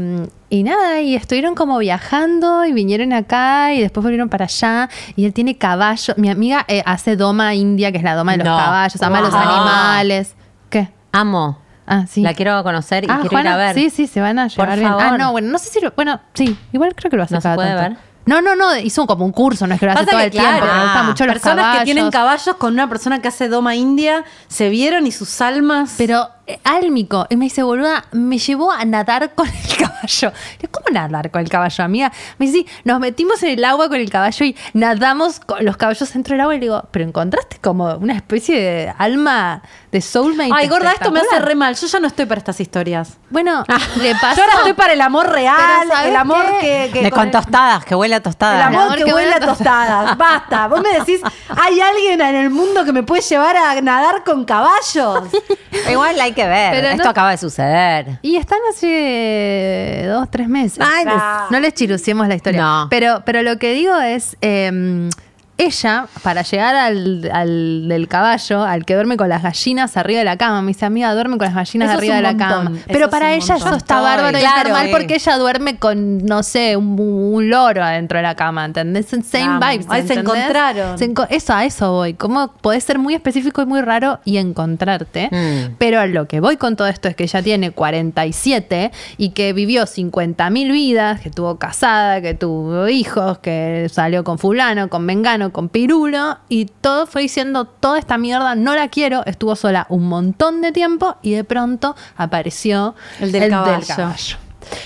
y 0.50 0.64
nada, 0.64 1.02
y 1.02 1.16
estuvieron 1.16 1.56
como 1.56 1.78
viajando, 1.78 2.66
y 2.66 2.74
vinieron 2.74 3.14
acá, 3.14 3.74
y 3.74 3.82
después 3.82 4.04
volvieron 4.04 4.30
para 4.30 4.46
allá, 4.46 4.90
y 5.16 5.26
él 5.26 5.34
tiene 5.34 5.58
caballo, 5.58 6.14
mi 6.18 6.30
amiga 6.30 6.66
eh, 6.68 6.84
hace 6.86 7.16
doma 7.16 7.56
india, 7.56 7.92
que 7.92 7.98
es 8.00 8.04
la 8.04 8.16
doma 8.16 8.34
de 8.34 8.40
los 8.40 8.48
No. 8.48 8.58
caballos, 8.58 9.02
ama 9.02 9.22
los 9.22 9.32
Wow. 9.34 9.42
animales, 9.42 10.36
¿qué? 10.70 10.90
Amo. 11.12 11.60
Ah, 11.88 12.06
sí. 12.08 12.22
La 12.22 12.34
quiero 12.34 12.62
conocer 12.64 13.04
y 13.04 13.08
Ah, 13.10 13.18
quiero 13.22 13.30
Juana, 13.30 13.50
ir 13.52 13.54
a 13.54 13.58
ver. 13.58 13.76
Sí, 13.76 13.90
sí, 13.92 14.08
se 14.08 14.20
van 14.20 14.40
a 14.40 14.48
Por 14.48 14.52
llevar 14.66 14.80
bien. 14.80 14.92
Ah, 14.92 15.00
favor. 15.00 15.20
no, 15.20 15.32
bueno, 15.32 15.50
no 15.52 15.58
sé 15.60 15.70
si 15.70 15.80
lo, 15.82 15.92
bueno, 15.96 16.20
sí, 16.34 16.58
igual 16.74 16.94
creo 16.96 17.12
que 17.12 17.18
lo 17.18 17.24
hace 17.24 17.36
¿No 17.36 17.42
se 17.42 17.44
cada 17.44 17.56
puede 17.56 17.76
tanto. 17.76 17.90
ver? 17.90 17.98
No, 18.26 18.42
no, 18.42 18.56
no, 18.56 18.76
hizo 18.78 19.06
como 19.06 19.26
un 19.26 19.32
curso, 19.32 19.68
no 19.68 19.76
es 19.76 19.80
que 19.80 19.86
lo 19.86 19.92
hace 19.92 20.00
Pasa 20.00 20.12
todo 20.12 20.20
que, 20.20 20.26
el 20.26 20.32
tiempo, 20.32 20.50
claro, 20.50 20.66
le 20.66 20.82
gustan 20.82 20.98
ah, 20.98 21.04
mucho 21.04 21.26
los 21.26 21.34
Personas 21.34 21.56
caballos. 21.58 21.80
que 21.80 21.86
tienen 21.86 22.12
caballos 22.12 22.56
con 22.58 22.74
una 22.74 22.90
persona 22.90 23.22
que 23.22 23.28
hace 23.28 23.50
doma 23.50 23.76
india 23.76 24.24
se 24.48 24.70
vieron 24.70 25.06
y 25.06 25.12
sus 25.12 25.42
almas. 25.42 25.94
Pero 25.98 26.30
álmico, 26.64 27.26
y 27.30 27.36
me 27.38 27.46
dice, 27.46 27.64
boluda, 27.64 28.06
me 28.12 28.38
llevó 28.38 28.72
a 28.72 28.86
nadar 28.86 29.34
con 29.34 29.48
el 29.48 29.78
caballo. 29.78 30.32
Digo, 30.60 30.72
¿Cómo 30.72 30.86
nadar 30.92 31.32
con 31.32 31.42
el 31.42 31.50
caballo, 31.50 31.84
amiga? 31.84 32.12
Me 32.38 32.46
dice, 32.48 32.60
sí, 32.60 32.68
nos 32.84 33.00
metimos 33.00 33.42
en 33.44 33.58
el 33.58 33.66
agua 33.66 33.88
con 33.90 33.98
el 34.00 34.10
caballo 34.10 34.46
y 34.46 34.56
nadamos 34.74 35.40
con 35.40 35.64
los 35.66 35.78
caballos 35.78 36.12
dentro 36.14 36.34
del 36.34 36.42
agua. 36.42 36.56
Y 36.56 36.60
le 36.60 36.66
digo, 36.66 36.84
pero 36.92 37.06
encontraste 37.06 37.58
como 37.62 37.96
una 37.96 38.14
especie 38.14 38.60
de 38.60 38.94
alma 38.98 39.62
de 39.92 40.02
soulmate. 40.02 40.52
Ay, 40.54 40.68
gorda, 40.68 40.92
esto 40.92 41.12
me 41.12 41.20
hace 41.20 41.28
espectacular?". 41.28 41.48
re 41.48 41.56
mal. 41.56 41.76
Yo 41.76 41.88
ya 41.88 42.00
no 42.00 42.08
estoy 42.08 42.26
para 42.26 42.40
estas 42.40 42.60
historias. 42.60 43.18
Bueno, 43.30 43.64
le 43.98 44.14
pasó. 44.22 44.36
Yo 44.38 44.44
ahora 44.44 44.54
estoy 44.58 44.74
para 44.74 44.94
el 44.94 45.02
amor 45.02 45.30
real, 45.32 45.56
Pero 45.80 45.92
¿sabes 45.94 46.10
el 46.10 46.16
amor 46.16 46.46
qué? 46.60 46.90
que, 46.92 47.00
que 47.00 47.04
De 47.06 47.12
con 47.12 47.32
tostadas, 47.32 47.86
que 47.86 47.96
huele 47.96 48.16
a 48.16 48.18
El 48.18 48.24
tostadas. 48.24 48.66
amor, 48.68 48.82
amor 48.84 48.98
que, 48.98 49.04
que 49.06 49.14
huele 49.14 49.34
a 49.34 49.40
tostadas. 49.40 50.18
Basta. 50.18 50.68
Vos 50.68 50.82
me 50.82 51.00
decís, 51.00 51.22
hay 51.50 51.80
alguien 51.80 52.22
en 52.22 52.36
el 52.36 52.50
mundo 52.50 52.84
que 52.86 52.92
me 52.94 53.04
puede 53.04 53.22
llevar 53.22 53.56
a 53.58 53.82
nadar 53.82 54.24
con 54.24 54.46
caballos. 54.46 55.24
Igual 55.90 56.20
hay 56.20 56.34
que 56.36 56.46
ver. 56.48 56.72
Pero 56.74 56.88
Esto 56.90 57.04
no- 57.06 57.10
acaba 57.10 57.32
de 57.32 57.38
suceder. 57.38 58.20
Y 58.22 58.36
están 58.36 58.60
hace 58.70 60.04
dos, 60.08 60.30
tres 60.30 60.48
meses. 60.48 60.80
Ay. 60.80 61.06
No 61.50 61.60
les 61.60 61.74
chiruciemos 61.74 62.28
la 62.28 62.36
historia. 62.36 62.62
No. 62.62 62.88
Pero, 62.90 63.24
pero 63.26 63.42
lo 63.42 63.58
que 63.58 63.74
digo 63.74 63.98
es, 64.00 64.38
eh, 64.42 65.10
ella, 65.58 66.08
para 66.22 66.42
llegar 66.42 66.76
al, 66.76 67.30
al 67.34 67.88
del 67.88 68.08
caballo, 68.08 68.64
al 68.64 68.84
que 68.86 68.94
duerme 68.94 69.16
con 69.18 69.30
las 69.30 69.42
gallinas 69.44 69.96
arriba 69.96 70.20
de 70.20 70.26
la 70.26 70.38
cama, 70.38 70.62
me 70.62 70.70
dice, 70.70 70.86
amiga, 70.86 71.14
duerme 71.14 71.38
con 71.38 71.46
las 71.46 71.56
gallinas 71.56 71.90
Eso 71.90 71.98
arriba 71.98 72.16
de 72.16 72.22
la 72.22 72.34
montón. 72.34 72.50
cama. 72.66 72.78
Pero 72.88 73.10
para 73.10 73.34
ella 73.34 73.54
montón. 73.54 73.68
eso 73.70 73.78
está 73.78 74.02
bárbaro 74.02 74.38
y 74.38 74.44
normal 74.44 74.88
porque 74.92 75.16
ella 75.16 75.38
duerme 75.38 75.78
con, 75.78 76.26
no 76.26 76.44
sé, 76.44 76.76
un, 76.76 77.00
un 77.00 77.50
loro 77.50 77.84
adentro 77.84 78.18
de 78.18 78.24
la 78.24 78.36
cama, 78.36 78.66
¿entendés? 78.66 79.06
Same 79.08 79.48
Vamos. 79.60 79.70
vibes. 79.70 79.86
Ahí 79.90 80.06
se 80.08 80.14
encontraron. 80.16 80.98
Se 80.98 81.10
enco- 81.10 81.28
eso, 81.30 81.54
a 81.54 81.64
eso 81.66 81.92
voy. 81.92 82.14
¿Cómo 82.16 82.52
podés 82.62 82.84
ser 82.84 83.00
muy 83.00 83.14
específico 83.16 83.62
y 83.62 83.66
muy 83.66 83.82
raro 83.82 84.20
y 84.26 84.38
encontrarte? 84.38 85.30
Mm. 85.32 85.76
Pero 85.78 86.00
a 86.02 86.06
lo 86.06 86.28
que 86.28 86.40
voy 86.42 86.58
con 86.58 86.76
todo 86.76 86.88
esto 86.88 87.08
es 87.08 87.16
que 87.16 87.24
ella 87.24 87.42
tiene 87.42 87.72
47 87.72 88.92
y 89.18 89.30
que 89.30 89.54
vivió 89.54 89.84
50.000 89.84 90.72
vidas, 90.72 91.22
que 91.22 91.30
tuvo 91.30 91.58
casada, 91.58 92.22
que 92.22 92.34
tuvo 92.34 92.88
hijos, 92.88 93.38
que 93.40 93.88
salió 93.92 94.24
con 94.24 94.38
fulano, 94.38 94.90
con 94.90 95.06
con 95.52 95.70
pirulo 95.70 96.38
y 96.50 96.66
todo 96.66 97.06
fue 97.08 97.22
diciendo 97.24 97.66
toda 97.66 97.98
esta 98.00 98.18
mierda 98.18 98.56
no 98.56 98.76
la 98.76 98.88
quiero, 98.90 99.26
estuvo 99.26 99.56
sola 99.56 99.86
un 99.90 100.08
montón 100.08 100.62
de 100.62 100.72
tiempo 100.72 101.16
y 101.22 101.32
de 101.32 101.44
pronto 101.44 101.96
apareció 102.18 102.96
El 103.20 103.32
del 103.32 103.50
caballo. 103.50 104.38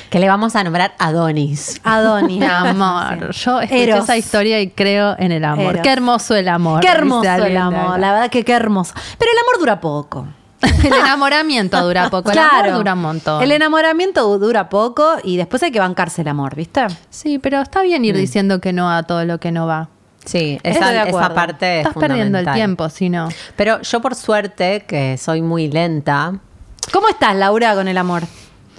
Que 0.09 0.19
le 0.19 0.27
vamos 0.27 0.57
a 0.57 0.63
nombrar 0.65 0.93
Adonis. 0.99 1.79
Adonis. 1.85 2.43
Amor, 2.49 3.31
yo 3.31 3.61
escuché 3.61 3.83
Eros. 3.83 4.03
esa 4.03 4.17
historia 4.17 4.59
y 4.59 4.71
creo 4.71 5.15
en 5.17 5.31
el 5.31 5.45
amor. 5.45 5.75
Eros. 5.75 5.81
Qué 5.83 5.89
hermoso 5.91 6.35
el 6.35 6.49
amor. 6.49 6.81
Qué 6.81 6.89
hermoso 6.89 7.33
el 7.45 7.55
amor, 7.55 7.97
la 7.99 8.11
verdad 8.11 8.29
que 8.29 8.43
qué 8.43 8.51
hermoso. 8.53 8.93
Pero 9.17 9.31
el 9.31 9.37
amor 9.37 9.59
dura 9.59 9.79
poco. 9.79 10.27
El 10.83 10.91
enamoramiento 10.93 11.81
dura 11.81 12.09
poco, 12.09 12.31
el 12.31 12.37
amor 12.37 12.73
dura 12.73 12.91
un 12.93 12.99
montón. 12.99 13.41
El 13.41 13.53
enamoramiento 13.53 14.27
du- 14.27 14.39
dura 14.45 14.67
poco 14.67 15.13
y 15.23 15.37
después 15.37 15.63
hay 15.63 15.71
que 15.71 15.79
bancarse 15.79 16.21
el 16.23 16.27
amor, 16.27 16.53
¿viste? 16.55 16.85
Sí, 17.09 17.39
pero 17.39 17.61
está 17.61 17.81
bien 17.81 18.01
Mm. 18.01 18.05
ir 18.05 18.17
diciendo 18.17 18.59
que 18.59 18.73
no 18.73 18.91
a 18.91 19.03
todo 19.03 19.23
lo 19.23 19.39
que 19.39 19.53
no 19.53 19.67
va. 19.67 19.87
Sí, 20.25 20.59
esa, 20.63 20.91
de 20.91 21.09
esa 21.09 21.33
parte 21.33 21.79
es 21.81 21.87
Estás 21.87 21.99
perdiendo 22.01 22.37
el 22.37 22.51
tiempo, 22.51 22.89
si 22.89 23.09
no. 23.09 23.29
Pero 23.55 23.81
yo 23.81 24.01
por 24.01 24.15
suerte, 24.15 24.83
que 24.87 25.17
soy 25.17 25.41
muy 25.41 25.69
lenta, 25.69 26.33
¿Cómo 26.91 27.07
estás, 27.07 27.35
Laura, 27.35 27.75
con 27.75 27.87
el 27.87 27.97
amor? 27.97 28.23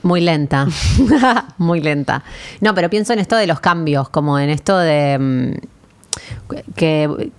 Muy 0.02 0.20
lenta, 0.20 0.66
muy 1.58 1.80
lenta. 1.80 2.24
No, 2.60 2.74
pero 2.74 2.90
pienso 2.90 3.12
en 3.12 3.18
esto 3.20 3.36
de 3.36 3.46
los 3.46 3.60
cambios, 3.60 4.08
como 4.08 4.38
en 4.38 4.50
esto 4.50 4.76
de 4.78 5.18
mm, 5.18 6.54
que 6.74 7.30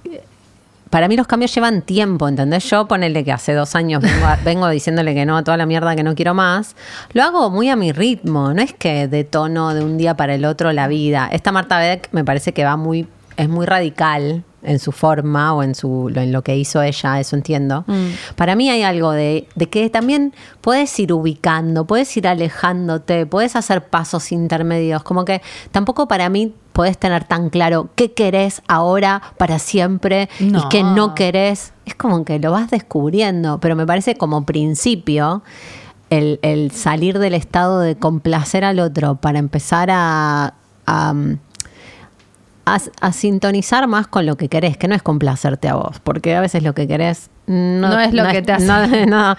para 0.89 1.07
mí 1.07 1.15
los 1.15 1.25
cambios 1.27 1.53
llevan 1.55 1.81
tiempo, 1.81 2.27
¿entendés? 2.27 2.69
Yo 2.69 2.87
ponerle 2.87 3.23
que 3.23 3.31
hace 3.31 3.53
dos 3.53 3.75
años 3.75 4.01
vengo, 4.01 4.25
a- 4.25 4.35
vengo 4.43 4.69
diciéndole 4.69 5.13
que 5.13 5.25
no 5.25 5.37
a 5.37 5.43
toda 5.43 5.57
la 5.57 5.65
mierda 5.65 5.95
que 5.95 6.03
no 6.03 6.15
quiero 6.15 6.33
más, 6.33 6.75
lo 7.13 7.23
hago 7.23 7.49
muy 7.49 7.69
a 7.69 7.75
mi 7.75 7.91
ritmo, 7.93 8.53
no 8.53 8.61
es 8.61 8.73
que 8.73 9.07
detono 9.07 9.73
de 9.73 9.83
un 9.83 9.97
día 9.97 10.15
para 10.15 10.35
el 10.35 10.45
otro 10.45 10.71
la 10.73 10.87
vida. 10.87 11.29
Esta 11.31 11.51
Marta 11.51 11.79
Beck 11.79 12.09
me 12.11 12.23
parece 12.25 12.53
que 12.53 12.63
va 12.65 12.75
muy, 12.77 13.07
es 13.37 13.49
muy 13.49 13.65
radical 13.65 14.43
en 14.63 14.79
su 14.79 14.91
forma 14.91 15.53
o 15.53 15.63
en, 15.63 15.75
su, 15.75 16.11
en 16.13 16.31
lo 16.31 16.43
que 16.43 16.55
hizo 16.55 16.81
ella, 16.81 17.19
eso 17.19 17.35
entiendo. 17.35 17.83
Para 18.35 18.55
mí 18.55 18.69
hay 18.69 18.83
algo 18.83 19.11
de, 19.11 19.47
de 19.55 19.69
que 19.69 19.89
también 19.89 20.33
puedes 20.61 20.97
ir 20.99 21.13
ubicando, 21.13 21.85
puedes 21.85 22.15
ir 22.17 22.27
alejándote, 22.27 23.25
puedes 23.25 23.55
hacer 23.55 23.85
pasos 23.85 24.31
intermedios, 24.31 25.03
como 25.03 25.25
que 25.25 25.41
tampoco 25.71 26.07
para 26.07 26.29
mí 26.29 26.53
puedes 26.73 26.97
tener 26.97 27.23
tan 27.23 27.49
claro 27.49 27.89
qué 27.95 28.13
querés 28.13 28.61
ahora 28.67 29.21
para 29.37 29.59
siempre 29.59 30.29
y 30.39 30.53
qué 30.69 30.83
no 30.83 31.15
querés. 31.15 31.73
Es 31.85 31.95
como 31.95 32.23
que 32.23 32.39
lo 32.39 32.51
vas 32.51 32.69
descubriendo, 32.69 33.59
pero 33.59 33.75
me 33.75 33.85
parece 33.85 34.15
como 34.15 34.45
principio 34.45 35.41
el, 36.09 36.39
el 36.43 36.71
salir 36.71 37.19
del 37.19 37.33
estado 37.33 37.79
de 37.79 37.95
complacer 37.95 38.63
al 38.63 38.79
otro 38.79 39.15
para 39.15 39.39
empezar 39.39 39.89
a, 39.91 40.53
a, 40.85 41.13
a- 42.65 42.79
a 43.01 43.11
sintonizar 43.11 43.87
más 43.87 44.07
con 44.07 44.25
lo 44.25 44.35
que 44.37 44.47
querés, 44.49 44.77
que 44.77 44.87
no 44.87 44.95
es 44.95 45.01
complacerte 45.01 45.67
a 45.67 45.75
vos, 45.75 45.99
porque 46.03 46.35
a 46.35 46.41
veces 46.41 46.63
lo 46.63 46.73
que 46.73 46.87
querés 46.87 47.29
no, 47.47 47.89
No 47.89 47.99
es 47.99 48.13
lo 48.13 48.25
que 48.29 48.41
te 48.43 48.53
hace 48.53 48.65
no- 49.07 49.35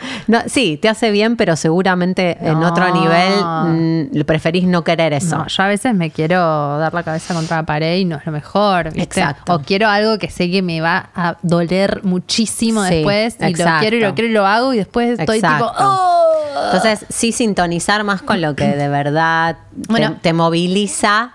sí, 0.46 0.76
te 0.82 0.88
hace 0.88 1.10
bien, 1.12 1.36
pero 1.36 1.56
seguramente 1.56 2.36
en 2.42 2.62
otro 2.62 2.92
nivel 2.92 4.10
mm, 4.12 4.24
preferís 4.26 4.64
no 4.64 4.84
querer 4.84 5.12
eso. 5.14 5.46
Yo 5.46 5.62
a 5.62 5.68
veces 5.68 5.94
me 5.94 6.10
quiero 6.10 6.78
dar 6.78 6.92
la 6.92 7.04
cabeza 7.04 7.32
contra 7.32 7.58
la 7.58 7.62
pared 7.62 7.96
y 7.98 8.04
no 8.04 8.16
es 8.16 8.26
lo 8.26 8.32
mejor. 8.32 8.86
¿viste? 8.92 9.02
Exacto. 9.02 9.54
O 9.54 9.60
quiero 9.60 9.88
algo 9.88 10.18
que 10.18 10.28
sé 10.28 10.50
que 10.50 10.60
me 10.62 10.80
va 10.80 11.08
a 11.14 11.36
doler 11.42 12.00
muchísimo 12.02 12.84
Sí, 12.84 12.96
después 12.96 13.36
y 13.40 13.54
lo 13.54 13.64
quiero 13.80 13.96
y 13.96 14.00
lo 14.00 14.14
quiero 14.14 14.28
y 14.30 14.32
lo 14.32 14.46
hago 14.46 14.74
y 14.74 14.78
después 14.78 15.18
estoy 15.18 15.36
Exacto. 15.38 15.70
tipo, 15.70 15.84
¡oh! 15.84 16.64
Entonces, 16.66 17.06
sí 17.08 17.32
sintonizar 17.32 18.04
más 18.04 18.20
con 18.20 18.42
lo 18.42 18.54
que 18.56 18.66
de 18.66 18.88
verdad 18.88 19.56
te- 19.86 19.86
Bueno. 19.88 20.16
te, 20.20 20.32
moviliza, 20.34 21.32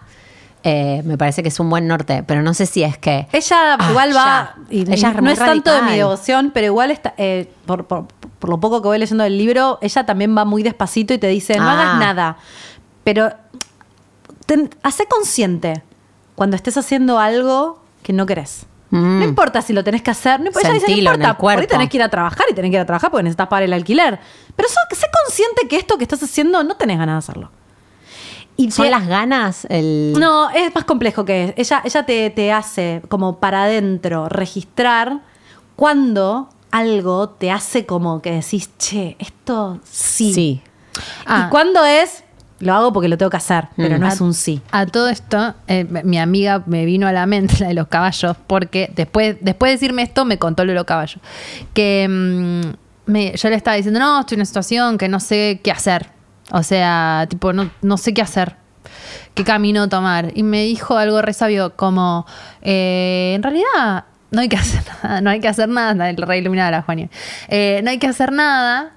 eh, 0.70 1.02
me 1.06 1.18
parece 1.18 1.42
que 1.44 1.50
es 1.50 1.60
un 1.62 1.70
buen 1.70 1.88
norte, 1.88 2.24
pero 2.28 2.42
no 2.42 2.54
sé 2.54 2.66
si 2.66 2.84
es 2.84 2.98
que... 2.98 3.28
Ella 3.32 3.76
Ah, 3.80 3.88
igual 3.90 4.10
va, 4.10 4.16
ya. 4.16 4.56
y 4.70 4.82
Ella 4.82 5.10
es 5.12 5.22
no 5.22 5.30
es 5.32 5.40
tanto 5.40 5.72
de 5.74 5.82
mi 5.84 5.96
devoción, 5.96 6.52
pero 6.54 6.66
igual 6.68 6.92
está, 6.92 7.14
eh, 7.18 7.50
por, 7.66 7.86
por- 7.86 8.08
por 8.40 8.50
lo 8.50 8.60
poco 8.60 8.82
que 8.82 8.88
voy 8.90 9.00
leyendo 9.00 9.24
del 9.24 9.38
libro, 9.38 9.80
ella 9.82 10.06
también 10.06 10.36
va 10.38 10.44
muy 10.46 10.64
despacito 10.64 11.14
y 11.14 11.18
te 11.20 11.28
dice, 11.28 11.58
no 11.58 11.64
Ah. 11.70 11.72
hagas 11.74 12.00
nada, 12.00 12.38
pero 13.06 13.32
hacé 14.84 15.06
consciente 15.08 15.84
cuando 16.36 16.56
estés 16.56 16.78
haciendo 16.78 17.18
algo 17.20 17.82
que 18.04 18.14
no 18.14 18.26
querés. 18.26 18.66
Mm. 18.90 19.20
No 19.20 19.26
importa 19.26 19.62
si 19.62 19.74
lo 19.74 19.84
tenés 19.84 20.02
que 20.02 20.12
hacer, 20.12 20.40
no, 20.40 20.50
ella 20.50 20.72
dice, 20.74 20.88
no 20.92 20.98
importa, 20.98 21.38
por 21.38 21.52
ahí 21.52 21.68
tenés 21.68 21.90
que 21.90 21.98
ir 21.98 22.04
a 22.04 22.10
trabajar 22.10 22.46
y 22.50 22.54
tenés 22.54 22.72
que 22.72 22.76
ir 22.78 22.82
a 22.82 22.86
trabajar 22.86 23.12
porque 23.12 23.24
necesitas 23.24 23.48
pagar 23.48 23.64
el 23.64 23.74
alquiler. 23.74 24.20
Pero 24.56 24.70
so- 24.70 24.96
sé 24.96 25.08
consciente 25.24 25.68
que 25.68 25.76
esto 25.78 25.98
que 25.98 26.04
estás 26.04 26.24
haciendo 26.24 26.64
no 26.64 26.76
tenés 26.78 26.98
ganas 26.98 27.16
de 27.16 27.18
hacerlo. 27.32 27.52
Y 28.58 28.72
¿Son 28.72 28.86
te- 28.86 28.92
las 28.92 29.08
ganas? 29.08 29.66
El... 29.70 30.14
no, 30.20 30.50
es 30.50 30.74
más 30.74 30.84
complejo 30.84 31.24
que 31.26 31.46
es. 31.46 31.54
Ella, 31.58 31.82
ella 31.86 32.06
te, 32.06 32.30
te 32.32 32.52
hace 32.52 33.02
como 33.08 33.40
para 33.40 33.64
adentro 33.64 34.28
registrar 34.30 35.22
cuando 35.76 36.50
algo 36.72 37.30
te 37.30 37.52
hace 37.52 37.86
como 37.86 38.22
que 38.22 38.32
decís, 38.32 38.70
che, 38.78 39.16
esto 39.20 39.80
sí. 39.84 40.34
Sí. 40.34 40.62
Ah. 41.26 41.46
Y 41.46 41.50
cuando 41.52 41.86
es, 41.86 42.24
lo 42.60 42.74
hago 42.74 42.92
porque 42.92 43.08
lo 43.08 43.18
tengo 43.18 43.30
que 43.30 43.38
hacer, 43.38 43.68
pero 43.78 43.98
Mm. 43.98 44.00
no 44.02 44.08
A- 44.08 44.10
es 44.10 44.22
un 44.22 44.34
sí. 44.34 44.62
A 44.72 44.86
todo 44.88 45.08
esto, 45.08 45.54
eh, 45.68 45.86
mi 46.04 46.18
amiga 46.18 46.64
me 46.66 46.84
vino 46.86 47.08
a 47.08 47.12
la 47.12 47.26
mente 47.28 47.58
la 47.60 47.68
de 47.68 47.74
los 47.76 47.88
caballos, 47.88 48.36
porque 48.48 48.92
después, 48.96 49.38
después 49.42 49.70
de 49.70 49.74
decirme 49.76 50.02
esto, 50.02 50.26
me 50.26 50.40
contó 50.40 50.66
lo 50.66 50.72
de 50.72 50.76
los 50.76 50.86
caballos. 50.86 51.20
Que 51.76 52.08
mm, 52.10 53.12
me- 53.12 53.34
yo 53.38 53.50
le 53.50 53.56
estaba 53.56 53.78
diciendo, 53.78 54.00
no, 54.00 54.20
estoy 54.22 54.36
en 54.36 54.40
una 54.40 54.46
situación 54.46 54.98
que 54.98 55.08
no 55.08 55.20
sé 55.20 55.62
qué 55.64 55.72
hacer. 55.72 56.10
O 56.52 56.64
sea, 56.64 57.26
tipo, 57.30 57.54
no, 57.54 57.70
no 57.82 57.98
sé 57.98 58.14
qué 58.14 58.22
hacer. 58.22 58.56
¿Qué 59.34 59.44
camino 59.44 59.88
tomar? 59.90 60.32
Y 60.36 60.44
me 60.44 60.64
dijo 60.64 60.98
algo 60.98 61.22
re 61.22 61.34
sabio, 61.34 61.76
como, 61.76 62.26
eh, 62.62 63.34
en 63.36 63.44
realidad 63.44 64.06
no 64.32 64.42
hay 64.42 64.50
que 64.50 64.56
hacer 64.58 64.82
nada, 65.04 65.22
no 65.22 65.30
hay 65.30 65.40
que 65.40 65.48
hacer 65.48 65.70
nada, 65.70 66.10
el 66.10 66.18
rey 66.18 66.40
iluminado 66.40 66.72
la 66.72 66.82
Juania. 66.82 67.10
Eh, 67.50 67.82
no 67.84 67.90
hay 67.92 68.00
que 68.00 68.08
hacer 68.08 68.32
nada. 68.32 68.94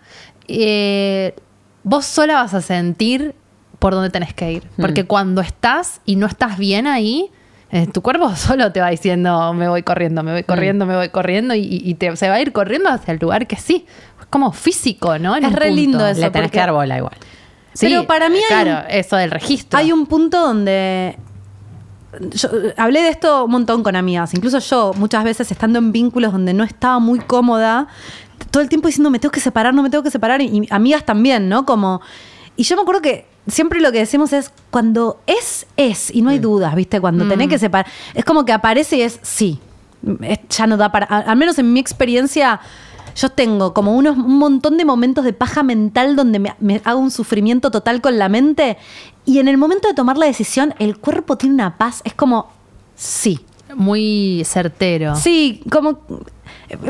eh, 0.48 1.34
vos 1.82 2.04
sola 2.04 2.34
vas 2.34 2.52
a 2.54 2.60
sentir 2.60 3.34
por 3.78 3.94
dónde 3.94 4.10
tenés 4.10 4.34
que 4.34 4.52
ir. 4.52 4.62
Porque 4.78 5.04
cuando 5.04 5.40
estás 5.40 6.00
y 6.04 6.16
no 6.16 6.26
estás 6.26 6.58
bien 6.58 6.86
ahí, 6.86 7.30
eh, 7.72 7.86
tu 7.86 8.02
cuerpo 8.02 8.34
solo 8.36 8.72
te 8.72 8.80
va 8.80 8.90
diciendo, 8.90 9.52
me 9.54 9.68
voy 9.68 9.82
corriendo, 9.82 10.22
me 10.22 10.32
voy 10.32 10.42
corriendo, 10.44 10.86
me 10.86 10.96
voy 10.96 11.08
corriendo, 11.08 11.54
y, 11.54 11.60
y 11.84 11.94
te, 11.94 12.14
se 12.16 12.28
va 12.28 12.34
a 12.36 12.40
ir 12.40 12.52
corriendo 12.52 12.90
hacia 12.90 13.12
el 13.12 13.18
lugar 13.18 13.46
que 13.46 13.56
sí. 13.56 13.86
Es 14.20 14.26
como 14.26 14.52
físico, 14.52 15.18
¿no? 15.18 15.36
En 15.36 15.44
Es 15.44 15.52
re 15.52 15.70
lindo 15.72 16.06
eso. 16.06 16.20
Le 16.20 16.30
tenés 16.30 16.48
porque- 16.48 16.54
que 16.54 16.60
dar 16.60 16.72
bola 16.72 16.96
igual. 16.98 17.14
Sí, 17.72 17.86
Pero 17.86 18.06
para 18.06 18.28
mí 18.28 18.36
hay 18.38 18.44
claro, 18.48 18.86
eso 18.88 19.16
del 19.16 19.30
registro. 19.30 19.78
Hay 19.78 19.92
un 19.92 20.06
punto 20.06 20.40
donde. 20.40 21.16
Yo 22.32 22.48
hablé 22.76 23.02
de 23.02 23.08
esto 23.10 23.44
un 23.44 23.52
montón 23.52 23.82
con 23.84 23.94
amigas. 23.94 24.34
Incluso 24.34 24.58
yo, 24.58 24.92
muchas 24.96 25.22
veces 25.22 25.50
estando 25.52 25.78
en 25.78 25.92
vínculos 25.92 26.32
donde 26.32 26.52
no 26.52 26.64
estaba 26.64 26.98
muy 26.98 27.20
cómoda, 27.20 27.86
todo 28.50 28.62
el 28.62 28.68
tiempo 28.68 28.88
diciendo 28.88 29.10
me 29.10 29.20
tengo 29.20 29.30
que 29.30 29.38
separar, 29.40 29.72
no 29.74 29.82
me 29.82 29.90
tengo 29.90 30.02
que 30.02 30.10
separar. 30.10 30.40
Y, 30.42 30.46
y 30.46 30.66
amigas 30.70 31.04
también, 31.04 31.48
¿no? 31.48 31.64
Como. 31.64 32.00
Y 32.56 32.64
yo 32.64 32.74
me 32.74 32.82
acuerdo 32.82 33.00
que 33.00 33.26
siempre 33.46 33.80
lo 33.80 33.92
que 33.92 33.98
decimos 33.98 34.32
es 34.32 34.52
cuando 34.70 35.20
es, 35.26 35.66
es, 35.76 36.12
y 36.14 36.20
no 36.22 36.30
hay 36.30 36.40
dudas, 36.40 36.74
¿viste? 36.74 37.00
Cuando 37.00 37.28
tenés 37.28 37.48
que 37.48 37.58
separar. 37.58 37.86
Es 38.14 38.24
como 38.24 38.44
que 38.44 38.52
aparece 38.52 38.96
y 38.96 39.02
es 39.02 39.20
sí. 39.22 39.60
Es- 40.22 40.40
ya 40.48 40.66
no 40.66 40.76
da 40.76 40.90
para. 40.90 41.06
Al 41.06 41.36
menos 41.36 41.58
en 41.60 41.72
mi 41.72 41.78
experiencia. 41.78 42.60
Yo 43.20 43.28
tengo 43.28 43.74
como 43.74 43.94
unos, 43.96 44.16
un 44.16 44.38
montón 44.38 44.78
de 44.78 44.84
momentos 44.84 45.24
de 45.24 45.32
paja 45.32 45.62
mental 45.62 46.16
donde 46.16 46.38
me, 46.38 46.54
me 46.60 46.80
hago 46.84 47.00
un 47.00 47.10
sufrimiento 47.10 47.70
total 47.70 48.00
con 48.00 48.18
la 48.18 48.28
mente 48.30 48.78
y 49.26 49.40
en 49.40 49.48
el 49.48 49.58
momento 49.58 49.88
de 49.88 49.94
tomar 49.94 50.16
la 50.16 50.26
decisión 50.26 50.74
el 50.78 50.96
cuerpo 50.96 51.36
tiene 51.36 51.54
una 51.56 51.76
paz, 51.76 52.00
es 52.04 52.14
como, 52.14 52.48
sí, 52.94 53.40
Muy 53.74 54.42
certero. 54.46 55.16
sí, 55.16 55.62
como 55.70 56.00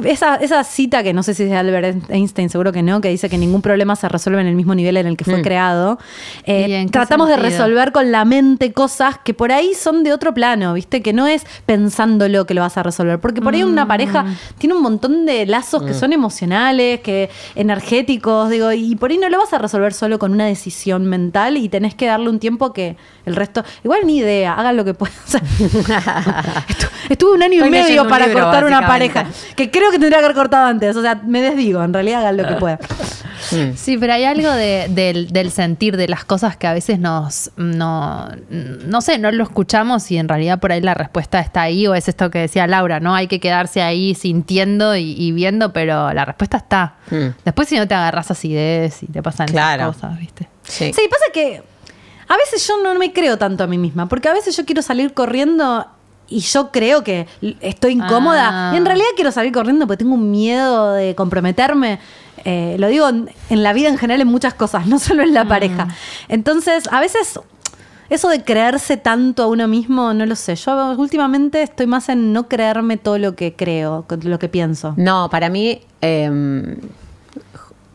esa, 0.04 0.36
esa 0.36 0.62
cita 0.64 1.02
que 1.02 1.12
no 1.12 1.22
sé 1.22 1.34
si 1.34 1.44
es 1.44 1.50
de 1.50 1.56
Albert 1.56 2.10
Einstein, 2.10 2.50
seguro 2.50 2.72
que 2.72 2.82
no, 2.82 3.00
que 3.00 3.08
dice 3.08 3.28
que 3.30 3.38
ningún 3.38 3.62
problema 3.62 3.96
se 3.96 4.08
resuelve 4.08 4.40
en 4.40 4.46
el 4.46 4.54
mismo 4.54 4.74
nivel 4.74 4.96
en 4.96 5.06
el 5.06 5.16
que 5.16 5.24
fue 5.24 5.40
creado. 5.42 5.98
Eh, 6.44 6.66
¿Y 6.68 6.72
en 6.74 6.86
qué 6.86 6.92
tratamos 6.92 7.28
de 7.28 7.36
resolver 7.36 7.92
con 7.92 8.12
la 8.12 8.24
mente 8.24 8.72
cosas 8.72 9.16
que 9.24 9.32
por 9.32 9.52
ahí 9.52 9.72
son 9.74 10.02
de 10.02 10.12
otro 10.12 10.34
plano, 10.34 10.74
¿viste? 10.74 11.02
Que 11.02 11.12
no 11.12 11.26
es 11.26 11.46
pensándolo 11.66 12.46
que 12.46 12.54
lo 12.54 12.60
vas 12.60 12.76
a 12.76 12.82
resolver. 12.82 13.20
Porque 13.20 13.40
por 13.40 13.54
ahí 13.54 13.62
una 13.62 13.86
pareja 13.86 14.26
tiene 14.58 14.74
un 14.74 14.82
montón 14.82 15.26
de 15.26 15.46
lazos 15.46 15.82
que 15.82 15.94
son 15.94 16.12
emocionales, 16.12 17.00
que 17.00 17.30
energéticos, 17.54 18.50
digo, 18.50 18.72
y 18.72 18.96
por 18.96 19.10
ahí 19.10 19.18
no 19.18 19.28
lo 19.28 19.38
vas 19.38 19.52
a 19.52 19.58
resolver 19.58 19.92
solo 19.94 20.18
con 20.18 20.32
una 20.32 20.46
decisión 20.46 21.06
mental 21.06 21.56
y 21.56 21.68
tenés 21.68 21.94
que 21.94 22.06
darle 22.06 22.28
un 22.28 22.38
tiempo 22.38 22.72
que 22.72 22.96
el 23.24 23.36
resto. 23.36 23.64
Igual 23.84 24.00
ni 24.06 24.18
idea, 24.18 24.54
hagan 24.54 24.76
lo 24.76 24.84
que 24.84 24.94
puedan. 24.94 25.16
Estuve 27.08 27.32
un 27.32 27.42
año 27.42 27.66
y 27.66 27.70
medio 27.70 28.06
para 28.08 28.26
libro, 28.26 28.42
cortar 28.44 28.64
una 28.64 28.86
pareja. 28.86 29.26
Que 29.56 29.69
creo 29.70 29.90
que 29.90 29.98
tendría 29.98 30.18
que 30.18 30.24
haber 30.24 30.36
cortado 30.36 30.66
antes. 30.66 30.94
O 30.96 31.02
sea, 31.02 31.20
me 31.26 31.40
desdigo. 31.42 31.82
En 31.82 31.92
realidad 31.92 32.20
hagan 32.20 32.36
lo 32.36 32.46
que 32.46 32.54
puedan. 32.54 32.78
Mm. 33.52 33.74
Sí, 33.74 33.96
pero 33.98 34.12
hay 34.12 34.24
algo 34.24 34.50
de- 34.52 34.86
del, 34.90 35.30
del 35.32 35.50
sentir 35.50 35.96
de 35.96 36.06
las 36.08 36.24
cosas 36.24 36.56
que 36.56 36.66
a 36.66 36.72
veces 36.74 36.98
nos, 36.98 37.50
no, 37.56 38.28
no 38.50 39.00
sé, 39.00 39.18
no 39.18 39.32
lo 39.32 39.42
escuchamos 39.42 40.10
y 40.10 40.18
en 40.18 40.28
realidad 40.28 40.60
por 40.60 40.72
ahí 40.72 40.80
la 40.80 40.94
respuesta 40.94 41.40
está 41.40 41.62
ahí 41.62 41.86
o 41.86 41.94
es 41.94 42.06
esto 42.08 42.30
que 42.30 42.38
decía 42.40 42.66
Laura, 42.66 43.00
¿no? 43.00 43.14
Hay 43.14 43.28
que 43.28 43.40
quedarse 43.40 43.80
ahí 43.82 44.14
sintiendo 44.14 44.94
y, 44.94 45.12
y 45.18 45.32
viendo, 45.32 45.72
pero 45.72 46.12
la 46.12 46.24
respuesta 46.26 46.58
está. 46.58 46.94
Mm. 47.10 47.28
Después 47.44 47.68
si 47.68 47.76
no 47.76 47.88
te 47.88 47.94
agarras 47.94 48.30
acidez 48.30 49.02
y 49.02 49.06
te 49.06 49.22
pasan 49.22 49.48
Claro. 49.48 49.84
esas 49.84 49.94
cosas, 49.96 50.18
¿viste? 50.18 50.48
Sí. 50.62 50.92
Sí, 50.92 51.02
pasa 51.10 51.24
que 51.32 51.62
a 52.28 52.36
veces 52.36 52.64
yo 52.68 52.74
no 52.82 52.94
me 52.96 53.12
creo 53.12 53.38
tanto 53.38 53.64
a 53.64 53.66
mí 53.66 53.78
misma. 53.78 54.06
Porque 54.08 54.28
a 54.28 54.32
veces 54.34 54.56
yo 54.56 54.64
quiero 54.64 54.82
salir 54.82 55.14
corriendo 55.14 55.86
y 56.30 56.40
yo 56.40 56.70
creo 56.70 57.04
que 57.04 57.26
estoy 57.60 57.92
incómoda. 57.92 58.70
Ah. 58.70 58.74
Y 58.74 58.78
en 58.78 58.86
realidad 58.86 59.08
quiero 59.16 59.32
salir 59.32 59.52
corriendo 59.52 59.86
porque 59.86 60.04
tengo 60.04 60.14
un 60.14 60.30
miedo 60.30 60.94
de 60.94 61.14
comprometerme. 61.14 61.98
Eh, 62.44 62.76
lo 62.78 62.88
digo 62.88 63.08
en, 63.08 63.28
en 63.50 63.62
la 63.62 63.72
vida 63.72 63.88
en 63.88 63.98
general 63.98 64.22
en 64.22 64.28
muchas 64.28 64.54
cosas, 64.54 64.86
no 64.86 64.98
solo 64.98 65.22
en 65.22 65.34
la 65.34 65.44
pareja. 65.46 65.88
Entonces, 66.28 66.88
a 66.90 67.00
veces 67.00 67.38
eso 68.08 68.28
de 68.28 68.42
creerse 68.42 68.96
tanto 68.96 69.42
a 69.42 69.46
uno 69.46 69.68
mismo, 69.68 70.14
no 70.14 70.24
lo 70.24 70.36
sé. 70.36 70.56
Yo 70.56 70.94
últimamente 70.96 71.62
estoy 71.62 71.86
más 71.86 72.08
en 72.08 72.32
no 72.32 72.48
creerme 72.48 72.96
todo 72.96 73.18
lo 73.18 73.34
que 73.36 73.54
creo, 73.54 74.06
lo 74.22 74.38
que 74.38 74.48
pienso. 74.48 74.94
No, 74.96 75.28
para 75.30 75.48
mí, 75.48 75.82
eh, 76.00 76.76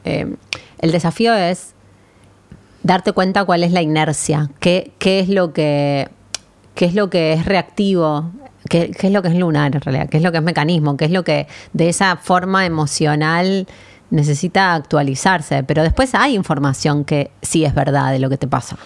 eh, 0.03 0.36
el 0.79 0.91
desafío 0.91 1.33
es 1.33 1.73
darte 2.83 3.11
cuenta 3.11 3.43
cuál 3.45 3.63
es 3.63 3.71
la 3.71 3.81
inercia, 3.81 4.49
qué, 4.59 4.93
qué 4.99 5.19
es 5.19 5.27
lo 5.27 5.51
que 5.51 6.09
qué 6.76 6.86
es 6.86 6.93
lo 6.93 7.09
que 7.09 7.34
es 7.34 7.45
reactivo, 7.45 8.32
qué, 8.69 8.91
qué 8.91 9.07
es 9.07 9.13
lo 9.13 9.21
que 9.21 9.30
es 9.30 9.36
lunar 9.36 9.73
en 9.76 9.82
realidad, 9.82 10.09
qué 10.09 10.17
es 10.17 10.23
lo 10.23 10.32
que 10.32 10.38
es 10.39 10.43
mecanismo, 10.43 10.97
qué 10.97 11.05
es 11.05 11.11
lo 11.11 11.23
que 11.23 11.47
de 11.73 11.89
esa 11.89 12.15
forma 12.17 12.65
emocional 12.65 13.67
necesita 14.11 14.73
actualizarse. 14.76 15.63
Pero 15.63 15.82
después 15.84 16.13
hay 16.15 16.36
información 16.36 17.03
que 17.05 17.32
sí 17.41 17.65
es 17.65 17.73
verdad 17.73 18.11
de 18.11 18.19
lo 18.19 18.30
que 18.30 18.38
te 18.38 18.47
pasa. 18.47 18.78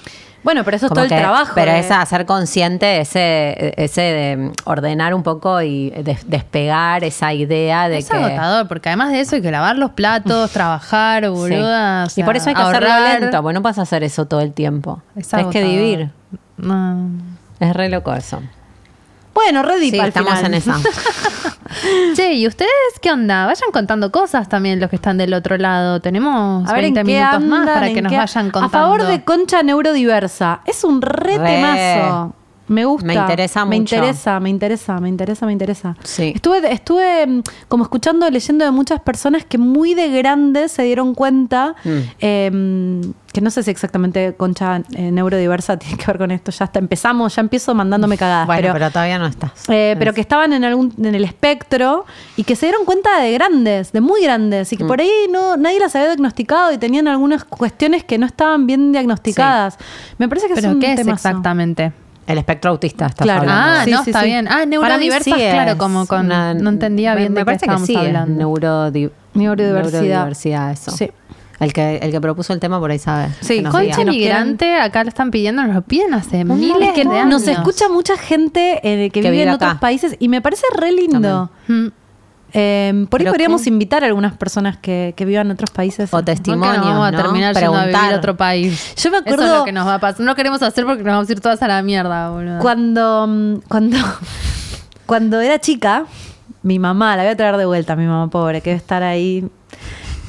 Bueno, 0.41 0.63
pero 0.63 0.77
eso 0.77 0.85
es 0.85 0.89
Como 0.91 1.01
todo 1.05 1.13
el 1.13 1.21
trabajo. 1.21 1.51
Pero 1.53 1.73
de- 1.73 1.79
es 1.79 1.91
hacer 1.91 2.25
consciente 2.25 3.01
ese, 3.01 3.73
ese 3.75 4.01
de 4.01 4.51
ordenar 4.63 5.13
un 5.13 5.21
poco 5.21 5.61
y 5.61 5.89
des- 5.89 6.29
despegar 6.29 7.03
esa 7.03 7.33
idea 7.33 7.89
de 7.89 7.97
Es 7.97 8.09
que. 8.09 8.15
agotador, 8.15 8.65
porque 8.69 8.87
además 8.87 9.11
de 9.11 9.19
eso 9.19 9.35
hay 9.35 9.41
que 9.41 9.51
lavar 9.51 9.77
los 9.77 9.91
platos, 9.91 10.49
trabajar, 10.51 11.23
Sí. 11.23 11.29
boluda. 11.29 12.07
y 12.15 12.23
por 12.23 12.37
eso 12.37 12.47
hay 12.49 12.55
que 12.55 12.61
hacerlo 12.61 12.89
ahorrar. 12.89 13.19
lento, 13.19 13.41
porque 13.43 13.53
no 13.53 13.61
vas 13.61 13.79
a 13.79 13.81
hacer 13.81 14.03
eso 14.05 14.27
todo 14.27 14.39
el 14.39 14.53
tiempo. 14.53 15.01
Es 15.17 15.27
Tienes 15.27 15.47
que 15.47 15.61
vivir. 15.63 16.09
No. 16.55 17.09
Es 17.59 17.73
re 17.75 17.89
loco 17.89 18.13
eso. 18.13 18.41
Bueno, 19.33 19.63
Reddit 19.63 19.93
Sí, 19.93 19.99
al 19.99 20.07
estamos 20.09 20.33
final. 20.33 20.45
en 20.45 20.53
esa. 20.55 20.77
Che, 22.15 22.33
¿y 22.33 22.47
ustedes 22.47 22.69
qué 23.01 23.11
onda? 23.11 23.45
Vayan 23.45 23.71
contando 23.71 24.11
cosas 24.11 24.49
también 24.49 24.79
los 24.79 24.89
que 24.89 24.95
están 24.95 25.17
del 25.17 25.33
otro 25.33 25.55
lado. 25.57 25.99
Tenemos 26.01 26.67
A 26.67 26.73
ver 26.73 26.81
20 26.81 26.99
en 27.01 27.05
qué 27.05 27.13
minutos 27.13 27.35
andan, 27.35 27.49
más 27.49 27.69
para 27.69 27.93
que 27.93 28.01
nos 28.01 28.11
qué- 28.11 28.17
vayan 28.17 28.49
contando. 28.51 28.77
A 28.77 28.81
favor 28.81 29.03
de 29.05 29.23
concha 29.23 29.61
neurodiversa. 29.63 30.61
Es 30.65 30.83
un 30.83 31.01
re, 31.01 31.37
Re. 31.37 31.45
temazo. 31.45 32.33
Me 32.67 32.85
gusta. 32.85 33.05
Me 33.07 33.13
interesa 33.15 33.65
Me 33.65 33.79
mucho. 33.79 33.95
interesa, 33.95 34.39
me 34.39 34.49
interesa, 34.49 34.99
me 34.99 35.09
interesa, 35.09 35.45
me 35.47 35.51
interesa. 35.53 35.95
Sí. 36.03 36.33
Estuve, 36.35 36.71
estuve 36.71 37.25
mm, 37.25 37.41
como 37.67 37.83
escuchando, 37.83 38.29
leyendo 38.29 38.63
de 38.65 38.71
muchas 38.71 38.99
personas 39.01 39.43
que 39.45 39.57
muy 39.57 39.93
de 39.95 40.09
grandes 40.09 40.71
se 40.71 40.83
dieron 40.83 41.15
cuenta 41.15 41.75
Mm. 41.83 41.97
eh, 42.19 43.01
que 43.31 43.41
no 43.41 43.49
sé 43.51 43.61
si 43.63 43.69
exactamente 43.71 44.33
concha 44.35 44.81
eh, 44.93 45.11
neurodiversa 45.11 45.77
tiene 45.79 45.97
que 45.97 46.05
ver 46.07 46.17
con 46.17 46.31
esto. 46.31 46.51
Ya 46.51 46.65
está, 46.65 46.79
empezamos, 46.79 47.35
ya 47.35 47.41
empiezo 47.41 47.75
mandándome 47.75 48.17
cagadas. 48.17 48.47
Bueno, 48.47 48.61
pero, 48.61 48.73
pero 48.73 48.91
todavía 48.91 49.19
no 49.19 49.27
estás. 49.27 49.51
eh, 49.69 49.95
pero 49.99 50.13
que 50.13 50.21
estaban 50.21 50.51
en 50.53 50.63
algún 50.63 50.93
en 50.97 51.13
el 51.15 51.23
espectro 51.23 52.05
y 52.37 52.43
que 52.43 52.55
se 52.55 52.65
dieron 52.65 52.85
cuenta 52.85 53.21
de 53.21 53.31
grandes, 53.33 53.91
de 53.91 54.01
muy 54.01 54.23
grandes, 54.23 54.71
y 54.73 54.75
Mm. 54.75 54.79
que 54.79 54.85
por 54.85 54.99
ahí 55.01 55.11
no 55.31 55.57
nadie 55.57 55.79
las 55.79 55.95
había 55.95 56.07
diagnosticado 56.07 56.71
y 56.71 56.77
tenían 56.77 57.07
algunas 57.07 57.43
cuestiones 57.43 58.03
que 58.03 58.17
no 58.17 58.25
estaban 58.25 58.65
bien 58.67 58.91
diagnosticadas. 58.91 59.77
Me 60.17 60.27
parece 60.27 60.47
que 60.47 60.53
es 60.53 60.59
¿Pero 60.61 60.73
un 60.73 60.79
qué 60.79 60.93
es 60.93 61.07
exactamente? 61.07 61.91
El 62.27 62.37
espectro 62.37 62.69
autista 62.71 63.07
estás 63.07 63.25
Claro. 63.25 63.41
hablando. 63.41 63.79
Ah, 63.79 63.83
Sí, 63.85 63.91
no, 63.91 64.03
sí, 64.03 64.09
está 64.11 64.19
sí. 64.21 64.27
bien. 64.27 64.47
Ah, 64.47 64.63
neurodiversas, 64.65 65.23
sí 65.23 65.31
claro, 65.33 65.71
es 65.71 65.77
como 65.77 66.05
con. 66.05 66.27
una- 66.27 66.53
no 66.53 66.69
entendía 66.69 67.13
me- 67.15 67.21
bien 67.21 67.33
me 67.33 67.39
de 67.39 67.41
qué 67.41 67.45
parece 67.45 67.59
que 67.65 67.65
estábamos 67.73 67.87
sí, 67.87 67.93
es 67.95 67.99
hablando. 67.99 68.43
neurodi- 68.43 69.11
Neurodiversidad. 69.33 70.01
neurodiversidad, 70.01 70.71
eso. 70.71 70.91
Sí. 70.91 71.09
El 71.59 71.73
que, 71.73 71.97
el 71.97 72.11
que 72.11 72.21
propuso 72.21 72.53
el 72.53 72.59
tema 72.61 72.79
por 72.79 72.89
ahí 72.91 72.99
sabe. 72.99 73.29
Sí, 73.41 73.61
Concha 73.63 74.05
migrante, 74.05 74.75
acá 74.79 75.03
lo 75.03 75.09
están 75.09 75.29
pidiendo, 75.29 75.61
nos 75.63 75.75
lo 75.75 75.81
piden 75.81 76.13
hace 76.13 76.45
miles 76.45 76.89
Es 76.89 76.93
que 76.93 77.03
de 77.05 77.17
años. 77.17 77.29
nos 77.41 77.47
escucha 77.47 77.89
mucha 77.89 78.17
gente 78.17 78.79
eh, 78.83 79.09
que, 79.09 79.19
Que 79.21 79.29
vive 79.29 79.31
vive 79.31 79.43
en 79.43 79.49
acá. 79.49 79.65
otros 79.67 79.79
países 79.81 80.15
y 80.19 80.29
me 80.29 80.41
parece 80.41 80.63
re 80.77 80.91
lindo. 80.93 81.49
Mm. 81.67 81.87
Eh, 82.53 83.05
por 83.11 83.19
ahí 83.21 83.27
podríamos 83.27 83.61
qué- 83.61 83.69
invitar 83.69 84.03
a 84.03 84.07
algunas 84.07 84.35
personas 84.35 84.77
que, 84.77 85.13
que 85.15 85.25
vivan 85.25 85.47
en 85.47 85.51
otros 85.51 85.69
países. 85.69 86.07
O 86.09 86.11
¿Por 86.11 86.21
qué 86.21 86.31
testimonios, 86.31 86.77
no 86.77 86.83
vamos 86.85 87.07
a 87.07 87.11
¿no? 87.11 87.17
terminar 87.21 87.53
yendo 87.53 87.75
a 87.75 87.81
vivir 87.81 87.91
Preguntar. 87.93 88.13
a 88.13 88.17
otro 88.17 88.37
país? 88.37 88.93
Yo 88.95 89.11
me 89.11 89.17
Eso 89.17 89.25
es 89.27 89.33
acuerdo- 89.33 89.57
lo 89.59 89.65
que 89.65 89.71
nos 89.71 89.85
va 89.85 89.95
a 89.95 89.99
pasar. 89.99 90.21
No 90.21 90.25
lo 90.27 90.35
queremos 90.35 90.63
hacer 90.63 90.85
porque 90.85 91.03
nos 91.03 91.11
vamos 91.13 91.29
a 91.29 91.31
ir 91.31 91.41
todas 91.41 91.61
a 91.61 91.67
la 91.67 91.81
mierda, 91.83 92.29
boludo. 92.31 92.59
Cuando, 92.59 93.27
mm, 93.27 93.55
cuando, 93.67 93.97
cuando 95.05 95.39
era 95.41 95.59
chica, 95.59 96.05
mi 96.63 96.79
mamá, 96.79 97.15
la 97.15 97.23
voy 97.23 97.31
a 97.33 97.37
traer 97.37 97.57
de 97.57 97.65
vuelta, 97.65 97.95
mi 97.95 98.05
mamá 98.05 98.29
pobre, 98.29 98.61
que 98.61 98.71
debe 98.71 98.77
estar 98.77 99.03
ahí. 99.03 99.47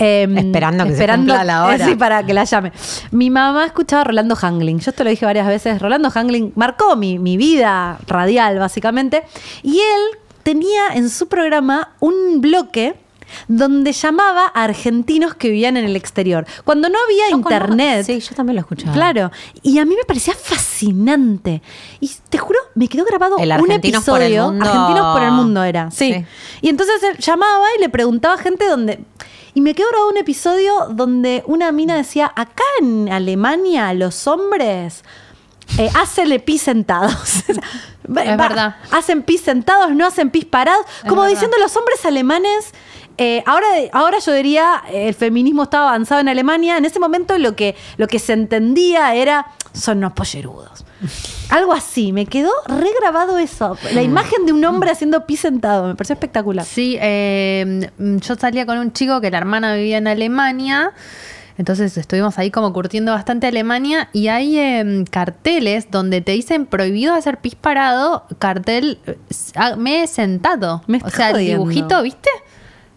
Em, 0.01 0.36
Esperando 0.38 0.84
que 0.84 0.96
se 0.96 1.07
cumpla 1.07 1.44
la 1.44 1.64
hora. 1.66 1.84
Sí, 1.86 1.94
para 1.94 2.24
que 2.24 2.34
la 2.34 2.44
llame. 2.44 2.72
Mi 3.11 3.30
mamá 3.30 3.66
escuchaba 3.66 4.03
a 4.03 4.05
Rolando 4.05 4.34
Hangling. 4.34 4.80
Yo 4.80 4.90
esto 4.90 5.05
lo 5.05 5.11
dije 5.11 5.24
varias 5.24 5.46
veces. 5.46 5.80
Rolando 5.80 6.11
Hangling 6.11 6.53
marcó 6.57 6.96
mi, 6.96 7.18
mi 7.18 7.36
vida 7.36 7.98
radial, 8.07 8.59
básicamente. 8.59 9.22
Y 9.62 9.78
él 9.78 10.18
tenía 10.42 10.88
en 10.94 11.11
su 11.11 11.28
programa 11.28 11.90
un 12.01 12.40
bloque 12.40 12.94
donde 13.48 13.92
llamaba 13.92 14.50
a 14.54 14.64
argentinos 14.64 15.34
que 15.34 15.48
vivían 15.48 15.76
en 15.76 15.84
el 15.84 15.96
exterior. 15.96 16.46
Cuando 16.64 16.88
no 16.88 16.98
había 17.06 17.30
Yo 17.30 17.40
conozco- 17.40 17.52
internet. 17.52 18.06
Sí, 18.06 18.20
yo 18.20 18.34
también 18.34 18.56
lo 18.56 18.60
escuchaba. 18.60 18.92
Claro, 18.92 19.30
y 19.62 19.78
a 19.78 19.84
mí 19.84 19.94
me 19.96 20.04
parecía 20.04 20.34
fascinante. 20.34 21.62
Y 22.00 22.10
te 22.28 22.38
juro, 22.38 22.58
me 22.74 22.88
quedó 22.88 23.04
grabado 23.04 23.36
El 23.38 23.46
un 23.46 23.52
Argentinos 23.52 24.04
por 24.04 24.20
el 24.20 24.32
episodio. 24.32 24.50
Mundo. 24.52 24.64
Argentinos 24.70 25.14
por 25.14 25.22
el 25.22 25.32
mundo 25.32 25.62
era, 25.64 25.90
sí. 25.90 26.12
Sí. 26.14 26.24
Y 26.62 26.68
entonces 26.68 27.02
él 27.02 27.18
llamaba 27.18 27.64
y 27.76 27.80
le 27.80 27.88
preguntaba 27.88 28.34
a 28.34 28.38
gente 28.38 28.66
donde. 28.66 29.00
Y 29.54 29.60
me 29.60 29.74
quedó 29.74 29.88
grabado 29.88 30.10
un 30.10 30.16
episodio 30.16 30.72
donde 30.90 31.42
una 31.46 31.72
mina 31.72 31.96
decía: 31.96 32.32
acá 32.34 32.62
en 32.80 33.10
Alemania 33.12 33.92
los 33.94 34.26
hombres. 34.26 35.04
Eh, 35.78 35.88
hacen 35.94 36.40
pis 36.44 36.62
sentados. 36.62 37.44
Es 38.02 38.36
verdad. 38.36 38.76
Hacen 38.90 39.22
pis 39.22 39.40
sentados, 39.42 39.94
no 39.94 40.04
hacen 40.06 40.30
pis 40.30 40.44
parados. 40.44 40.84
Es 41.04 41.08
Como 41.08 41.20
verdad. 41.22 41.34
diciendo 41.34 41.56
los 41.60 41.76
hombres 41.76 42.04
alemanes. 42.04 42.72
eh, 43.18 43.42
ahora, 43.46 43.66
ahora 43.92 44.18
yo 44.18 44.32
diría, 44.32 44.82
eh, 44.90 45.06
el 45.08 45.14
feminismo 45.14 45.62
estaba 45.64 45.90
avanzado 45.90 46.20
en 46.20 46.28
Alemania. 46.28 46.76
En 46.76 46.84
ese 46.84 46.98
momento 46.98 47.38
lo 47.38 47.54
que, 47.54 47.76
lo 47.98 48.08
que 48.08 48.18
se 48.18 48.32
entendía 48.32 49.14
era, 49.14 49.46
son 49.74 49.98
unos 49.98 50.14
pollerudos. 50.14 50.84
Algo 51.50 51.72
así, 51.72 52.12
me 52.12 52.26
quedó 52.26 52.50
regrabado 52.66 53.38
eso. 53.38 53.76
La 53.94 54.02
imagen 54.02 54.44
de 54.44 54.52
un 54.54 54.64
hombre 54.64 54.90
haciendo 54.90 55.24
pis 55.24 55.40
sentado, 55.40 55.86
me 55.86 55.94
pareció 55.94 56.14
espectacular. 56.14 56.64
Sí, 56.66 56.98
eh, 57.00 57.90
yo 57.98 58.34
salía 58.34 58.66
con 58.66 58.76
un 58.78 58.92
chico 58.92 59.20
que 59.20 59.30
la 59.30 59.38
hermana 59.38 59.74
vivía 59.74 59.98
en 59.98 60.08
Alemania. 60.08 60.92
Entonces 61.61 61.94
estuvimos 61.98 62.38
ahí 62.38 62.50
como 62.50 62.72
curtiendo 62.72 63.12
bastante 63.12 63.46
Alemania 63.46 64.08
y 64.14 64.28
hay 64.28 64.58
em, 64.58 65.04
carteles 65.04 65.90
donde 65.90 66.22
te 66.22 66.32
dicen 66.32 66.64
prohibido 66.64 67.12
hacer 67.12 67.36
pis 67.36 67.54
parado, 67.54 68.24
cartel 68.38 68.98
eh, 69.06 69.18
ah, 69.56 69.76
me 69.76 70.02
he 70.02 70.06
sentado. 70.06 70.82
Me 70.86 71.02
o 71.04 71.11
sea, 71.11 71.32
el 71.32 71.36
dibujito, 71.46 72.02
¿viste? 72.02 72.30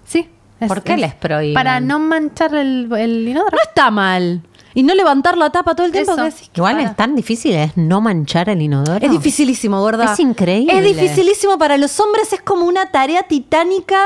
Sí. 0.05 0.29
es- 0.61 0.67
¿Por 0.69 0.81
qué 0.81 0.93
es 0.93 0.99
les 1.01 1.13
prohíben? 1.13 1.53
Para 1.55 1.81
no 1.81 1.99
manchar 1.99 2.55
el, 2.55 2.89
el 2.97 3.27
inodoro. 3.27 3.51
No 3.51 3.61
está 3.67 3.91
mal. 3.91 4.41
Y 4.73 4.83
no 4.83 4.95
levantar 4.95 5.37
la 5.37 5.49
tapa 5.49 5.75
todo 5.75 5.85
el 5.85 5.91
tiempo. 5.91 6.13
Eso. 6.13 6.23
que 6.23 6.29
decís, 6.31 6.49
Igual 6.55 6.77
Para. 6.77 6.89
es 6.89 6.95
tan 6.95 7.15
difícil 7.17 7.53
es 7.55 7.75
no 7.75 7.99
manchar 7.99 8.47
el 8.47 8.61
inodoro. 8.61 9.05
Es 9.05 9.11
dificilísimo, 9.11 9.81
gorda. 9.81 10.13
Es 10.13 10.19
increíble. 10.21 10.73
Es 10.79 10.85
dificilísimo 10.85 11.57
para 11.57 11.77
los 11.77 11.99
hombres, 11.99 12.31
es 12.31 12.41
como 12.41 12.65
una 12.65 12.91
tarea 12.91 13.23
titánica 13.23 13.99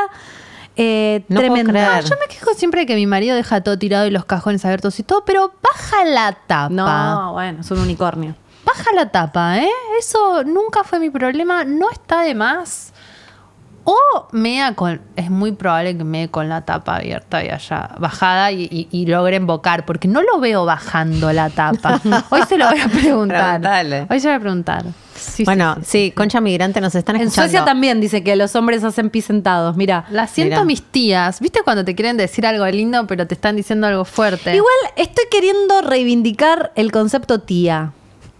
eh, 0.77 1.23
No 1.27 1.39
tremenda. 1.39 1.99
yo 2.01 2.15
me 2.19 2.27
quejo 2.33 2.53
siempre 2.53 2.81
de 2.81 2.85
que 2.85 2.95
mi 2.95 3.05
marido 3.07 3.35
deja 3.35 3.61
todo 3.61 3.77
tirado 3.77 4.05
y 4.07 4.11
los 4.11 4.25
cajones 4.25 4.63
abiertos 4.65 4.99
y 4.99 5.03
todo, 5.03 5.25
pero 5.25 5.53
baja 5.61 6.05
la 6.05 6.31
tapa. 6.47 6.69
No, 6.69 7.33
bueno, 7.33 7.61
es 7.61 7.71
un 7.71 7.79
unicornio. 7.79 8.35
Baja 8.65 8.91
la 8.95 9.09
tapa, 9.09 9.59
¿eh? 9.59 9.69
Eso 9.99 10.43
nunca 10.43 10.83
fue 10.83 10.99
mi 10.99 11.09
problema, 11.09 11.63
no 11.63 11.89
está 11.89 12.21
de 12.21 12.35
más. 12.35 12.93
O 13.89 14.27
mea 14.33 14.75
con. 14.75 14.99
Es 15.15 15.29
muy 15.29 15.53
probable 15.53 15.97
que 15.97 16.03
me 16.03 16.29
con 16.29 16.49
la 16.49 16.65
tapa 16.65 16.97
abierta 16.97 17.41
y 17.41 17.47
allá 17.49 17.91
bajada 17.97 18.51
y, 18.51 18.63
y, 18.69 18.89
y 18.91 19.05
logre 19.05 19.37
invocar, 19.37 19.85
porque 19.85 20.09
no 20.09 20.21
lo 20.21 20.41
veo 20.41 20.65
bajando 20.65 21.31
la 21.31 21.49
tapa. 21.49 22.01
Hoy 22.29 22.41
se 22.49 22.57
lo 22.57 22.67
voy 22.69 22.81
a 22.81 22.89
preguntar. 22.89 23.61
Preguntale. 23.61 24.07
Hoy 24.09 24.19
se 24.19 24.27
lo 24.27 24.33
voy 24.33 24.37
a 24.37 24.41
preguntar. 24.41 24.83
Sí, 25.27 25.43
bueno, 25.43 25.75
sí, 25.81 25.85
sí, 25.85 26.11
Concha 26.11 26.41
Migrante 26.41 26.81
nos 26.81 26.95
están 26.95 27.15
En 27.17 27.23
escuchando. 27.23 27.49
Suecia 27.49 27.65
también 27.65 27.99
dice 28.01 28.23
que 28.23 28.35
los 28.35 28.55
hombres 28.55 28.83
hacen 28.83 29.09
pis 29.09 29.25
sentados. 29.25 29.75
Mira. 29.75 30.05
La 30.09 30.27
siento 30.27 30.55
Mira. 30.55 30.65
mis 30.65 30.83
tías. 30.83 31.39
¿Viste 31.39 31.61
cuando 31.63 31.85
te 31.85 31.95
quieren 31.95 32.17
decir 32.17 32.45
algo 32.45 32.65
lindo, 32.67 33.05
pero 33.07 33.27
te 33.27 33.33
están 33.35 33.55
diciendo 33.55 33.87
algo 33.87 34.05
fuerte? 34.05 34.55
Igual 34.55 34.73
estoy 34.95 35.25
queriendo 35.29 35.81
reivindicar 35.81 36.71
el 36.75 36.91
concepto 36.91 37.41
tía. 37.41 37.91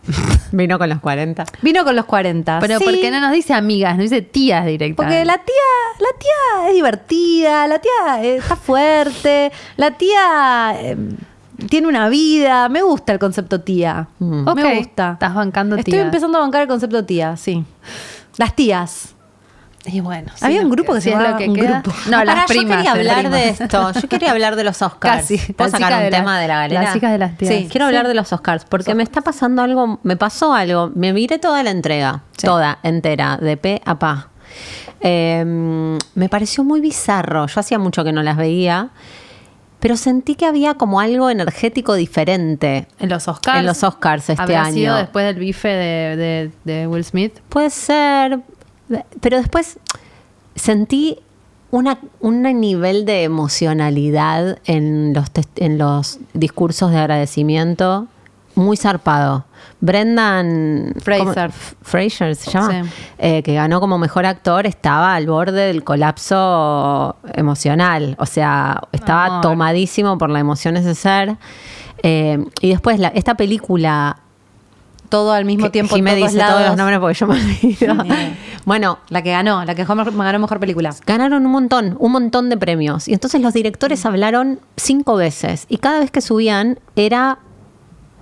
Vino 0.51 0.77
con 0.79 0.89
los 0.89 0.99
40. 0.99 1.45
Vino 1.61 1.83
con 1.83 1.95
los 1.95 2.05
40. 2.05 2.59
Pero 2.59 2.79
sí, 2.79 2.85
¿por 2.85 2.93
qué 2.99 3.11
no 3.11 3.19
nos 3.19 3.31
dice 3.31 3.53
amigas? 3.53 3.95
Nos 3.97 4.09
dice 4.09 4.21
tías 4.21 4.65
directamente. 4.65 4.95
Porque 4.95 5.25
la 5.25 5.38
tía, 5.38 5.53
la 5.99 6.17
tía 6.17 6.69
es 6.69 6.75
divertida, 6.75 7.67
la 7.67 7.79
tía 7.79 8.23
eh, 8.23 8.38
está 8.38 8.55
fuerte, 8.55 9.51
la 9.75 9.91
tía 9.91 10.75
eh, 10.79 10.97
tiene 11.70 11.88
una 11.88 12.08
vida. 12.10 12.70
Me 12.70 12.82
gusta 12.82 13.14
el 13.14 13.20
concepto 13.20 13.62
tía. 13.62 14.08
Mm. 14.20 14.53
Me 14.55 14.76
gusta. 14.78 15.12
estás 15.14 15.34
bancando 15.34 15.76
Estoy 15.76 15.93
tía. 15.93 16.01
empezando 16.03 16.38
a 16.38 16.41
bancar 16.41 16.62
el 16.62 16.68
concepto 16.68 17.03
tía, 17.05 17.36
sí. 17.38 17.64
Las 18.38 18.55
tías. 18.55 19.14
Y 19.89 20.01
bueno, 20.01 20.32
sí, 20.36 20.43
Había 20.43 20.62
un 20.64 20.70
grupo 20.70 20.93
que 20.93 20.99
se 20.99 21.05
sí 21.05 21.10
es 21.12 21.16
llamaba 21.16 21.32
lo 21.32 21.38
que 21.38 21.49
un 21.49 21.55
queda. 21.55 21.82
grupo. 21.82 21.97
No, 22.10 22.18
Ah, 22.18 22.26
las 22.26 22.36
pará, 22.36 22.45
primas. 22.47 22.66
Yo 22.70 22.76
quería 22.78 22.91
hablar 22.91 23.32
de 23.32 23.49
esto. 23.49 23.91
Yo 23.93 24.10
quería 24.10 24.32
hablar 24.32 24.55
de 24.58 24.64
los 24.66 24.82
Oscars. 24.82 25.22
Casi. 25.22 25.38
¿Puedo 25.53 25.70
sacar 25.72 25.93
un 25.93 25.99
de 25.99 26.12
la- 26.12 26.18
tema 26.18 26.39
de 26.39 26.47
la 26.49 26.55
galera? 26.58 26.82
las 26.84 26.93
chicas 26.93 27.12
de 27.14 27.18
las 27.18 27.38
tías. 27.38 27.53
Sí, 27.53 27.68
quiero 27.72 27.86
Sí. 27.86 27.88
hablar 27.88 28.08
de 28.10 28.14
los 28.14 28.34
Oscars 28.34 28.66
porque 28.66 28.93
me 28.95 29.03
está 29.03 29.22
pasando 29.22 29.62
algo, 29.62 29.99
me 30.03 30.18
pasó 30.18 30.53
algo. 30.53 30.91
Me 30.93 31.14
miré 31.14 31.39
toda 31.39 31.64
la 31.64 31.72
entrega, 31.72 32.24
toda, 32.41 32.80
entera, 32.84 33.38
de 33.38 33.55
pe 33.55 33.82
a 33.86 33.97
pa. 33.97 34.28
Eh, 34.99 35.45
me 36.16 36.28
pareció 36.30 36.66
muy 36.66 36.82
bizarro. 36.82 37.47
Yo 37.47 37.60
hacía 37.62 37.80
mucho 37.80 38.03
que 38.03 38.12
no 38.12 38.24
las 38.24 38.36
veía. 38.36 38.89
Pero 39.88 39.95
sentí 39.95 40.35
que 40.35 40.45
había 40.45 40.73
como 40.73 40.99
algo 40.99 41.29
energético 41.29 41.93
diferente. 41.93 42.88
En 42.99 43.07
los 43.07 43.27
Oscars. 43.29 43.59
En 43.59 43.65
los 43.65 43.83
Oscars 43.83 44.29
este 44.29 44.41
¿Habrá 44.43 44.63
año. 44.65 44.73
sido 44.73 44.95
después 44.97 45.25
del 45.25 45.35
bife 45.38 45.69
de, 45.69 46.15
de- 46.17 46.51
de 46.65 46.88
Will 46.88 47.05
Smith? 47.05 47.39
Puede 47.47 47.69
ser, 47.69 48.41
pero 49.21 49.38
después 49.38 49.79
sentí 50.55 51.19
una, 51.71 51.99
un 52.19 52.41
nivel 52.59 53.05
de 53.05 53.23
emocionalidad 53.23 54.59
en 54.65 55.13
los, 55.13 55.27
en 55.55 55.77
los 55.77 56.19
discursos 56.33 56.91
de 56.91 56.97
agradecimiento 56.97 58.07
muy 58.58 58.76
zarpado. 58.78 59.45
Brendan 59.80 60.93
Fraser. 61.03 61.51
Fraser 61.82 62.36
se 62.36 62.51
llama, 62.51 62.84
Sí. 62.84 62.89
Eh, 63.20 63.43
que 63.43 63.53
ganó 63.53 63.80
como 63.80 63.97
mejor 63.97 64.26
actor, 64.26 64.66
estaba 64.66 65.14
al 65.16 65.28
borde 65.28 65.68
del 65.68 65.84
colapso 65.84 67.16
emocional. 67.34 68.16
O 68.20 68.26
sea, 68.26 68.82
estaba 68.91 69.26
Amor. 69.26 69.41
tomadísimo 69.41 70.18
por 70.18 70.30
la 70.30 70.39
emoción 70.39 70.78
ese 70.78 70.95
ser. 70.95 71.38
Eh, 72.03 72.43
y 72.62 72.70
después 72.70 72.99
la- 72.99 73.10
esta 73.10 73.36
película 73.36 74.18
Todo 75.10 75.32
al 75.32 75.45
mismo 75.45 75.66
que 75.66 75.70
tiempo. 75.72 75.95
Jimé 75.95 76.12
en 76.12 76.20
todos 76.20 76.32
dice 76.34 76.43
todos 76.43 76.51
lados. 76.60 76.68
los 76.70 76.78
nombres 76.78 76.99
porque 76.99 77.14
yo 77.14 77.28
me 77.28 77.36
olvido. 77.36 77.95
Bueno, 78.66 78.99
La 79.08 79.22
que 79.22 79.32
ganó, 79.32 79.64
la 79.64 79.74
que 79.76 79.86
ganó 79.86 80.03
ganó 80.03 80.39
mejor 80.39 80.60
película. 80.60 80.93
ganaron 81.05 81.45
un 81.45 81.51
montón, 81.53 81.95
un 81.99 82.12
montón 82.12 82.49
de 82.49 82.58
premios. 82.58 83.08
Y 83.08 83.14
entonces 83.14 83.41
los 83.41 83.53
directores 83.53 84.05
hablaron 84.05 84.60
cinco 84.76 85.16
veces. 85.16 85.66
Y 85.70 85.78
cada 85.78 86.01
vez 86.01 86.12
que 86.12 86.20
subían 86.20 86.78
era 86.97 87.39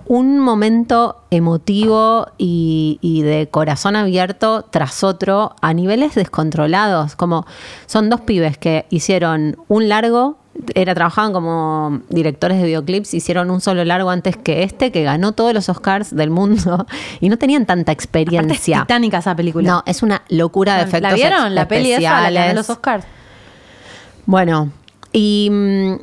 un 0.06 0.38
momento 0.38 1.16
emotivo 1.30 2.28
y, 2.38 2.98
y 3.00 3.22
de 3.22 3.48
corazón 3.48 3.96
abierto 3.96 4.62
tras 4.62 5.04
otro 5.04 5.54
a 5.60 5.74
niveles 5.74 6.14
descontrolados. 6.14 7.16
Como 7.16 7.46
son 7.86 8.08
dos 8.08 8.20
pibes 8.20 8.58
que 8.58 8.86
hicieron 8.90 9.56
un 9.68 9.88
largo, 9.88 10.38
era, 10.74 10.94
trabajaban 10.94 11.32
como 11.32 12.00
directores 12.08 12.58
de 12.58 12.64
videoclips, 12.64 13.14
hicieron 13.14 13.50
un 13.50 13.60
solo 13.60 13.84
largo 13.84 14.10
antes 14.10 14.36
que 14.36 14.62
este, 14.62 14.92
que 14.92 15.02
ganó 15.02 15.32
todos 15.32 15.52
los 15.52 15.68
Oscars 15.68 16.14
del 16.14 16.30
mundo 16.30 16.86
y 17.20 17.28
no 17.28 17.36
tenían 17.36 17.66
tanta 17.66 17.92
Aparte 17.92 18.02
es 18.02 18.04
experiencia. 18.04 18.80
titánica 18.82 19.18
esa 19.18 19.34
película. 19.34 19.68
No, 19.68 19.82
es 19.86 20.02
una 20.02 20.22
locura 20.28 20.76
de 20.76 20.82
efectos 20.82 21.02
¿La 21.02 21.14
vieron? 21.14 21.54
La 21.54 21.68
peli 21.68 21.92
esa, 21.92 22.00
la 22.00 22.28
especiales. 22.28 22.54
los 22.54 22.70
Oscars. 22.70 23.04
Bueno, 24.26 24.70
y, 25.12 25.48
mm, 25.50 25.94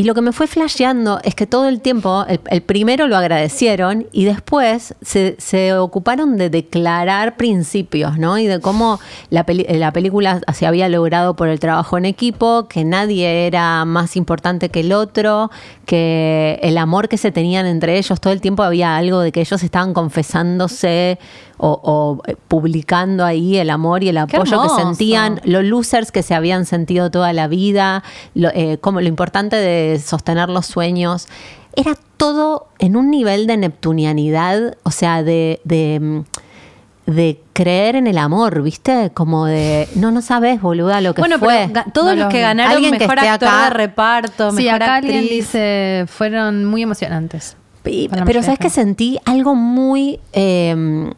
y 0.00 0.04
lo 0.04 0.14
que 0.14 0.22
me 0.22 0.32
fue 0.32 0.46
flasheando 0.46 1.20
es 1.24 1.34
que 1.34 1.46
todo 1.46 1.68
el 1.68 1.82
tiempo, 1.82 2.24
el, 2.26 2.40
el 2.46 2.62
primero 2.62 3.06
lo 3.06 3.18
agradecieron 3.18 4.06
y 4.12 4.24
después 4.24 4.94
se, 5.02 5.36
se 5.38 5.74
ocuparon 5.74 6.38
de 6.38 6.48
declarar 6.48 7.36
principios, 7.36 8.16
¿no? 8.16 8.38
Y 8.38 8.46
de 8.46 8.60
cómo 8.60 8.98
la, 9.28 9.44
película 9.44 10.40
se 10.54 10.66
había 10.66 10.88
logrado 10.88 11.36
por 11.36 11.48
el 11.48 11.60
trabajo 11.60 11.98
en 11.98 12.06
equipo, 12.06 12.66
que 12.66 12.82
nadie 12.82 13.46
era 13.46 13.84
más 13.84 14.16
importante 14.16 14.70
que 14.70 14.80
el 14.80 14.94
otro, 14.94 15.50
que 15.84 16.58
el 16.62 16.78
amor 16.78 17.10
que 17.10 17.18
se 17.18 17.30
tenían 17.30 17.66
entre 17.66 17.98
ellos, 17.98 18.22
todo 18.22 18.32
el 18.32 18.40
tiempo 18.40 18.62
había 18.62 18.96
algo 18.96 19.20
de 19.20 19.32
que 19.32 19.42
ellos 19.42 19.62
estaban 19.62 19.92
confesándose 19.92 21.18
o, 21.62 21.78
o, 21.82 22.22
eh, 22.26 22.36
publicando 22.48 23.24
ahí 23.24 23.58
el 23.58 23.68
amor 23.68 24.02
y 24.02 24.08
el 24.08 24.16
apoyo 24.18 24.62
que 24.62 24.68
sentían 24.82 25.40
los 25.44 25.62
losers 25.62 26.10
que 26.10 26.22
se 26.22 26.34
habían 26.34 26.64
sentido 26.64 27.10
toda 27.10 27.32
la 27.34 27.48
vida, 27.48 28.02
lo, 28.34 28.48
eh, 28.48 28.78
como 28.80 29.00
lo 29.02 29.08
importante 29.08 29.56
de 29.56 29.98
sostener 29.98 30.48
los 30.48 30.64
sueños. 30.66 31.28
Era 31.76 31.94
todo 32.16 32.68
en 32.78 32.96
un 32.96 33.10
nivel 33.10 33.46
de 33.46 33.58
neptunianidad, 33.58 34.76
o 34.84 34.90
sea, 34.90 35.22
de, 35.22 35.60
de, 35.64 35.98
mm, 36.00 37.10
de 37.10 37.40
creer 37.52 37.96
en 37.96 38.06
el 38.06 38.18
amor, 38.18 38.62
¿viste? 38.62 39.10
Como 39.12 39.44
de, 39.46 39.86
no, 39.96 40.10
no 40.12 40.22
sabes, 40.22 40.60
boluda, 40.62 41.00
lo 41.00 41.12
que 41.14 41.20
Bueno, 41.20 41.38
fue. 41.38 41.68
pero 41.72 41.84
todos 41.92 42.16
No 42.16 42.24
los 42.24 42.32
que 42.32 42.40
ganaron 42.40 42.72
Alguien 42.72 42.92
que 42.94 43.00
mejor 43.00 43.18
esté 43.18 43.28
actor 43.28 43.48
acá- 43.48 43.64
de 43.64 43.70
reparto, 43.70 44.50
Sí, 44.52 44.64
mejor 44.64 44.82
acá 44.82 44.94
actriz. 44.96 45.14
alguien 45.16 45.30
dice, 45.38 46.04
fueron 46.08 46.64
muy 46.64 46.82
emocionantes. 46.82 47.56
Y- 47.84 48.08
pero 48.26 48.42
sabes 48.42 48.58
que 48.58 48.70
sentí 48.70 49.18
algo 49.24 49.54
muy, 49.54 50.20
eh, 50.32 51.10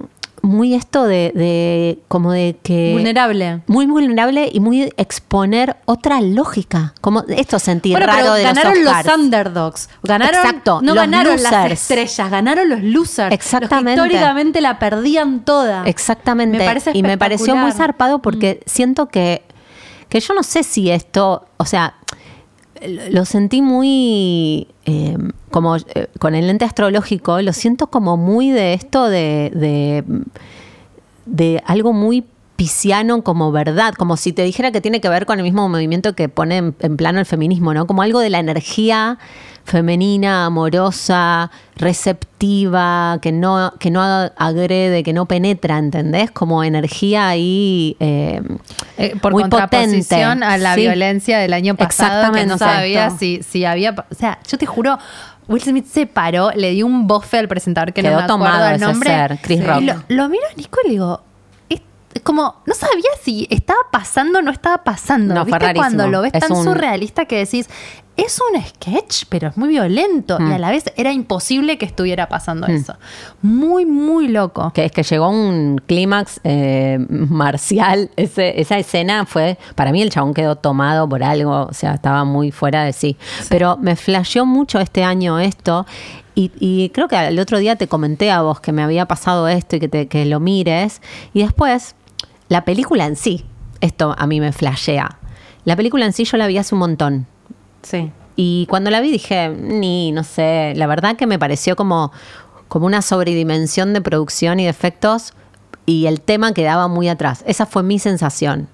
muy 0.43 0.75
esto 0.75 1.05
de, 1.05 1.33
de 1.35 2.01
como 2.09 2.33
de 2.33 2.57
que 2.63 2.93
Vulnerable. 2.93 3.63
muy 3.69 3.87
vulnerable 3.87 4.51
y 4.53 4.61
muy 4.61 4.93
exponer 4.97 5.77
otra 5.85 6.21
lógica. 6.21 6.95
Como 7.01 7.25
esto 7.29 7.59
sentí 7.59 7.93
Bueno, 7.93 8.07
raro 8.07 8.19
pero 8.23 8.35
de 8.35 8.43
ganaron 8.43 8.85
los 8.85 9.19
underdogs. 9.19 9.89
Ganaron, 10.03 10.35
Exacto, 10.35 10.81
no 10.83 10.95
los 10.95 10.97
ganaron 10.97 11.43
las 11.43 11.71
estrellas, 11.71 12.31
ganaron 12.31 12.69
los 12.69 12.83
losers. 12.83 13.33
Exactamente. 13.33 13.97
Los 13.97 14.09
que 14.09 14.15
históricamente 14.15 14.61
la 14.61 14.79
perdían 14.79 15.45
toda. 15.45 15.85
Exactamente. 15.87 16.59
Me 16.59 16.65
parece 16.65 16.91
y 16.93 17.03
me 17.03 17.17
pareció 17.17 17.55
muy 17.55 17.71
espectacular. 17.71 17.75
Mm. 17.75 17.79
zarpado 17.79 18.19
porque 18.21 18.61
siento 18.67 19.07
que, 19.07 19.43
que 20.09 20.21
yo 20.21 20.35
no 20.35 20.43
sé 20.43 20.65
si 20.65 20.91
esto, 20.91 21.47
o 21.57 21.65
sea, 21.65 21.95
lo 22.87 23.11
lo 23.11 23.25
sentí 23.25 23.63
muy 23.63 24.67
eh, 24.87 25.17
como 25.53 25.77
eh, 25.77 26.09
con 26.19 26.35
el 26.35 26.49
lente 26.49 26.65
astrológico, 26.65 27.41
lo 27.41 27.53
siento 27.53 27.87
como 27.87 28.17
muy 28.17 28.51
de 28.51 28.75
esto 28.75 29.09
de, 29.09 29.53
de, 29.55 30.05
de 31.27 31.63
algo 31.67 31.93
muy 31.93 32.25
pisciano 32.57 33.23
como 33.23 33.51
verdad, 33.53 33.95
como 33.95 34.17
si 34.17 34.33
te 34.33 34.43
dijera 34.43 34.71
que 34.73 34.81
tiene 34.81 35.01
que 35.01 35.09
ver 35.09 35.27
con 35.27 35.39
el 35.39 35.43
mismo 35.45 35.69
movimiento 35.69 36.15
que 36.15 36.29
pone 36.29 36.59
en, 36.59 36.75
en 36.81 36.97
plano 36.97 37.19
el 37.19 37.27
feminismo, 37.27 37.75
¿no? 37.75 37.87
Como 37.87 38.03
algo 38.03 38.21
de 38.21 38.31
la 38.31 38.39
energía 38.39 39.19
femenina, 39.65 40.47
amorosa, 40.47 41.51
receptiva, 41.77 43.19
que 43.23 43.33
no, 43.33 43.73
que 43.79 43.91
no 43.91 44.03
agrede, 44.03 45.03
que 45.03 45.13
no 45.13 45.27
penetra, 45.27 45.79
¿entendés? 45.79 46.31
Como 46.31 46.63
energía 46.65 47.29
ahí 47.29 47.97
eh, 48.01 48.43
Eh, 48.99 49.15
por 49.21 49.33
muy 49.33 49.43
contraposición 49.43 50.41
potente. 50.41 50.45
a 50.45 50.59
la 50.59 50.75
Sí. 50.75 50.81
violencia 50.83 51.39
del 51.39 51.53
año 51.53 51.75
pasado, 51.77 52.33
que 52.33 52.45
no 52.47 52.59
sabía 52.59 53.11
si, 53.11 53.43
si 53.43 53.65
había... 53.65 53.93
O 54.11 54.15
sea, 54.15 54.39
yo 54.49 54.59
te 54.59 54.67
juro, 54.67 54.99
Will 55.49 55.63
Smith 55.63 55.87
se 55.87 56.07
paró, 56.07 56.51
le 56.55 56.71
dio 56.73 56.87
un 56.87 57.07
bofe 57.07 57.39
al 57.39 57.49
presentador 57.49 57.93
que 57.93 58.03
Quedó 58.03 58.13
no 58.13 58.19
me 58.19 58.25
acuerdo 58.25 58.35
tomado 58.45 58.69
el 58.69 58.77
ese 58.77 58.85
nombre. 58.85 59.11
ser, 59.11 59.39
Chris 59.43 59.61
Y 59.61 59.63
Rock. 59.65 59.81
Lo, 59.83 59.95
lo 60.09 60.29
miro 60.29 60.43
a 60.53 60.57
Nico 60.57 60.79
y 60.85 60.89
le 60.89 60.93
digo... 60.93 61.23
es 62.15 62.23
Como, 62.23 62.57
no 62.67 62.75
sabía 62.75 63.11
si 63.23 63.47
estaba 63.51 63.79
pasando 63.91 64.39
o 64.41 64.43
no 64.43 64.51
estaba 64.51 64.85
pasando. 64.85 65.35
No, 65.35 65.43
fue 65.43 65.53
¿Viste 65.53 65.59
rarísimo. 65.67 65.83
cuando 65.83 66.09
lo 66.09 66.23
ves 66.23 66.33
Es 66.35 66.41
tan 66.41 66.53
un- 66.53 66.65
surrealista 66.65 67.25
que 67.27 67.39
decís, 67.39 67.69
es 68.15 68.39
un 68.53 68.63
sketch, 68.63 69.25
pero 69.31 69.49
es 69.49 69.57
muy 69.57 69.69
violento. 69.69 70.39
Mm. 70.39 70.51
Y 70.51 70.55
a 70.55 70.59
la 70.59 70.71
vez 70.71 70.85
era 70.97 71.13
imposible 71.13 71.79
que 71.79 71.87
estuviera 71.87 72.29
pasando 72.29 72.67
eso. 72.67 72.95
Muy, 73.41 73.87
muy 73.87 74.29
loco. 74.29 74.71
que 74.75 74.85
es 74.85 74.93
que 74.93 75.03
llegó 75.03 75.31
un 75.31 75.81
clímax 75.87 76.41
eh, 76.45 76.99
marcial. 77.09 78.11
Ese- 78.17 78.61
esa 78.61 78.77
escena 78.79 79.25
fue, 79.27 79.59
para 79.75 79.93
mí 79.93 80.03
el 80.03 80.11
chabón 80.11 80.35
quedó 80.35 80.57
tomado 80.57 81.09
por 81.09 81.23
algo, 81.23 81.67
o 81.71 81.73
sea, 81.73 81.95
estaba 81.95 82.25
muy 82.25 82.51
fuera 82.51 82.85
de 82.85 82.93
sí. 82.93 83.17
Pero 83.49 83.79
me 83.79 83.97
flasheó 83.97 84.45
mucho 84.47 84.79
este 84.79 85.05
año 85.05 85.39
esto. 85.41 85.87
Y, 86.35 86.51
y 86.59 86.91
creo 86.91 87.09
que 87.09 87.17
el 87.29 87.39
otro 87.39 87.59
día 87.59 87.77
te 87.77 87.89
comenté 87.89 88.31
a 88.31 88.43
vos 88.43 88.61
que 88.61 88.73
me 88.73 88.83
había 88.83 89.07
pasado 89.07 89.49
esto 89.49 89.77
y 89.77 89.81
que, 89.81 89.89
te- 89.89 90.09
que 90.09 90.25
lo 90.27 90.39
mires. 90.41 91.01
Y 91.35 91.43
después, 91.43 91.95
la 92.53 92.67
película 92.67 93.07
en 93.07 93.17
sí, 93.17 93.47
esto 93.81 94.15
a 94.19 94.27
mí 94.27 94.39
me 94.39 94.53
flashea. 94.53 95.19
La 95.65 95.75
película 95.75 96.05
en 96.05 96.13
sí 96.13 96.25
yo 96.25 96.37
la 96.37 96.47
vi 96.47 96.59
hace 96.59 96.75
un 96.75 96.81
montón. 96.81 97.27
Sí. 97.81 98.13
Y 98.37 98.67
cuando 98.69 98.91
la 98.91 99.01
vi 99.01 99.11
dije, 99.11 99.49
ni, 99.49 100.13
no 100.13 100.23
sé, 100.23 100.75
la 100.77 100.87
verdad 100.87 101.17
que 101.17 101.27
me 101.27 101.39
pareció 101.39 101.77
como, 101.77 102.13
como 102.69 102.85
una 102.85 103.01
sobredimensión 103.01 103.95
de 103.95 104.03
producción 104.03 104.61
y 104.61 104.65
de 104.65 104.69
efectos 104.69 105.33
y 105.87 106.05
el 106.05 106.21
tema 106.21 106.53
quedaba 106.53 106.89
muy 106.89 107.09
atrás. 107.09 107.43
Esa 107.47 107.65
fue 107.65 107.83
mi 107.83 107.99
sensación. 107.99 108.69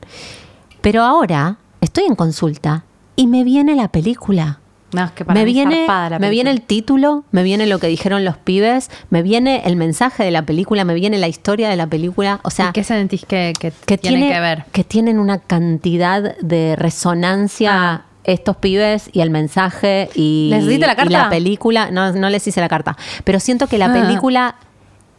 Pero 0.80 1.04
ahora 1.04 1.58
estoy 1.80 2.02
en 2.06 2.16
consulta 2.16 2.84
y 3.14 3.28
me 3.28 3.44
viene 3.44 3.76
la 3.76 3.92
película. 3.92 4.58
No, 4.93 5.05
es 5.05 5.11
que 5.12 5.24
para 5.24 5.39
me 5.39 5.45
viene, 5.45 5.86
la 5.86 6.18
me 6.18 6.30
viene 6.30 6.51
el 6.51 6.62
título, 6.62 7.24
me 7.30 7.43
viene 7.43 7.66
lo 7.66 7.78
que 7.78 7.89
dijeron 7.89 8.24
los 8.24 8.39
pibes, 8.39 8.91
me 9.11 9.22
viene 9.22 9.62
el 9.66 9.76
mensaje 9.76 10.24
de 10.24 10.30
la 10.30 10.43
película, 10.47 10.84
me 10.84 10.95
viene 10.95 11.18
la 11.18 11.28
historia 11.28 11.68
de 11.68 11.76
la 11.76 11.86
película. 11.86 12.41
O 12.43 12.51
sea, 12.51 12.70
¿Y 12.70 12.72
qué 12.72 12.84
sentís 12.84 13.24
que, 13.26 13.53
que 13.61 13.70
que 13.84 13.99
tiene, 13.99 14.16
tiene 14.18 14.32
que 14.32 14.41
ver? 14.41 14.64
que 14.72 14.84
tienen 14.84 15.18
una 15.18 15.39
cantidad 15.41 16.36
de 16.39 16.74
resonancia 16.76 17.70
Ah. 17.72 18.05
estos 18.24 18.57
pibes 18.57 19.11
y 19.12 19.20
el 19.20 19.30
mensaje 19.30 20.09
y, 20.14 20.49
¿Les 20.53 20.64
la 20.64 20.72
y 20.93 20.97
carta? 20.97 21.05
la 21.07 21.30
película 21.30 21.91
no 21.91 22.12
no 22.12 22.28
les 22.30 22.47
hice 22.47 22.61
la 22.61 22.68
carta 22.68 22.97
pero 23.24 23.41
siento 23.41 23.66
que 23.66 23.78
la 23.78 23.86
Ah. 23.86 23.93
película 23.93 24.55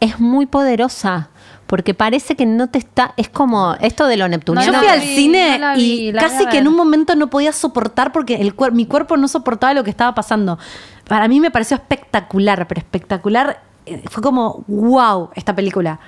es 0.00 0.18
muy 0.20 0.46
poderosa 0.46 1.28
porque 1.70 1.94
parece 1.94 2.34
que 2.34 2.46
no 2.46 2.66
te 2.68 2.78
está 2.78 3.14
es 3.16 3.28
como 3.28 3.76
esto 3.80 4.08
de 4.08 4.16
lo 4.16 4.26
neptuniano 4.26 4.72
Yo 4.72 4.78
fui 4.80 4.88
al 4.88 4.98
vi, 4.98 5.14
cine 5.14 5.52
no 5.52 5.58
la 5.68 5.74
vi, 5.76 6.08
y 6.08 6.12
casi 6.12 6.44
que 6.46 6.58
en 6.58 6.66
un 6.66 6.74
momento 6.74 7.14
no 7.14 7.30
podía 7.30 7.52
soportar 7.52 8.10
porque 8.10 8.34
el 8.40 8.56
cuer- 8.56 8.72
mi 8.72 8.86
cuerpo 8.86 9.16
no 9.16 9.28
soportaba 9.28 9.72
lo 9.72 9.84
que 9.84 9.90
estaba 9.90 10.12
pasando. 10.12 10.58
Para 11.06 11.28
mí 11.28 11.38
me 11.38 11.52
pareció 11.52 11.76
espectacular, 11.76 12.66
pero 12.66 12.80
espectacular. 12.80 13.62
eh, 13.86 14.02
Fue 14.10 14.20
como, 14.20 14.64
wow, 14.66 15.30
esta 15.36 15.54
película. 15.54 16.00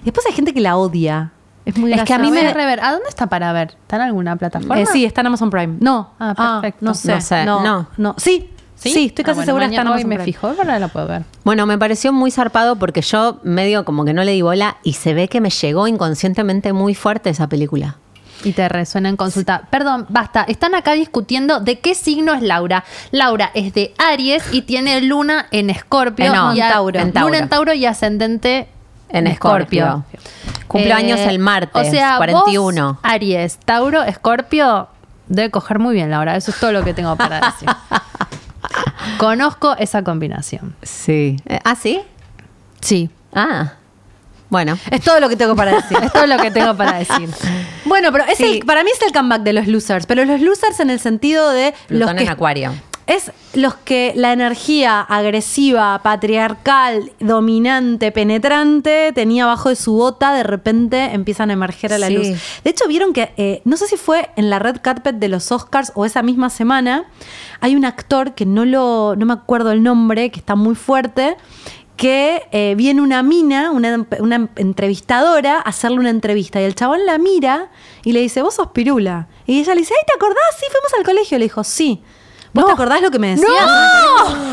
Y 0.00 0.04
después 0.04 0.24
hay 0.26 0.32
gente 0.32 0.54
que 0.54 0.60
la 0.62 0.78
odia. 0.78 1.32
Es 1.66 1.76
muy 1.76 1.92
Es 1.92 2.02
que 2.04 2.14
a 2.14 2.18
mí 2.18 2.30
me- 2.30 2.40
a 2.48 2.54
rever. 2.54 2.80
¿A 2.80 2.92
dónde 2.92 3.10
está 3.10 3.26
para 3.26 3.52
ver? 3.52 3.76
¿Está 3.82 3.96
en 3.96 4.02
alguna 4.02 4.36
plataforma? 4.36 4.80
Eh, 4.80 4.86
sí, 4.86 5.04
está 5.04 5.20
en 5.20 5.26
Amazon 5.26 5.50
Prime. 5.50 5.76
No. 5.80 6.12
Ah, 6.18 6.60
perfecto. 6.62 6.86
no 6.86 6.94
sé. 6.94 7.12
No 7.14 7.20
sé, 7.20 7.44
No, 7.44 7.62
no. 7.62 7.88
no. 7.98 8.14
Sí, 8.16 8.48
sí, 8.82 9.06
estoy 9.06 9.22
Ah, 9.22 9.26
casi 9.26 9.36
bueno, 9.36 9.46
segura 9.46 9.64
en 9.66 9.70
mañana 9.70 9.92
hoy 9.92 10.04
me 10.04 10.18
fijo, 10.20 10.48
ahora 10.48 10.78
la 10.78 10.88
puedo 10.88 11.06
ver. 11.06 11.24
Bueno, 11.44 11.66
me 11.66 11.76
pareció 11.78 12.12
muy 12.12 12.30
zarpado 12.30 12.76
porque 12.76 13.02
yo 13.02 13.38
medio 13.42 13.84
como 13.84 14.04
que 14.04 14.12
no 14.12 14.24
le 14.24 14.32
di 14.32 14.42
bola 14.42 14.76
y 14.82 14.94
se 14.94 15.14
ve 15.14 15.28
que 15.28 15.40
me 15.40 15.50
llegó 15.50 15.86
inconscientemente 15.86 16.72
muy 16.72 16.94
fuerte 16.94 17.30
esa 17.30 17.48
película. 17.48 17.96
Y 18.42 18.52
te 18.52 18.66
resuena 18.70 19.10
en 19.10 19.16
consulta. 19.16 19.68
Perdón, 19.70 20.06
basta. 20.08 20.44
Están 20.44 20.74
acá 20.74 20.92
discutiendo 20.94 21.60
de 21.60 21.78
qué 21.80 21.94
signo 21.94 22.32
es 22.32 22.40
Laura. 22.40 22.84
Laura 23.10 23.50
es 23.52 23.74
de 23.74 23.92
Aries 23.98 24.42
y 24.52 24.62
tiene 24.62 25.02
luna 25.02 25.46
en 25.50 25.68
Escorpio. 25.68 26.24
Eh, 26.24 26.34
no, 26.34 26.54
y 26.54 26.60
en 26.62 26.68
Tauro. 26.70 26.98
En 27.00 27.12
Tauro. 27.12 27.28
Luna 27.28 27.38
en 27.42 27.48
Tauro 27.50 27.74
y 27.74 27.84
ascendente 27.84 28.68
En 29.10 29.26
Escorpio. 29.26 30.04
Cumplo 30.68 30.90
Eh, 30.90 30.94
años 30.94 31.20
el 31.20 31.38
martes, 31.38 31.88
o 31.88 31.90
sea, 31.90 32.16
41. 32.16 32.92
vos, 32.92 32.96
Aries, 33.02 33.58
Tauro, 33.58 34.02
Escorpio, 34.04 34.88
Debe 35.26 35.50
coger 35.50 35.78
muy 35.78 35.94
bien, 35.94 36.10
Laura. 36.10 36.34
Eso 36.36 36.50
es 36.50 36.58
todo 36.58 36.72
lo 36.72 36.82
que 36.82 36.92
tengo 36.94 37.14
para 37.16 37.40
decir. 37.52 37.68
Conozco 39.18 39.76
esa 39.78 40.02
combinación. 40.02 40.74
Sí. 40.82 41.36
Eh, 41.46 41.58
¿Ah, 41.64 41.74
sí? 41.74 42.00
Sí. 42.80 43.10
Ah. 43.34 43.72
Bueno. 44.48 44.76
Es 44.90 45.02
todo 45.02 45.20
lo 45.20 45.28
que 45.28 45.36
tengo 45.36 45.54
para 45.54 45.76
decir. 45.76 45.96
Es 46.02 46.12
todo 46.12 46.26
lo 46.26 46.36
que 46.38 46.50
tengo 46.50 46.76
para 46.76 46.98
decir. 46.98 47.28
Bueno, 47.84 48.10
pero 48.12 48.24
es 48.24 48.36
Sí. 48.38 48.58
el- 48.58 48.66
para 48.66 48.82
mí 48.82 48.90
es 48.92 49.00
el 49.06 49.12
comeback 49.12 49.42
de 49.42 49.52
los 49.52 49.66
losers, 49.68 50.06
pero 50.06 50.24
los 50.24 50.40
losers 50.40 50.80
en 50.80 50.90
el 50.90 50.98
sentido 50.98 51.50
de 51.50 51.72
los 51.88 51.98
Plutón 52.00 52.16
que 52.16 52.22
en 52.24 52.28
Acuario. 52.30 52.72
Es 53.10 53.32
los 53.54 53.74
que 53.74 54.12
la 54.16 54.32
energía 54.32 55.00
agresiva, 55.00 56.00
patriarcal, 56.02 57.12
dominante, 57.20 58.12
penetrante 58.12 59.12
tenía 59.14 59.44
abajo 59.44 59.68
de 59.68 59.76
su 59.76 59.92
bota, 59.94 60.32
de 60.32 60.42
repente 60.42 61.04
empiezan 61.12 61.50
a 61.50 61.54
emerger 61.54 61.92
a 61.92 61.98
la 61.98 62.06
Sí. 62.08 62.14
luz. 62.16 62.26
De 62.64 62.70
hecho, 62.70 62.86
vieron 62.88 63.12
que, 63.12 63.32
eh, 63.36 63.62
no 63.64 63.76
sé 63.76 63.86
si 63.86 63.96
fue 63.96 64.30
en 64.36 64.50
la 64.50 64.58
red 64.58 64.76
carpet 64.82 65.16
de 65.16 65.28
los 65.28 65.50
Oscars 65.52 65.92
o 65.94 66.04
esa 66.04 66.22
misma 66.22 66.50
semana, 66.50 67.04
hay 67.60 67.76
un 67.76 67.84
actor 67.84 68.34
que 68.34 68.46
no 68.46 68.64
lo, 68.64 69.14
no 69.16 69.26
me 69.26 69.32
acuerdo 69.32 69.72
el 69.72 69.82
nombre, 69.82 70.30
que 70.30 70.38
está 70.38 70.54
muy 70.54 70.74
fuerte, 70.74 71.36
que 71.96 72.42
eh, 72.52 72.74
viene 72.78 73.02
una 73.02 73.22
mina, 73.22 73.70
una, 73.72 74.06
una 74.20 74.48
entrevistadora, 74.56 75.56
a 75.58 75.60
hacerle 75.60 75.98
una 75.98 76.08
entrevista. 76.10 76.60
Y 76.60 76.64
el 76.64 76.74
chabón 76.74 77.04
la 77.04 77.18
mira 77.18 77.68
y 78.04 78.12
le 78.12 78.20
dice, 78.20 78.40
vos 78.40 78.54
sos 78.54 78.68
pirula. 78.68 79.28
Y 79.46 79.60
ella 79.60 79.74
le 79.74 79.80
dice, 79.80 79.92
ay, 79.98 80.04
¿te 80.06 80.14
acordás? 80.14 80.38
Sí, 80.58 80.64
fuimos 80.70 80.94
al 80.98 81.04
colegio. 81.04 81.38
Le 81.38 81.44
dijo, 81.44 81.62
sí. 81.62 82.00
¿Vos 82.52 82.66
te 82.66 82.72
acordás 82.72 83.00
lo 83.00 83.10
que 83.10 83.18
me 83.18 83.28
decías? 83.30 83.48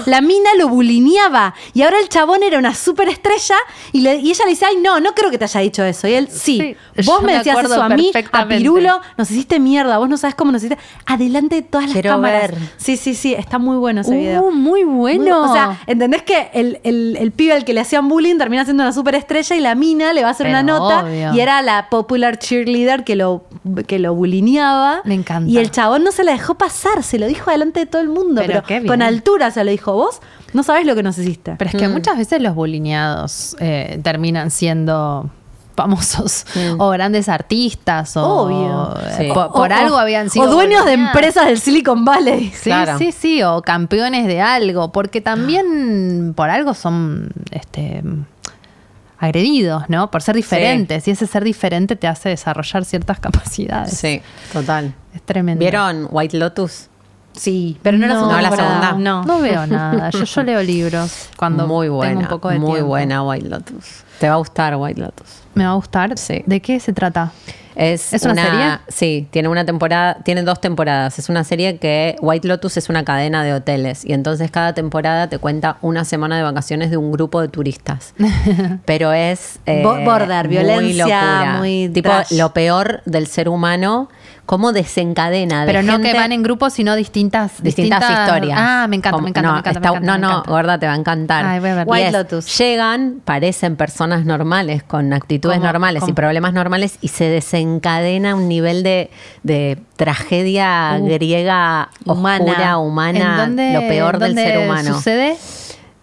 La 0.05 0.21
mina 0.21 0.51
lo 0.57 0.69
bulineaba. 0.69 1.53
Y 1.73 1.81
ahora 1.81 1.99
el 1.99 2.07
chabón 2.09 2.43
era 2.43 2.57
una 2.59 2.73
superestrella. 2.73 3.55
Y, 3.91 4.01
le- 4.01 4.17
y 4.17 4.29
ella 4.29 4.45
le 4.45 4.51
dice, 4.51 4.65
ay, 4.65 4.77
no, 4.81 4.99
no 4.99 5.13
creo 5.13 5.29
que 5.31 5.37
te 5.37 5.45
haya 5.45 5.59
dicho 5.61 5.83
eso. 5.83 6.07
Y 6.07 6.13
él, 6.13 6.27
sí. 6.31 6.75
Sí, 6.95 7.03
vos 7.05 7.21
me 7.23 7.37
decías 7.37 7.57
eso 7.63 7.81
a 7.81 7.89
mí, 7.89 8.11
a. 8.31 8.47
Pirulo, 8.47 9.01
nos 9.17 9.29
hiciste 9.31 9.59
mierda. 9.59 9.97
Vos 9.97 10.07
no 10.09 10.17
sabes 10.17 10.35
cómo 10.35 10.51
nos 10.51 10.63
hiciste. 10.63 10.81
Adelante 11.05 11.55
de 11.55 11.61
todas 11.63 11.85
las 11.87 11.93
Quiero 11.93 12.11
cámaras. 12.11 12.51
ver. 12.51 12.57
Sí, 12.77 12.97
sí, 12.97 13.15
sí. 13.15 13.33
Está 13.33 13.57
muy 13.59 13.77
bueno 13.77 14.01
ese 14.01 14.15
video. 14.15 14.43
Uh, 14.43 14.51
muy 14.51 14.83
bueno. 14.83 15.23
Muy- 15.41 15.49
O 15.49 15.53
sea, 15.53 15.79
¿entendés 15.87 16.21
que 16.23 16.49
el, 16.53 16.79
el, 16.83 17.17
el 17.19 17.31
pibe 17.31 17.53
al 17.53 17.65
que 17.65 17.73
le 17.73 17.81
hacían 17.81 18.07
bullying 18.07 18.37
termina 18.37 18.63
siendo 18.63 18.83
una 18.83 18.93
superestrella 18.93 19.55
y 19.55 19.59
la 19.59 19.75
mina 19.75 20.13
le 20.13 20.21
va 20.21 20.29
a 20.29 20.31
hacer 20.31 20.45
Pero 20.47 20.59
una 20.59 20.63
nota 20.63 21.03
obvio. 21.05 21.33
y 21.33 21.39
era 21.39 21.61
la 21.61 21.89
popular 21.89 22.37
cheerleader 22.39 23.03
que 23.03 23.15
lo, 23.15 23.43
que 23.87 23.99
lo 23.99 24.13
bulineaba. 24.15 25.01
Me 25.03 25.15
encanta. 25.15 25.49
Y 25.49 25.57
el 25.57 25.71
chabón 25.71 26.03
no 26.03 26.11
se 26.11 26.23
la 26.23 26.31
dejó 26.31 26.55
pasar, 26.55 27.03
se 27.03 27.19
lo 27.19 27.27
dijo 27.27 27.51
delante 27.51 27.79
de 27.81 27.86
todo 27.87 28.01
el 28.01 28.09
mundo, 28.09 28.41
Pero 28.45 28.63
con 28.85 29.01
altura 29.01 29.49
se 29.51 29.63
lo 29.63 29.71
dijo. 29.71 29.93
Vos 29.93 30.19
no 30.53 30.63
sabés 30.63 30.85
lo 30.85 30.95
que 30.95 31.03
nos 31.03 31.17
hiciste. 31.17 31.55
Pero 31.57 31.69
es 31.71 31.75
que 31.75 31.87
muchas 31.87 32.17
veces 32.17 32.41
los 32.41 32.53
bulineados 32.55 33.55
eh, 33.59 33.99
terminan 34.03 34.51
siendo 34.51 35.29
famosos 35.75 36.45
o 36.79 36.89
grandes 36.89 37.29
artistas 37.29 38.17
o 38.17 38.25
Obvio. 38.25 38.95
eh, 38.99 39.15
Sí. 39.17 39.27
por, 39.31 39.51
por 39.51 39.71
O- 39.71 39.75
algo 39.75 39.97
habían 39.99 40.29
sido 40.31 40.45
O 40.45 40.47
dueños 40.49 40.85
de 40.85 40.93
empresas 40.93 41.45
del 41.45 41.59
Silicon 41.59 42.03
Valley. 42.03 42.49
Sí, 42.49 42.69
Claro. 42.71 42.97
sí, 42.97 43.11
sí, 43.11 43.43
o 43.43 43.61
campeones 43.61 44.25
de 44.25 44.41
algo, 44.41 44.91
porque 44.91 45.21
también 45.21 46.33
por 46.35 46.49
algo 46.49 46.73
son 46.73 47.29
este 47.51 48.01
agredidos, 49.19 49.83
¿no? 49.87 50.11
Por 50.11 50.21
ser 50.21 50.35
diferentes, 50.35 51.07
y 51.07 51.11
ese 51.11 51.25
ser 51.25 51.43
diferente 51.43 51.95
te 51.95 52.07
hace 52.07 52.29
desarrollar 52.29 52.85
ciertas 52.85 53.19
capacidades. 53.19 53.97
Sí, 53.97 54.21
total. 54.53 54.93
Es 55.15 55.21
tremendo. 55.23 55.59
¿Vieron 55.59 56.07
White 56.11 56.37
Lotus? 56.37 56.87
Sí, 57.37 57.77
pero 57.81 57.97
no, 57.97 58.07
la 58.07 58.13
No, 58.15 58.19
segunda. 58.19 58.35
¿no 58.35 58.41
la 58.49 58.55
segunda? 58.55 58.91
No. 58.97 59.23
No 59.23 59.39
veo 59.39 59.65
nada. 59.67 60.09
Yo, 60.09 60.23
yo 60.23 60.43
leo 60.43 60.61
libros 60.63 61.29
cuando 61.37 61.67
muy 61.67 61.87
buena, 61.89 62.11
tengo 62.11 62.21
un 62.23 62.27
poco 62.27 62.49
de 62.49 62.59
muy 62.59 62.71
tiempo. 62.73 62.87
buena 62.87 63.23
White 63.23 63.47
Lotus. 63.49 64.03
Te 64.19 64.27
va 64.27 64.35
a 64.35 64.37
gustar 64.37 64.75
White 64.75 64.99
Lotus. 64.99 65.27
Me 65.53 65.63
va 65.65 65.71
a 65.71 65.75
gustar. 65.75 66.17
Sí. 66.17 66.43
¿De 66.45 66.59
qué 66.61 66.79
se 66.79 66.91
trata? 66.93 67.31
Es, 67.75 68.11
¿Es 68.11 68.23
una 68.23 68.43
serie? 68.43 68.79
Sí, 68.87 69.27
tiene 69.29 69.49
una 69.49 69.63
temporada, 69.63 70.15
tiene 70.25 70.41
dos 70.41 70.59
temporadas. 70.59 71.19
Es 71.19 71.29
una 71.29 71.43
serie 71.43 71.77
que 71.77 72.15
White 72.21 72.47
Lotus 72.47 72.75
es 72.77 72.89
una 72.89 73.05
cadena 73.05 73.43
de 73.43 73.53
hoteles 73.53 74.03
y 74.03 74.13
entonces 74.13 74.49
cada 74.49 74.73
temporada 74.73 75.29
te 75.29 75.37
cuenta 75.37 75.77
una 75.83 76.03
semana 76.03 76.37
de 76.37 76.41
vacaciones 76.43 76.89
de 76.89 76.97
un 76.97 77.11
grupo 77.11 77.39
de 77.39 77.49
turistas. 77.49 78.15
Pero 78.85 79.13
es 79.13 79.59
eh, 79.67 79.81
Bo- 79.83 79.99
border, 80.03 80.47
muy 80.47 80.57
violencia, 80.57 81.05
locura. 81.05 81.55
muy 81.59 81.89
tipo 81.89 82.09
trash. 82.09 82.31
lo 82.31 82.51
peor 82.51 83.01
del 83.05 83.27
ser 83.27 83.47
humano, 83.47 84.09
cómo 84.47 84.71
desencadena. 84.73 85.61
de 85.61 85.67
Pero 85.67 85.83
no 85.83 85.99
que 86.01 86.13
van 86.15 86.31
en 86.31 86.41
grupos, 86.41 86.73
sino 86.73 86.95
distintas, 86.95 87.61
distintas, 87.61 88.01
historias. 88.09 88.57
Ah, 88.59 88.87
me 88.89 88.95
encanta, 88.95 89.11
Como- 89.11 89.25
me 89.25 89.29
encanta, 89.29 89.47
no, 89.49 89.53
me 89.53 89.59
encanta, 89.59 89.79
está- 89.79 89.91
me 89.91 89.97
encanta, 89.97 90.17
No, 90.17 90.27
me 90.29 90.33
no, 90.33 90.43
gorda, 90.47 90.79
te 90.79 90.87
va 90.87 90.93
a 90.93 90.95
encantar. 90.95 91.45
Ay, 91.45 91.59
voy 91.59 91.69
a 91.69 91.75
ver. 91.75 91.87
Y 91.87 91.89
White 91.91 92.07
es, 92.07 92.13
Lotus. 92.13 92.57
Llegan, 92.57 93.21
parecen 93.23 93.75
personas 93.75 94.25
normales, 94.25 94.81
con 94.81 95.13
actitudes 95.13 95.57
¿Cómo? 95.57 95.67
normales 95.71 96.03
y 96.07 96.13
problemas 96.13 96.53
normales, 96.53 96.97
y 97.01 97.09
se 97.09 97.25
desencadena 97.25 98.33
un 98.35 98.47
nivel 98.47 98.81
de, 98.83 99.11
de 99.43 99.77
tragedia 99.97 100.97
Uh. 100.99 101.05
griega 101.07 101.89
Humana. 102.05 102.45
oscura, 102.45 102.77
humana, 102.77 103.19
¿En 103.19 103.37
dónde- 103.37 103.73
lo 103.73 103.81
peor 103.81 104.17
del 104.17 104.33
ser 104.33 104.65
humano. 104.65 104.95
sucede? 104.95 105.35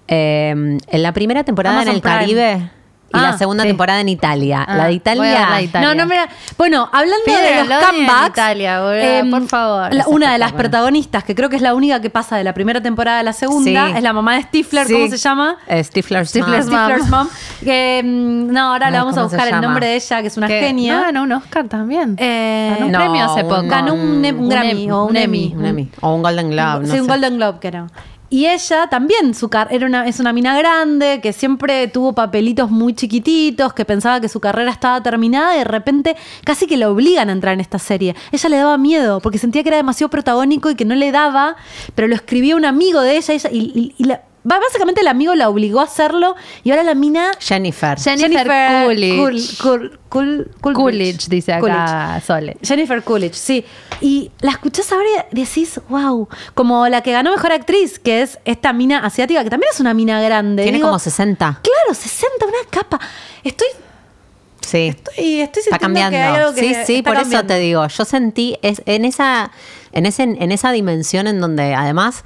Eh, 0.06 0.50
en 0.50 1.02
la 1.02 1.12
primera 1.12 1.44
temporada 1.44 1.76
Amazon 1.76 1.90
en 1.92 1.96
el 1.96 2.02
Prime. 2.02 2.16
Caribe 2.18 2.70
y 3.14 3.18
Ah, 3.18 3.22
la 3.30 3.38
segunda 3.38 3.62
sí. 3.62 3.68
temporada 3.68 4.00
en 4.00 4.08
Italia. 4.08 4.64
Ah, 4.66 4.76
la 4.76 4.84
de 4.86 4.92
Italia. 4.94 5.22
ver 5.22 5.48
la 5.48 5.56
de 5.56 5.62
Italia. 5.62 5.88
No, 5.88 5.94
no, 5.94 6.06
mira. 6.06 6.28
Bueno, 6.58 6.88
hablando 6.92 7.24
de 7.26 7.64
los 7.64 7.84
comebacks. 7.84 8.28
Italia, 8.30 8.80
boludo, 8.82 9.30
por 9.38 9.48
favor. 9.48 9.94
la- 9.94 10.04
una 10.08 10.32
de 10.32 10.38
las 10.38 10.52
protagonistas, 10.52 11.24
que 11.24 11.34
creo 11.34 11.48
que 11.48 11.56
es 11.56 11.62
la 11.62 11.74
única 11.74 12.00
que 12.00 12.10
pasa 12.10 12.36
de 12.36 12.44
la 12.44 12.52
primera 12.54 12.80
temporada 12.80 13.20
a 13.20 13.22
la 13.22 13.32
segunda, 13.32 13.86
Sí. 13.88 13.92
es 13.96 14.02
la 14.02 14.12
mamá 14.12 14.34
de 14.36 14.42
Stifler, 14.42 14.86
Sí. 14.86 14.92
¿cómo 14.92 15.08
se 15.08 15.16
llama? 15.16 15.56
Eh, 15.66 15.82
Stifler's 15.84 16.28
Stifler's 16.30 16.66
Mom. 16.66 16.74
Mom. 16.76 16.86
Stifler's 16.90 17.10
mom. 17.10 17.28
Que, 17.64 18.02
mm, 18.04 18.52
no, 18.52 18.72
ahora 18.72 18.90
le 18.90 18.96
Ay, 18.96 19.00
vamos 19.02 19.16
a 19.16 19.20
¿cómo 19.20 19.30
se 19.30 19.36
buscar 19.36 19.54
el 19.54 19.60
nombre 19.60 19.86
de 19.86 19.96
ella, 19.96 20.20
que 20.20 20.26
es 20.28 20.36
una 20.36 20.46
Que 20.48 20.60
genia. 20.60 20.96
No, 20.96 21.02
ganó 21.02 21.22
un 21.22 21.32
Oscar 21.32 21.68
también. 21.68 22.16
Eh, 22.18 22.70
ganó 22.74 22.86
un 22.86 22.92
no, 22.92 22.98
premio 22.98 23.24
hace 23.24 23.44
poco. 23.44 23.62
Ganó 23.66 23.94
un, 23.94 24.20
ne- 24.20 24.32
un 24.32 24.38
Un 24.40 24.48
Grammy 24.48 24.84
em- 24.84 24.92
o 24.92 25.04
un, 25.06 25.16
Emmy. 25.16 25.90
O 26.00 26.14
un 26.14 26.22
Golden 26.22 26.50
Globe. 26.50 26.86
no 26.86 26.92
sí, 26.92 27.00
un. 27.00 27.06
Golden 27.06 27.36
Globe 27.36 27.58
que 27.60 27.68
era. 27.68 27.86
Y 28.30 28.46
ella 28.46 28.88
también, 28.88 29.34
su 29.34 29.48
era 29.70 29.86
una, 29.86 30.06
es 30.08 30.18
una 30.18 30.32
mina 30.32 30.58
grande, 30.58 31.20
que 31.22 31.32
siempre 31.32 31.86
tuvo 31.88 32.14
papelitos 32.14 32.70
muy 32.70 32.94
chiquititos, 32.94 33.72
que 33.74 33.84
pensaba 33.84 34.20
que 34.20 34.28
su 34.28 34.40
carrera 34.40 34.70
estaba 34.72 35.02
terminada 35.02 35.54
y 35.54 35.58
de 35.58 35.64
repente 35.64 36.16
casi 36.44 36.66
que 36.66 36.76
la 36.76 36.90
obligan 36.90 37.28
a 37.28 37.32
entrar 37.32 37.54
en 37.54 37.60
esta 37.60 37.78
serie. 37.78 38.16
Ella 38.32 38.48
le 38.48 38.56
daba 38.56 38.76
miedo 38.78 39.20
porque 39.20 39.38
sentía 39.38 39.62
que 39.62 39.68
era 39.68 39.76
demasiado 39.76 40.10
protagónico 40.10 40.70
y 40.70 40.74
que 40.74 40.84
no 40.84 40.94
le 40.96 41.12
daba, 41.12 41.56
pero 41.94 42.08
lo 42.08 42.14
escribía 42.14 42.56
un 42.56 42.64
amigo 42.64 43.00
de 43.02 43.16
ella, 43.18 43.34
y, 43.52 43.58
y- 43.58 43.94
y 43.98 44.04
la- 44.04 44.22
básicamente 44.44 45.00
el 45.00 45.08
amigo 45.08 45.34
la 45.34 45.48
obligó 45.48 45.80
a 45.80 45.84
hacerlo 45.84 46.36
y 46.62 46.70
ahora 46.70 46.82
la 46.84 46.94
mina... 46.94 47.32
Jennifer. 47.40 47.98
Jennifer 47.98 48.46
Coolidge. 48.84 49.58
Cool- 49.62 49.98
Cool- 50.08 50.50
Cool- 50.60 50.74
Coolidge. 50.74 51.28
Dice 51.28 51.52
acá 51.54 51.60
Coolidge. 51.60 52.26
Sole. 52.26 52.56
Jennifer 52.62 53.02
Coolidge, 53.02 53.34
sí. 53.34 53.64
Y 54.00 54.30
la 54.40 54.50
escuchás 54.52 54.92
ahora 54.92 55.06
y 55.32 55.40
decís, 55.40 55.80
wow, 55.88 56.28
como 56.54 56.86
la 56.88 57.00
que 57.00 57.12
ganó 57.12 57.30
mejor 57.32 57.52
actriz, 57.52 57.98
que 57.98 58.22
es 58.22 58.38
esta 58.44 58.72
mina 58.72 58.98
asiática, 58.98 59.42
que 59.42 59.50
también 59.50 59.70
es 59.72 59.80
una 59.80 59.94
mina 59.94 60.20
grande. 60.20 60.62
Tiene 60.62 60.78
Digo, 60.78 60.88
como 60.88 60.98
60. 60.98 61.60
Claro, 61.62 61.94
60, 62.00 62.46
una 62.46 62.56
capa. 62.70 63.00
Estoy, 63.42 63.68
Sí. 64.60 64.88
estoy, 64.88 65.40
estoy 65.42 65.62
Está 65.62 65.78
cambiando. 65.78 66.16
que 66.16 66.22
hay 66.22 66.34
algo 66.36 66.54
que 66.54 66.60
sí, 66.60 66.74
sí, 66.86 67.02
por 67.02 67.14
cambiando. 67.14 67.36
eso 67.36 67.46
te 67.46 67.58
digo. 67.58 67.86
Yo 67.86 68.04
sentí 68.04 68.56
es, 68.62 68.80
en 68.86 69.04
esa, 69.04 69.50
en 69.92 70.06
ese, 70.06 70.22
en 70.22 70.52
esa 70.52 70.72
dimensión 70.72 71.26
en 71.26 71.38
donde 71.40 71.74
además 71.74 72.24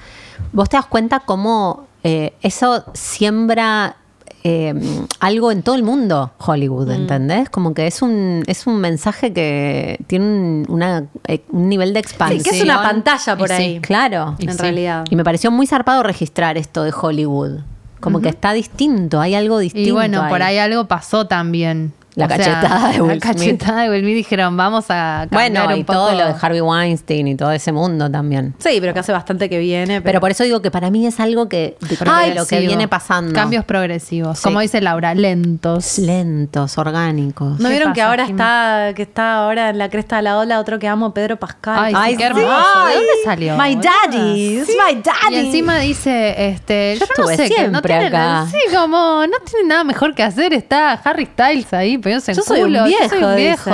vos 0.53 0.69
te 0.69 0.77
das 0.77 0.87
cuenta 0.87 1.19
cómo 1.21 1.88
eh, 2.05 2.33
eso 2.43 2.85
siembra 2.95 3.97
eh, 4.45 4.73
algo 5.21 5.51
en 5.51 5.63
todo 5.63 5.75
el 5.75 5.83
mundo, 5.83 6.31
Mm. 6.39 6.51
Hollywood, 6.51 6.91
¿entendés? 6.91 7.51
Como 7.51 7.75
que 7.75 7.87
es 7.87 8.03
un, 8.03 8.45
es 8.47 8.67
un 8.67 8.77
mensaje 8.77 9.33
que 9.33 9.99
tiene 10.07 10.25
un, 10.25 10.67
una, 10.69 11.05
eh, 11.27 11.43
un 11.51 11.69
nivel 11.69 11.93
de 11.93 12.01
Sí, 12.01 12.07
expansión. 12.07 12.43
que 12.45 12.51
es 12.51 12.63
una 12.63 12.81
pantalla 12.83 13.37
por 13.37 13.51
Y 13.51 13.55
sí, 13.55 13.63
ahí. 13.63 13.81
Claro. 13.81 14.37
En 14.39 14.57
realidad. 14.57 15.05
Y 15.11 15.17
me 15.17 15.25
pareció 15.25 15.51
muy 15.51 15.67
zarpado 15.67 16.03
registrar 16.03 16.57
esto 16.57 16.85
de 16.85 16.93
Hollywood. 16.99 17.61
Como 18.01 18.21
que 18.21 18.29
está 18.29 18.53
distinto, 18.53 19.21
hay 19.21 19.35
algo 19.35 19.59
distinto. 19.59 19.89
Y 19.89 19.91
bueno, 19.91 20.25
por 20.29 20.41
ahí 20.43 20.57
algo 20.59 20.87
pasó 20.87 21.27
también. 21.27 21.93
La 22.19 22.29
cachetada 22.29 22.93
de 22.93 23.01
Will 23.01 23.15
La 23.15 23.21
cachetada 23.21 23.83
de 23.83 23.91
Will 23.91 24.01
Smith 24.03 24.17
dijeron, 24.17 24.57
vamos 24.57 24.87
a 24.91 25.27
cambiar 25.31 25.51
Bueno, 25.53 25.67
un 25.75 25.81
y 25.81 25.85
poco. 25.85 25.99
todo 25.99 26.13
lo 26.13 26.27
de 26.27 26.35
Harvey 26.41 26.61
Weinstein 26.61 27.29
y 27.29 27.35
todo 27.37 27.53
ese 27.53 27.73
mundo 27.73 28.11
también. 28.11 28.55
Sí, 28.59 28.79
pero 28.81 28.93
que 28.93 29.01
hace 29.01 29.13
bastante 29.13 29.49
que 29.49 29.59
viene. 29.59 30.01
Pero 30.03 30.21
por 30.21 30.31
eso 30.31 30.45
digo 30.45 30.61
que 30.63 30.71
para 30.71 30.91
mí 30.91 31.07
es 31.07 31.21
algo 31.21 31.49
que 31.49 31.77
de, 31.81 31.97
de 32.29 32.35
lo 32.35 32.47
que 32.47 32.61
viene 32.61 32.89
pasando. 32.89 33.33
Cambios 33.35 33.65
progresivos. 33.65 34.39
Sí. 34.39 34.45
Como 34.45 34.61
dice 34.61 34.81
Laura, 34.81 35.15
lentos. 35.15 35.99
lentos, 35.99 36.77
orgánicos. 36.79 37.59
¿No 37.61 37.69
¿Qué 37.69 37.75
vieron 37.77 37.93
que 37.93 38.03
ahora 38.03 38.25
está, 38.25 38.93
que 38.95 39.03
está 39.03 39.35
ahora 39.45 39.71
en 39.71 39.79
la 39.79 39.89
cresta 39.89 40.17
de 40.17 40.23
la 40.23 40.39
ola 40.39 40.59
otro 40.61 40.79
que 40.79 40.89
amo, 40.89 41.15
Pedro 41.15 41.37
Pascal? 41.39 41.79
Ay, 41.79 41.93
Ay, 41.97 42.13
sí, 42.13 42.19
qué 42.19 42.25
sí. 42.25 42.31
hermoso. 42.31 42.85
¿De 42.87 42.95
dónde 42.95 43.13
salió? 43.25 43.57
My 43.57 43.75
daddy, 43.77 44.63
my 44.67 45.03
daddy. 45.03 45.37
Y 45.37 45.47
encima 45.47 45.79
dice, 45.79 46.49
este, 46.49 46.97
yo, 46.99 47.07
no 47.07 47.31
estuve 47.31 47.37
sé, 47.37 47.55
que 47.55 47.63
no 47.69 47.81
siempre 47.81 47.95
acá. 48.07 48.47
sí, 48.51 48.59
como 48.75 49.25
no 49.27 49.37
tiene 49.49 49.69
nada 49.69 49.85
mejor 49.85 50.15
que 50.15 50.23
hacer, 50.23 50.53
está 50.53 50.93
Harry 51.05 51.27
Styles 51.27 51.73
ahí, 51.73 51.99
en 52.15 52.21
Yo 52.21 52.43
soy 52.43 52.61
un 52.61 52.67
culo, 52.67 52.87
yo 52.87 52.99
soy 53.09 53.19
viejo, 53.19 53.27
un 53.29 53.37
viejo. 53.37 53.71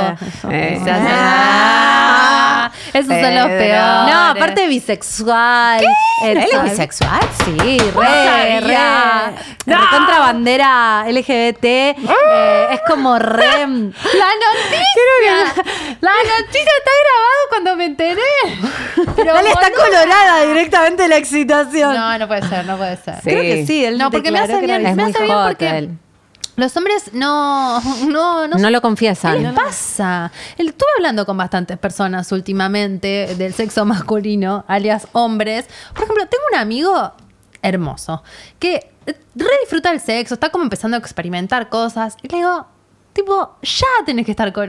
Eh. 0.50 0.80
Ah. 0.88 2.70
esos 2.92 3.06
son 3.06 3.34
los 3.34 3.46
peores. 3.46 4.12
No, 4.12 4.28
aparte 4.30 4.66
bisexual. 4.68 5.84
¿Él 6.24 6.38
es 6.38 6.62
bisexual? 6.62 7.20
Sí, 7.44 7.78
re, 7.94 8.60
re. 8.60 8.76
No. 9.66 9.78
Contra 9.90 10.18
bandera 10.18 11.04
LGBT. 11.08 11.64
eh, 11.64 11.94
es 12.72 12.80
como 12.88 13.18
re. 13.18 13.44
La 13.44 14.30
noticia, 14.44 15.64
la 16.00 16.10
noticia 16.12 16.72
está 16.78 16.92
grabado 17.02 17.40
cuando 17.48 17.76
me 17.76 17.84
enteré. 17.86 18.20
Pero, 19.16 19.34
Dale, 19.34 19.50
está 19.50 19.70
colorada 19.72 20.42
directamente 20.46 21.08
la 21.08 21.16
excitación. 21.16 21.94
No, 21.94 22.18
no 22.18 22.28
puede 22.28 22.48
ser, 22.48 22.64
no 22.66 22.76
puede 22.76 22.96
ser. 22.96 23.16
Sí. 23.16 23.22
Creo 23.30 23.42
que 23.42 23.66
sí, 23.66 23.84
él 23.84 23.98
No, 23.98 24.10
porque 24.10 24.30
me 24.30 24.38
hace 24.38 24.60
bien, 24.60 24.82
me 24.82 25.02
hace 25.02 25.22
bien 25.22 25.38
porque. 25.46 25.88
Los 26.56 26.76
hombres 26.76 27.12
no, 27.12 27.80
no, 28.08 28.46
no, 28.48 28.56
No 28.58 28.70
lo 28.70 28.78
¿Qué 28.78 28.82
confiesan. 28.82 29.42
les 29.42 29.52
pasa? 29.52 30.30
El- 30.56 30.68
Estuve 30.68 30.88
hablando 30.96 31.26
con 31.26 31.36
bastantes 31.36 31.78
personas 31.78 32.30
últimamente 32.32 33.34
del 33.36 33.54
sexo 33.54 33.84
masculino, 33.84 34.64
alias 34.68 35.08
hombres. 35.12 35.66
Por 35.94 36.04
ejemplo, 36.04 36.26
tengo 36.26 36.44
un 36.52 36.58
amigo 36.58 37.12
hermoso 37.62 38.22
que 38.58 38.90
eh, 39.06 39.18
re 39.34 39.50
disfruta 39.62 39.90
el 39.90 40.00
sexo, 40.00 40.34
está 40.34 40.50
como 40.50 40.64
empezando 40.64 40.96
a 40.96 41.00
experimentar 41.00 41.68
cosas. 41.68 42.16
Y 42.22 42.28
le 42.28 42.38
digo, 42.38 42.66
tipo, 43.12 43.56
ya 43.62 43.86
tenés 44.06 44.24
que 44.26 44.32
estar 44.32 44.52
con. 44.52 44.68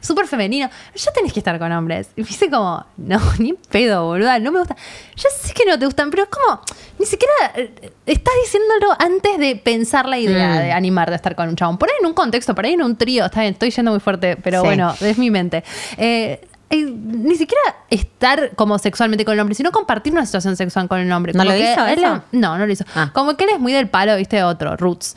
Súper 0.00 0.26
femenino, 0.26 0.68
ya 0.94 1.12
tenés 1.12 1.32
que 1.32 1.40
estar 1.40 1.58
con 1.58 1.70
hombres. 1.72 2.08
Y 2.16 2.22
me 2.22 2.26
dice 2.28 2.48
como, 2.50 2.84
no, 2.96 3.20
ni 3.38 3.52
pedo, 3.52 4.04
boluda, 4.06 4.38
no 4.38 4.52
me 4.52 4.58
gusta. 4.60 4.76
Ya 5.16 5.28
sé 5.30 5.52
que 5.54 5.64
no 5.66 5.78
te 5.78 5.84
gustan, 5.86 6.10
pero 6.10 6.24
es 6.24 6.28
como, 6.28 6.60
ni 6.98 7.06
siquiera 7.06 7.34
eh, 7.56 7.92
estás 8.06 8.34
diciéndolo 8.44 8.92
antes 8.98 9.38
de 9.38 9.56
pensar 9.56 10.06
la 10.06 10.18
idea 10.18 10.50
Mm. 10.50 10.58
de 10.58 10.72
animarte 10.72 11.12
a 11.12 11.16
estar 11.16 11.34
con 11.36 11.48
un 11.48 11.56
chabón. 11.56 11.78
Por 11.78 11.88
ahí 11.88 11.94
en 12.00 12.06
un 12.06 12.14
contexto, 12.14 12.54
por 12.54 12.64
ahí 12.64 12.74
en 12.74 12.82
un 12.82 12.96
trío, 12.96 13.26
está 13.26 13.40
bien, 13.40 13.52
estoy 13.52 13.70
yendo 13.70 13.90
muy 13.90 14.00
fuerte, 14.00 14.36
pero 14.36 14.60
Sí. 14.60 14.66
bueno, 14.66 14.94
es 15.00 15.18
mi 15.18 15.30
mente. 15.30 15.62
Eh, 15.96 16.40
eh, 16.72 16.84
ni 16.84 17.34
siquiera 17.34 17.62
estar 17.90 18.54
como 18.54 18.78
sexualmente 18.78 19.24
con 19.24 19.34
el 19.34 19.40
hombre, 19.40 19.56
sino 19.56 19.72
compartir 19.72 20.12
una 20.12 20.24
situación 20.24 20.56
sexual 20.56 20.86
con 20.86 21.00
el 21.00 21.10
hombre. 21.10 21.32
¿No 21.32 21.40
Como 21.40 21.50
lo 21.50 21.56
que 21.58 21.72
hizo 21.72 21.84
él- 21.86 21.98
eso? 21.98 22.22
No, 22.30 22.56
no 22.58 22.64
lo 22.66 22.72
hizo. 22.72 22.84
Ah. 22.94 23.10
Como 23.12 23.36
que 23.36 23.42
él 23.44 23.50
es 23.54 23.58
muy 23.58 23.72
del 23.72 23.88
palo, 23.88 24.14
viste, 24.16 24.42
otro, 24.44 24.76
roots. 24.76 25.16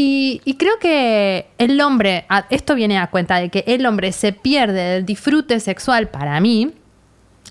Y, 0.00 0.54
creo 0.58 0.78
que 0.78 1.48
el 1.58 1.80
hombre, 1.80 2.24
esto 2.50 2.76
viene 2.76 2.98
a 2.98 3.08
cuenta 3.08 3.40
de 3.40 3.48
que 3.48 3.64
el 3.66 3.84
hombre 3.84 4.12
se 4.12 4.32
pierde 4.32 4.80
del 4.80 5.04
disfrute 5.04 5.58
sexual 5.58 6.08
para 6.08 6.38
mí 6.40 6.72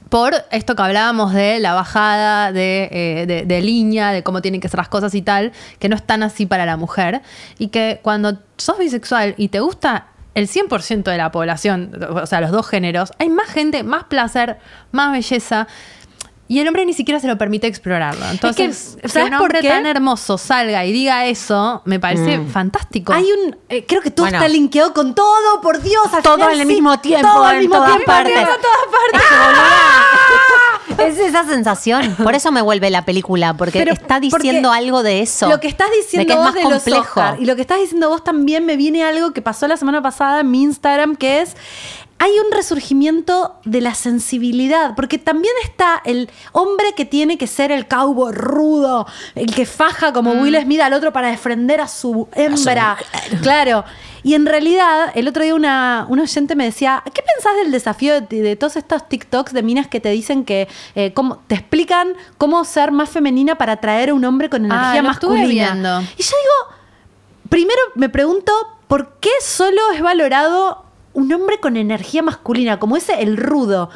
por 0.07 0.33
esto 0.51 0.73
que 0.75 0.81
hablábamos 0.81 1.33
de 1.33 1.59
la 1.59 1.73
bajada 1.73 2.53
de, 2.53 2.87
eh, 2.91 3.25
de- 3.25 3.43
de 3.45 3.61
línea, 3.61 4.13
de 4.13 4.23
cómo 4.23 4.41
tienen 4.41 4.61
que 4.61 4.69
ser 4.69 4.77
las 4.77 4.87
cosas 4.87 5.13
y 5.15 5.21
tal, 5.21 5.51
que 5.79 5.89
no 5.89 5.97
están 5.97 6.23
así 6.23 6.45
para 6.45 6.65
la 6.65 6.77
mujer. 6.77 7.21
Y 7.59 7.67
que 7.67 7.99
cuando 8.01 8.37
sos 8.55 8.77
bisexual 8.79 9.33
y 9.37 9.49
te 9.49 9.59
gusta 9.59 10.07
el 10.33 10.47
100% 10.47 11.11
de 11.11 11.17
la 11.17 11.31
población, 11.31 11.91
o 12.11 12.25
sea, 12.25 12.39
los 12.39 12.51
dos 12.51 12.67
géneros, 12.69 13.11
hay 13.19 13.27
más 13.27 13.49
gente, 13.49 13.83
más 13.83 14.05
placer, 14.05 14.57
más 14.91 15.11
belleza. 15.11 15.67
Y 16.49 16.59
el 16.59 16.67
hombre 16.67 16.85
ni 16.85 16.93
siquiera 16.93 17.19
se 17.19 17.27
lo 17.27 17.37
permite 17.37 17.67
explorarlo. 17.67 18.25
Entonces, 18.29 18.97
que, 19.01 19.09
¿sabes 19.09 19.25
un 19.31 19.37
por 19.37 19.47
hombre 19.47 19.59
qué? 19.61 19.67
tan 19.69 19.85
hermoso 19.85 20.37
salga 20.37 20.85
y 20.85 20.91
diga 20.93 21.25
eso, 21.25 21.81
me 21.85 21.99
parece 21.99 22.37
Mm. 22.37 22.49
fantástico. 22.49 23.11
Hay 23.13 23.25
un. 23.31 23.57
eh, 23.67 23.85
creo 23.85 24.01
que 24.01 24.11
todo 24.11 24.25
Bueno. 24.25 24.37
está 24.37 24.47
linkeado 24.47 24.93
con 24.93 25.13
todo, 25.13 25.59
por 25.61 25.81
Dios. 25.81 26.05
al 26.13 26.23
Todo 26.23 26.35
final 26.35 26.51
al 26.51 26.59
sí, 26.59 26.65
mismo 26.65 26.99
tiempo, 26.99 27.27
Todo 27.27 27.43
al 27.43 27.55
en 27.55 27.59
mismo 27.61 27.75
todas 27.75 27.89
tiempo, 27.91 28.05
partes. 28.05 28.37
en 28.37 28.45
todas 28.45 28.87
partes. 29.11 29.27
Es 30.97 31.19
esa 31.19 31.45
sensación. 31.45 32.15
Por 32.15 32.33
eso 32.33 32.51
me 32.51 32.61
vuelve 32.61 32.89
la 32.89 33.03
película, 33.05 33.53
porque 33.53 33.79
Pero- 33.79 33.93
está 33.93 34.15
porque 34.15 34.47
diciendo 34.47 34.71
algo 34.71 35.03
de 35.03 35.21
eso. 35.21 35.47
Lo 35.47 35.59
que 35.59 35.67
estás 35.67 35.89
diciendo 35.91 36.21
de 36.21 36.25
que 36.27 36.31
es 36.33 36.37
vos 36.37 36.45
más 36.45 36.55
de 36.55 36.61
complejo. 36.63 36.97
los 36.99 37.07
Oscar 37.07 37.37
y 37.39 37.45
lo 37.45 37.55
que 37.55 37.61
estás 37.61 37.79
diciendo 37.79 38.09
vos 38.09 38.23
también 38.23 38.65
me 38.65 38.77
viene 38.77 39.03
algo 39.03 39.31
que 39.31 39.41
pasó 39.41 39.67
la 39.67 39.77
semana 39.77 40.01
pasada 40.01 40.39
en 40.39 40.49
mi 40.49 40.63
Instagram, 40.63 41.15
que 41.15 41.41
es 41.41 41.55
hay 42.19 42.31
un 42.45 42.51
resurgimiento 42.51 43.55
de 43.63 43.79
la 43.81 43.93
sensibilidad, 43.93 44.95
porque 44.95 45.17
también 45.19 45.53
está 45.63 46.01
el 46.03 46.29
hombre 46.51 46.93
que 46.95 47.05
tiene 47.05 47.37
que 47.37 47.45
ser 47.47 47.71
el 47.71 47.87
cowboy 47.87 48.31
rudo, 48.33 49.05
el 49.35 49.53
que 49.53 49.65
faja 49.67 50.13
como 50.13 50.33
Mm. 50.33 50.41
Will 50.41 50.61
Smith 50.61 50.81
al 50.81 50.93
otro 50.93 51.13
para 51.13 51.29
defender 51.29 51.79
a 51.79 51.87
su 51.87 52.27
hembra. 52.33 52.97
Claro. 53.43 53.83
Y 54.23 54.33
en 54.33 54.45
realidad, 54.47 55.11
el 55.13 55.27
otro 55.27 55.43
día 55.43 55.53
una, 55.55 56.05
un 56.09 56.19
oyente 56.19 56.55
me 56.55 56.65
decía, 56.65 57.01
¿qué 57.13 57.21
pensás 57.21 57.55
del 57.61 57.71
desafío 57.71 58.19
de, 58.19 58.41
de 58.41 58.55
todos 58.55 58.75
estos 58.75 59.07
TikToks 59.07 59.53
de 59.53 59.61
minas 59.63 59.87
que 59.87 59.99
te 60.01 60.09
dicen 60.09 60.43
que 60.43 60.67
eh, 60.95 61.13
cómo, 61.13 61.37
te 61.47 61.55
explican 61.55 62.13
cómo 62.37 62.65
ser 62.65 62.91
más 62.91 63.09
femenina 63.09 63.57
para 63.59 63.73
atraer 63.73 64.09
a 64.09 64.13
un 64.15 64.25
hombre 64.25 64.49
con 64.49 64.69
Ah, 64.71 64.91
energía 64.91 65.11
estuve 65.11 65.35
masculina? 65.37 65.71
viendo. 65.73 66.01
Y 66.17 66.23
yo 66.23 66.31
digo, 66.43 66.77
primero 67.49 67.79
me 67.95 68.09
pregunto, 68.09 68.51
¿por 68.87 69.13
qué 69.19 69.29
solo 69.41 69.79
es 69.93 70.01
valorado 70.01 70.83
un 71.17 71.33
hombre 71.33 71.59
con 71.59 71.77
energía 71.77 72.21
masculina, 72.23 72.79
como 72.79 72.95
ese 72.95 73.21
el 73.21 73.37
rudo? 73.37 73.89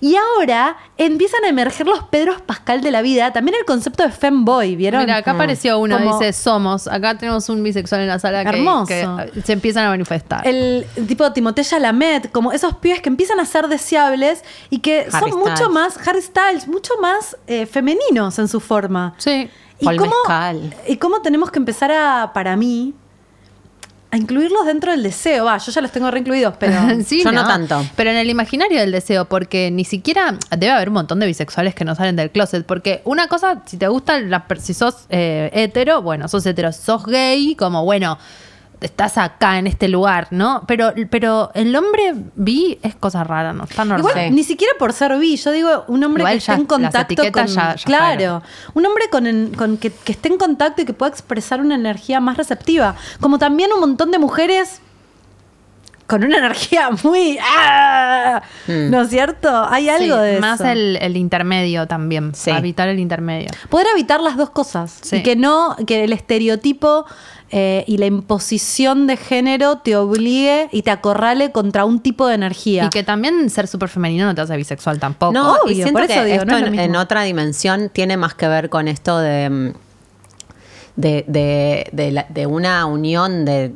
Y 0.00 0.16
ahora 0.16 0.76
empiezan 0.98 1.44
a 1.44 1.48
emerger 1.48 1.86
los 1.86 2.02
Pedros 2.04 2.40
Pascal 2.42 2.80
de 2.80 2.90
la 2.90 3.02
vida, 3.02 3.32
también 3.32 3.56
el 3.56 3.64
concepto 3.64 4.02
de 4.02 4.10
femboy, 4.10 4.74
¿vieron? 4.74 5.00
Mira, 5.02 5.18
acá 5.18 5.30
apareció 5.30 5.78
uno, 5.78 5.96
Como- 5.96 6.18
dice 6.18 6.32
somos. 6.32 6.88
Acá 6.88 7.16
tenemos 7.16 7.48
un 7.48 7.62
bisexual 7.62 8.00
en 8.00 8.08
la 8.08 8.18
sala 8.18 8.42
que, 8.42 8.48
Hermoso. 8.58 8.86
que 8.86 9.42
se 9.44 9.52
empiezan 9.52 9.86
a 9.86 9.90
manifestar. 9.90 10.44
El 10.44 10.84
tipo 11.06 11.32
Timothée 11.32 11.62
Chalamet, 11.64 12.32
como 12.32 12.50
esos 12.50 12.74
pibes 12.78 13.00
que 13.00 13.10
empiezan 13.10 13.38
a 13.38 13.44
ser 13.44 13.68
deseables 13.68 14.42
y 14.70 14.80
que 14.80 15.06
Harry 15.12 15.30
son 15.30 15.38
mucho 15.38 15.70
más, 15.70 15.96
Harry 16.04 16.20
Styles, 16.22 16.66
mucho 16.66 16.94
más 17.00 17.36
eh, 17.46 17.66
femeninos 17.66 18.40
en 18.40 18.48
su 18.48 18.58
forma. 18.58 19.14
sí. 19.18 19.48
¿Y 19.78 19.96
cómo, 19.96 20.12
Mezcal. 20.28 20.74
y 20.86 20.96
cómo 20.98 21.22
tenemos 21.22 21.50
que 21.50 21.58
empezar 21.58 21.90
a, 21.90 22.30
para 22.32 22.56
mí, 22.56 22.94
a 24.12 24.16
incluirlos 24.18 24.66
dentro 24.66 24.90
del 24.92 25.02
deseo? 25.02 25.46
Va, 25.46 25.56
yo 25.56 25.72
ya 25.72 25.80
los 25.80 25.90
tengo 25.90 26.10
reincluidos, 26.10 26.54
pero... 26.58 26.74
Sí, 27.06 27.24
Yo 27.24 27.32
no 27.32 27.46
tanto. 27.46 27.82
Pero 27.96 28.10
en 28.10 28.16
el 28.16 28.28
imaginario 28.28 28.78
del 28.78 28.92
deseo, 28.92 29.24
porque 29.24 29.70
ni 29.70 29.84
siquiera 29.84 30.38
debe 30.50 30.70
haber 30.70 30.88
un 30.88 30.94
montón 30.94 31.18
de 31.18 31.26
bisexuales 31.26 31.74
que 31.74 31.84
no 31.84 31.94
salen 31.94 32.14
del 32.14 32.30
closet. 32.30 32.66
Porque 32.66 33.00
una 33.04 33.26
cosa, 33.26 33.62
si 33.64 33.78
te 33.78 33.88
gusta, 33.88 34.20
la, 34.20 34.44
si 34.60 34.74
sos 34.74 35.06
eh, 35.08 35.50
hetero, 35.54 36.02
bueno, 36.02 36.28
sos 36.28 36.44
hetero. 36.44 36.72
Sos 36.72 37.06
gay, 37.06 37.56
como 37.56 37.84
bueno, 37.84 38.18
estás 38.82 39.18
acá 39.18 39.58
en 39.58 39.66
este 39.66 39.88
lugar, 39.88 40.28
¿no? 40.30 40.64
Pero, 40.66 40.92
pero 41.10 41.50
el 41.54 41.74
hombre 41.76 42.14
bi 42.34 42.78
es 42.82 42.94
cosa 42.94 43.24
rara, 43.24 43.52
¿no? 43.52 43.64
Está 43.64 43.84
normal. 43.84 44.10
Igual, 44.12 44.28
Sí. 44.28 44.34
ni 44.34 44.44
siquiera 44.44 44.72
por 44.78 44.92
ser 44.92 45.16
bi, 45.18 45.36
yo 45.36 45.50
digo 45.50 45.84
un 45.88 46.04
hombre 46.04 46.22
Igual 46.22 46.34
que 46.34 46.40
ya 46.40 46.52
esté 46.52 46.60
en 46.62 46.66
contacto 46.66 47.22
con. 47.32 47.46
ya- 47.46 47.74
ya 47.76 47.84
claro. 47.84 48.14
fueron. 48.16 48.42
Un 48.74 48.86
hombre 48.86 49.04
con, 49.10 49.26
en- 49.26 49.54
con 49.54 49.76
que, 49.76 49.90
que 49.92 50.12
esté 50.12 50.28
en 50.28 50.38
contacto 50.38 50.82
y 50.82 50.84
que 50.84 50.92
pueda 50.92 51.10
expresar 51.10 51.60
una 51.60 51.74
energía 51.74 52.20
más 52.20 52.36
receptiva. 52.36 52.94
Como 53.20 53.38
también 53.38 53.70
un 53.72 53.80
montón 53.80 54.10
de 54.10 54.18
mujeres 54.18 54.80
con 56.06 56.24
una 56.24 56.38
energía 56.38 56.90
muy. 57.04 57.38
¡ah! 57.40 58.42
Mm. 58.66 58.90
¿No 58.90 59.02
es 59.02 59.08
cierto? 59.10 59.48
Hay 59.68 59.84
Sí, 59.84 59.90
algo 59.90 60.16
de 60.16 60.40
más 60.40 60.60
eso. 60.60 60.68
el, 60.70 60.96
el 61.00 61.16
intermedio 61.16 61.86
también. 61.86 62.34
Sí. 62.34 62.50
Habitar 62.50 62.88
el 62.88 62.98
intermedio. 62.98 63.48
Poder 63.70 63.86
evitar 63.94 64.20
las 64.20 64.36
dos 64.36 64.50
cosas. 64.50 64.98
Sí. 65.02 65.16
Y 65.16 65.22
que 65.22 65.36
no, 65.36 65.76
que 65.86 66.04
el 66.04 66.12
estereotipo 66.12 67.04
eh, 67.50 67.84
y 67.86 67.98
la 67.98 68.06
imposición 68.06 69.06
de 69.06 69.16
género 69.16 69.78
te 69.78 69.96
obligue 69.96 70.68
y 70.72 70.82
te 70.82 70.90
acorrale 70.90 71.52
contra 71.52 71.84
un 71.84 72.00
tipo 72.00 72.26
de 72.26 72.34
energía. 72.34 72.84
Y 72.84 72.88
que 72.88 73.02
también 73.02 73.50
ser 73.50 73.66
súper 73.68 73.88
femenino 73.88 74.24
no 74.26 74.34
te 74.34 74.40
hace 74.40 74.56
bisexual 74.56 74.98
tampoco. 74.98 75.32
No, 75.32 75.52
Obvio, 75.54 75.72
y 75.72 75.74
siento 75.76 75.92
por 75.92 76.02
eso 76.02 76.14
que 76.14 76.24
digo, 76.24 76.42
esto 76.42 76.46
no 76.60 76.66
es 76.66 76.78
en, 76.78 76.96
otra 76.96 77.22
dimensión 77.22 77.90
tiene 77.90 78.16
más 78.16 78.34
que 78.34 78.48
ver 78.48 78.68
con 78.70 78.88
esto 78.88 79.18
de, 79.18 79.50
mm, 79.50 79.72
de, 80.96 81.24
de, 81.26 81.88
de 81.92 82.12
la- 82.12 82.26
de 82.28 82.46
una 82.46 82.86
unión 82.86 83.44
de, 83.44 83.72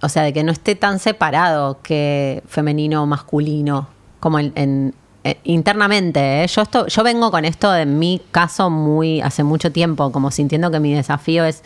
o 0.00 0.08
sea, 0.08 0.22
de 0.22 0.32
que 0.32 0.44
no 0.44 0.52
esté 0.52 0.74
tan 0.74 0.98
separado 0.98 1.80
que 1.82 2.42
femenino 2.46 3.02
o 3.02 3.06
masculino, 3.06 3.88
como 4.20 4.38
en, 4.38 4.52
en- 4.54 4.94
eh, 5.24 5.38
internamente. 5.44 6.44
¿eh? 6.44 6.46
Yo, 6.46 6.62
esto, 6.62 6.86
yo 6.86 7.02
vengo 7.02 7.30
con 7.30 7.44
esto 7.44 7.70
de 7.72 7.84
mi 7.86 8.22
caso 8.30 8.70
muy 8.70 9.20
hace 9.20 9.42
mucho 9.42 9.72
tiempo, 9.72 10.12
como 10.12 10.30
sintiendo 10.30 10.70
que 10.70 10.78
mi 10.80 10.94
desafío 10.94 11.44
es 11.44 11.64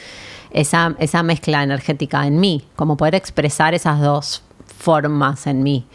esa, 0.53 0.95
esa 0.99 1.22
mezcla 1.22 1.62
energética 1.62 2.26
en 2.26 2.41
mí, 2.41 2.64
como 2.76 2.97
poder 2.97 3.14
expresar 3.14 3.74
esas 3.74 4.01
dos 4.01 4.43
formas 4.78 5.47
en 5.47 5.62
mí. 5.62 5.87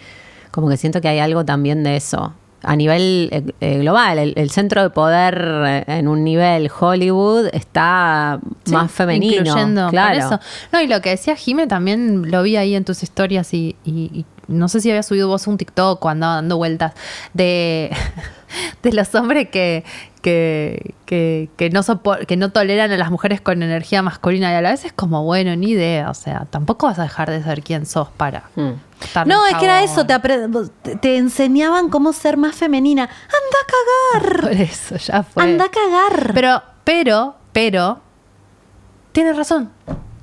Como 0.52 0.70
que 0.70 0.78
siento 0.78 1.02
que 1.02 1.08
hay 1.08 1.20
algo 1.20 1.44
también 1.46 1.84
de 1.84 1.96
eso. 1.98 2.34
A 2.70 2.76
nivel 2.76 3.30
eh, 3.32 3.44
eh, 3.62 3.78
global, 3.80 4.20
el, 4.20 4.34
el 4.36 4.50
centro 4.50 4.84
de 4.84 4.90
poder 4.90 5.42
eh, 5.66 5.84
en 5.88 6.08
un 6.10 6.24
nivel 6.26 6.70
Hollywood 6.78 7.48
está 7.54 8.40
Sí, 8.66 8.74
más 8.74 8.92
femenino. 8.92 9.38
Incluyendo, 9.42 9.84
por 9.84 9.92
claro. 9.92 10.20
eso. 10.20 10.40
No, 10.74 10.82
y 10.82 10.88
lo 10.88 11.00
que 11.02 11.12
decía 11.12 11.36
Jime 11.38 11.68
también 11.68 12.30
lo 12.30 12.44
vi 12.44 12.58
ahí 12.58 12.76
en 12.76 12.84
tus 12.84 13.04
historias 13.04 13.54
y, 13.54 13.76
y- 13.86 14.12
y 14.14 14.26
no 14.50 14.68
sé 14.70 14.82
si 14.82 14.90
había 14.90 15.04
subido 15.04 15.28
vos 15.28 15.48
un 15.48 15.58
TikTok 15.58 16.04
o 16.04 16.10
andaba 16.10 16.36
dando 16.36 16.58
vueltas 16.58 16.94
de, 17.34 17.90
de 18.84 18.92
los 18.94 19.14
hombres 19.16 19.50
que, 19.50 19.84
que, 20.28 20.94
que, 21.06 21.50
que 21.56 21.70
no 21.70 21.84
sopor- 21.84 22.26
que 22.26 22.36
no 22.36 22.52
toleran 22.52 22.92
a 22.92 22.98
las 22.98 23.10
mujeres 23.12 23.40
con 23.40 23.64
energía 23.64 24.02
masculina 24.02 24.52
y 24.52 24.56
a 24.56 24.62
la 24.62 24.72
vez 24.72 24.84
es 24.84 24.92
como, 24.92 25.24
bueno, 25.24 25.56
ni 25.56 25.70
idea. 25.70 26.10
O 26.10 26.14
sea, 26.14 26.46
tampoco 26.50 26.88
vas 26.88 27.00
a 27.00 27.04
dejar 27.04 27.30
de 27.30 27.42
ser 27.42 27.64
quien 27.64 27.86
sos 27.86 28.10
para 28.10 28.44
Mm. 28.58 28.72
estar 29.02 29.26
No, 29.26 29.46
es 29.46 29.56
que 29.56 29.64
era 29.64 29.84
eso, 29.84 30.06
te- 30.06 30.96
te 30.98 31.16
enseñaban 31.16 31.88
cómo 31.88 32.12
ser 32.12 32.36
más 32.36 32.56
femenina. 32.56 33.04
Anda 33.04 34.20
a 34.20 34.20
cagar, 34.28 34.42
Por 34.42 34.52
eso, 34.52 34.98
ya 34.98 35.24
fue. 35.24 35.44
anda 35.44 35.64
a 35.66 35.70
cagar. 35.70 36.34
Pero, 36.34 36.62
pero, 36.84 37.36
pero, 37.54 38.02
tienes 39.14 39.38
razón. 39.38 39.72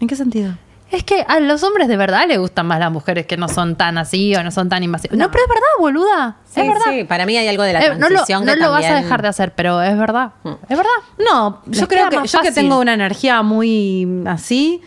¿En 0.01 0.07
qué 0.09 0.17
sentido? 0.17 0.53
Es 0.91 1.03
que 1.03 1.25
a 1.27 1.41
los 1.41 1.63
hombres 1.63 1.89
de 1.89 1.97
verdad 1.97 2.25
les 2.29 2.39
gustan 2.39 2.67
más 2.67 2.79
las 2.79 2.93
mujeres 2.93 3.27
que 3.27 3.37
no 3.37 3.49
son 3.49 3.75
tan 3.75 3.99
así 3.99 4.35
o 4.37 4.43
no 4.45 4.51
son 4.51 4.69
tan 4.69 4.83
invasivas. 4.83 5.19
No, 5.19 5.31
pero 5.31 5.45
es 5.45 5.49
verdad, 5.49 5.67
boluda. 5.79 6.37
Sí, 6.45 6.61
es 6.61 6.69
verdad. 6.69 6.85
sí, 6.91 7.05
para 7.05 7.27
mí 7.27 7.37
hay 7.37 7.49
algo 7.49 7.63
de 7.65 7.73
la 7.73 7.85
Eh, 7.85 7.89
no 7.91 7.95
lo, 7.95 8.07
transición 8.09 8.45
no 8.45 8.53
que 8.53 8.61
lo 8.61 8.71
vas 8.71 8.85
a 8.85 8.95
dejar 8.95 9.23
de 9.23 9.29
hacer, 9.29 9.55
pero 9.55 9.83
es 9.83 9.99
verdad. 9.99 10.33
Mm. 10.45 10.51
Es 10.69 10.77
verdad. 10.77 10.93
No, 11.19 11.63
Les 11.67 11.81
yo 11.81 11.89
creo 11.89 12.09
que 12.11 12.27
yo 12.27 12.41
que 12.41 12.53
tengo 12.53 12.79
una 12.79 12.95
energía 12.95 13.43
muy 13.43 14.23
así, 14.27 14.83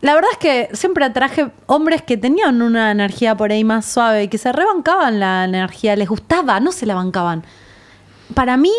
La 0.00 0.14
verdad 0.14 0.30
es 0.30 0.38
que 0.38 0.68
siempre 0.74 1.04
atraje 1.04 1.50
hombres 1.66 2.02
que 2.02 2.16
tenían 2.16 2.62
una 2.62 2.92
energía 2.92 3.34
por 3.36 3.50
ahí 3.50 3.64
más 3.64 3.84
suave 3.84 4.24
y 4.24 4.28
que 4.28 4.38
se 4.38 4.52
rebancaban 4.52 5.18
la 5.18 5.44
energía, 5.44 5.96
les 5.96 6.08
gustaba, 6.08 6.60
no 6.60 6.70
se 6.70 6.86
la 6.86 6.94
bancaban. 6.94 7.42
Para 8.34 8.56
mí, 8.56 8.72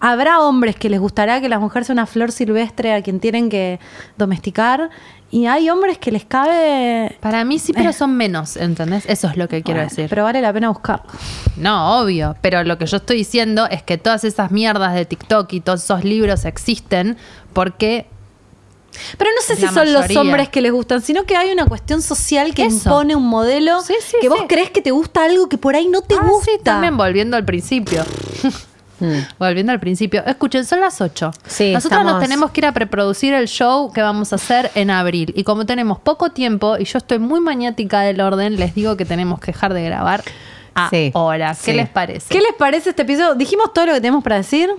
habrá 0.00 0.40
hombres 0.40 0.76
que 0.76 0.88
les 0.90 1.00
gustará 1.00 1.40
que 1.40 1.48
la 1.48 1.58
mujer 1.58 1.84
sea 1.84 1.92
una 1.92 2.06
flor 2.06 2.32
silvestre 2.32 2.92
a 2.94 3.02
quien 3.02 3.20
tienen 3.20 3.48
que 3.50 3.78
domesticar. 4.16 4.90
Y 5.30 5.44
hay 5.44 5.68
hombres 5.68 5.98
que 5.98 6.10
les 6.10 6.24
cabe. 6.24 7.14
Para 7.20 7.44
mí 7.44 7.58
sí, 7.58 7.74
pero 7.74 7.92
son 7.94 8.16
menos, 8.16 8.56
¿entendés? 8.56 9.04
Eso 9.06 9.28
es 9.28 9.36
lo 9.36 9.46
que 9.46 9.62
quiero 9.62 9.80
Bueno, 9.80 9.90
decir. 9.90 10.06
Pero 10.08 10.24
vale 10.24 10.40
la 10.40 10.52
pena 10.54 10.70
buscarlo. 10.70 11.04
No, 11.56 12.00
obvio. 12.00 12.34
Pero 12.40 12.64
lo 12.64 12.78
que 12.78 12.86
yo 12.86 12.96
estoy 12.96 13.18
diciendo 13.18 13.66
es 13.70 13.82
que 13.82 13.98
todas 13.98 14.24
esas 14.24 14.50
mierdas 14.50 14.94
de 14.94 15.04
TikTok 15.04 15.52
y 15.52 15.60
todos 15.60 15.84
esos 15.84 16.02
libros 16.04 16.46
existen 16.46 17.18
porque 17.52 18.06
Pero 19.18 19.30
no 19.36 19.42
sé 19.42 19.56
si 19.56 19.66
son 19.72 19.92
los 19.92 20.16
hombres 20.16 20.48
que 20.48 20.62
les 20.62 20.72
gustan, 20.72 21.02
sino 21.02 21.24
que 21.24 21.36
hay 21.36 21.50
una 21.52 21.66
cuestión 21.66 22.00
social 22.00 22.54
que 22.54 22.64
Eso. 22.64 22.76
impone 22.88 23.14
un 23.14 23.26
modelo 23.28 23.82
Sí, 23.82 23.94
sí, 24.00 24.16
que 24.22 24.30
vos 24.30 24.38
sí. 24.40 24.44
crees 24.48 24.70
que 24.70 24.80
te 24.80 24.92
gusta 24.92 25.24
algo 25.24 25.46
que 25.50 25.58
por 25.58 25.76
ahí 25.76 25.88
no 25.88 26.00
te 26.00 26.14
Ah, 26.14 26.22
gusta. 26.26 26.50
también 26.64 26.96
volviendo 26.96 27.36
al 27.36 27.44
principio. 27.44 28.02
Mm. 29.00 29.18
Volviendo 29.38 29.72
al 29.72 29.80
principio. 29.80 30.24
Escuchen, 30.26 30.64
son 30.64 30.80
las 30.80 31.00
8. 31.00 31.30
Sí, 31.46 31.72
Nosotros 31.72 32.04
nos 32.04 32.20
tenemos 32.20 32.50
que 32.50 32.60
ir 32.60 32.66
a 32.66 32.72
preproducir 32.72 33.34
el 33.34 33.46
show 33.46 33.92
que 33.92 34.02
vamos 34.02 34.32
a 34.32 34.36
hacer 34.36 34.70
en 34.74 34.90
abril. 34.90 35.32
Y 35.36 35.44
como 35.44 35.66
tenemos 35.66 35.98
poco 36.00 36.30
tiempo 36.30 36.76
y 36.78 36.84
yo 36.84 36.98
estoy 36.98 37.18
muy 37.18 37.40
maniática 37.40 38.00
del 38.00 38.20
orden, 38.20 38.56
les 38.56 38.74
digo 38.74 38.96
que 38.96 39.04
tenemos 39.04 39.40
que 39.40 39.52
dejar 39.52 39.74
de 39.74 39.84
grabar 39.84 40.22
Sí, 40.90 41.10
ahora. 41.14 41.50
¿Qué 41.50 41.72
sí. 41.72 41.76
les 41.76 41.88
parece? 41.88 42.26
¿Qué 42.28 42.40
les 42.40 42.52
parece 42.56 42.90
este 42.90 43.02
episodio? 43.02 43.34
Dijimos 43.34 43.72
todo 43.72 43.86
lo 43.86 43.94
que 43.94 44.00
tenemos 44.00 44.22
para 44.22 44.36
decir. 44.36 44.70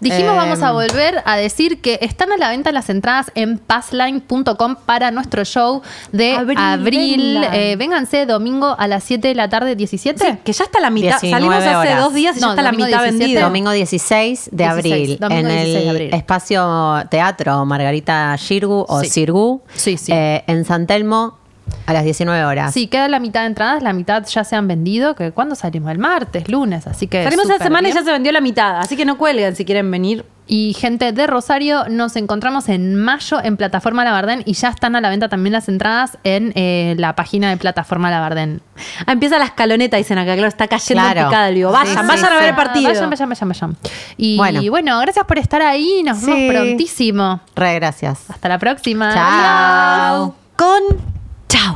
Dijimos 0.00 0.30
Em. 0.32 0.36
vamos 0.36 0.62
a 0.62 0.72
volver 0.72 1.22
a 1.24 1.36
decir 1.36 1.80
que 1.80 1.98
están 2.00 2.32
a 2.32 2.36
la 2.36 2.48
venta 2.48 2.72
las 2.72 2.88
entradas 2.90 3.30
en 3.34 3.58
passline.com 3.58 4.76
para 4.86 5.10
nuestro 5.10 5.44
show 5.44 5.82
de 6.12 6.32
Abril, 6.34 6.58
abril. 6.58 7.44
Eh, 7.52 7.76
vénganse 7.76 8.24
domingo 8.26 8.74
a 8.78 8.86
las 8.86 9.04
7 9.04 9.28
de 9.28 9.34
la 9.34 9.48
tarde, 9.48 9.76
17. 9.76 10.18
Sí, 10.24 10.38
que 10.44 10.52
ya 10.52 10.64
está 10.64 10.80
la 10.80 10.90
mitad. 10.90 11.20
19 11.20 11.30
Salimos 11.30 11.54
hace 11.56 11.76
horas. 11.76 12.04
dos 12.04 12.14
días 12.14 12.36
y 12.36 12.40
ya 12.40 12.48
está 12.50 12.62
la 12.62 12.72
mitad 12.72 12.86
17. 12.88 13.18
vendida. 13.18 13.40
Domingo 13.42 13.70
16 13.72 14.48
de 14.52 14.56
16, 14.64 14.70
abril 14.94 15.18
domingo 15.20 15.40
en 15.40 15.48
16 15.48 15.74
de 15.74 15.82
el 15.82 15.88
abril. 15.90 16.14
espacio 16.14 17.04
teatro 17.10 17.64
Margarita 17.66 18.34
Shirgu 18.36 18.84
o 18.88 19.00
Sí. 19.00 19.10
Sirgu 19.10 19.62
Sí, 19.74 19.96
sí. 19.96 20.12
eh, 20.12 20.44
en 20.46 20.64
San 20.64 20.86
Telmo 20.86 21.39
a 21.86 21.92
las 21.92 22.04
19 22.04 22.44
horas. 22.44 22.72
Sí, 22.72 22.86
queda 22.86 23.08
la 23.08 23.18
mitad 23.20 23.40
de 23.42 23.46
entradas, 23.48 23.82
la 23.82 23.92
mitad 23.92 24.24
ya 24.26 24.44
se 24.44 24.56
han 24.56 24.68
vendido. 24.68 25.14
que 25.14 25.32
¿Cuándo 25.32 25.54
salimos? 25.54 25.90
El 25.90 25.98
martes, 25.98 26.48
lunes, 26.48 26.86
así 26.86 27.06
que. 27.06 27.24
Salimos 27.24 27.48
esta 27.50 27.62
semana 27.64 27.88
y 27.88 27.92
ya 27.92 28.02
se 28.02 28.10
vendió 28.12 28.32
la 28.32 28.40
mitad, 28.40 28.78
así 28.78 28.96
que 28.96 29.04
no 29.04 29.16
cuelguen 29.18 29.56
si 29.56 29.64
quieren 29.64 29.90
venir. 29.90 30.24
Y 30.52 30.74
gente 30.76 31.12
de 31.12 31.28
Rosario, 31.28 31.84
nos 31.88 32.16
encontramos 32.16 32.68
en 32.68 32.96
mayo 32.96 33.38
en 33.40 33.56
Plataforma 33.56 34.02
Labardén 34.02 34.42
y 34.46 34.54
ya 34.54 34.70
están 34.70 34.96
a 34.96 35.00
la 35.00 35.08
venta 35.08 35.28
también 35.28 35.52
las 35.52 35.68
entradas 35.68 36.18
en 36.24 36.52
eh, 36.56 36.96
la 36.98 37.14
página 37.14 37.50
de 37.50 37.56
Plataforma 37.56 38.10
Labardén. 38.10 38.60
Ah, 39.06 39.12
empieza 39.12 39.38
la 39.38 39.44
escaloneta, 39.44 39.96
dicen 39.96 40.18
acá, 40.18 40.32
claro, 40.34 40.48
está 40.48 40.66
cayendo 40.66 41.04
Claro. 41.04 41.20
en 41.20 41.26
picada 41.28 41.48
el 41.50 41.54
vivo. 41.54 41.70
Vayan, 41.70 41.86
Sí, 42.02 42.06
vayan 42.08 42.18
sí, 42.18 42.24
a 42.26 42.30
ver 42.34 42.42
sí. 42.42 42.48
el 42.48 42.54
partido. 42.56 42.88
Vayan, 42.88 43.10
vayan, 43.10 43.28
vayan, 43.28 43.48
vayan. 43.48 43.76
Y 44.16 44.36
Bueno. 44.38 44.60
bueno, 44.70 44.98
gracias 44.98 45.24
por 45.24 45.38
estar 45.38 45.62
ahí. 45.62 46.02
Nos 46.04 46.20
vemos 46.22 46.36
Sí. 46.40 46.48
prontísimo. 46.50 47.40
Re, 47.54 47.74
gracias. 47.76 48.28
Hasta 48.28 48.48
la 48.48 48.58
próxima. 48.58 49.14
Chao. 49.14 50.34
Con 50.56 51.19
Chao. 51.50 51.74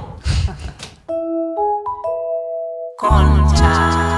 Concha. 2.96 4.13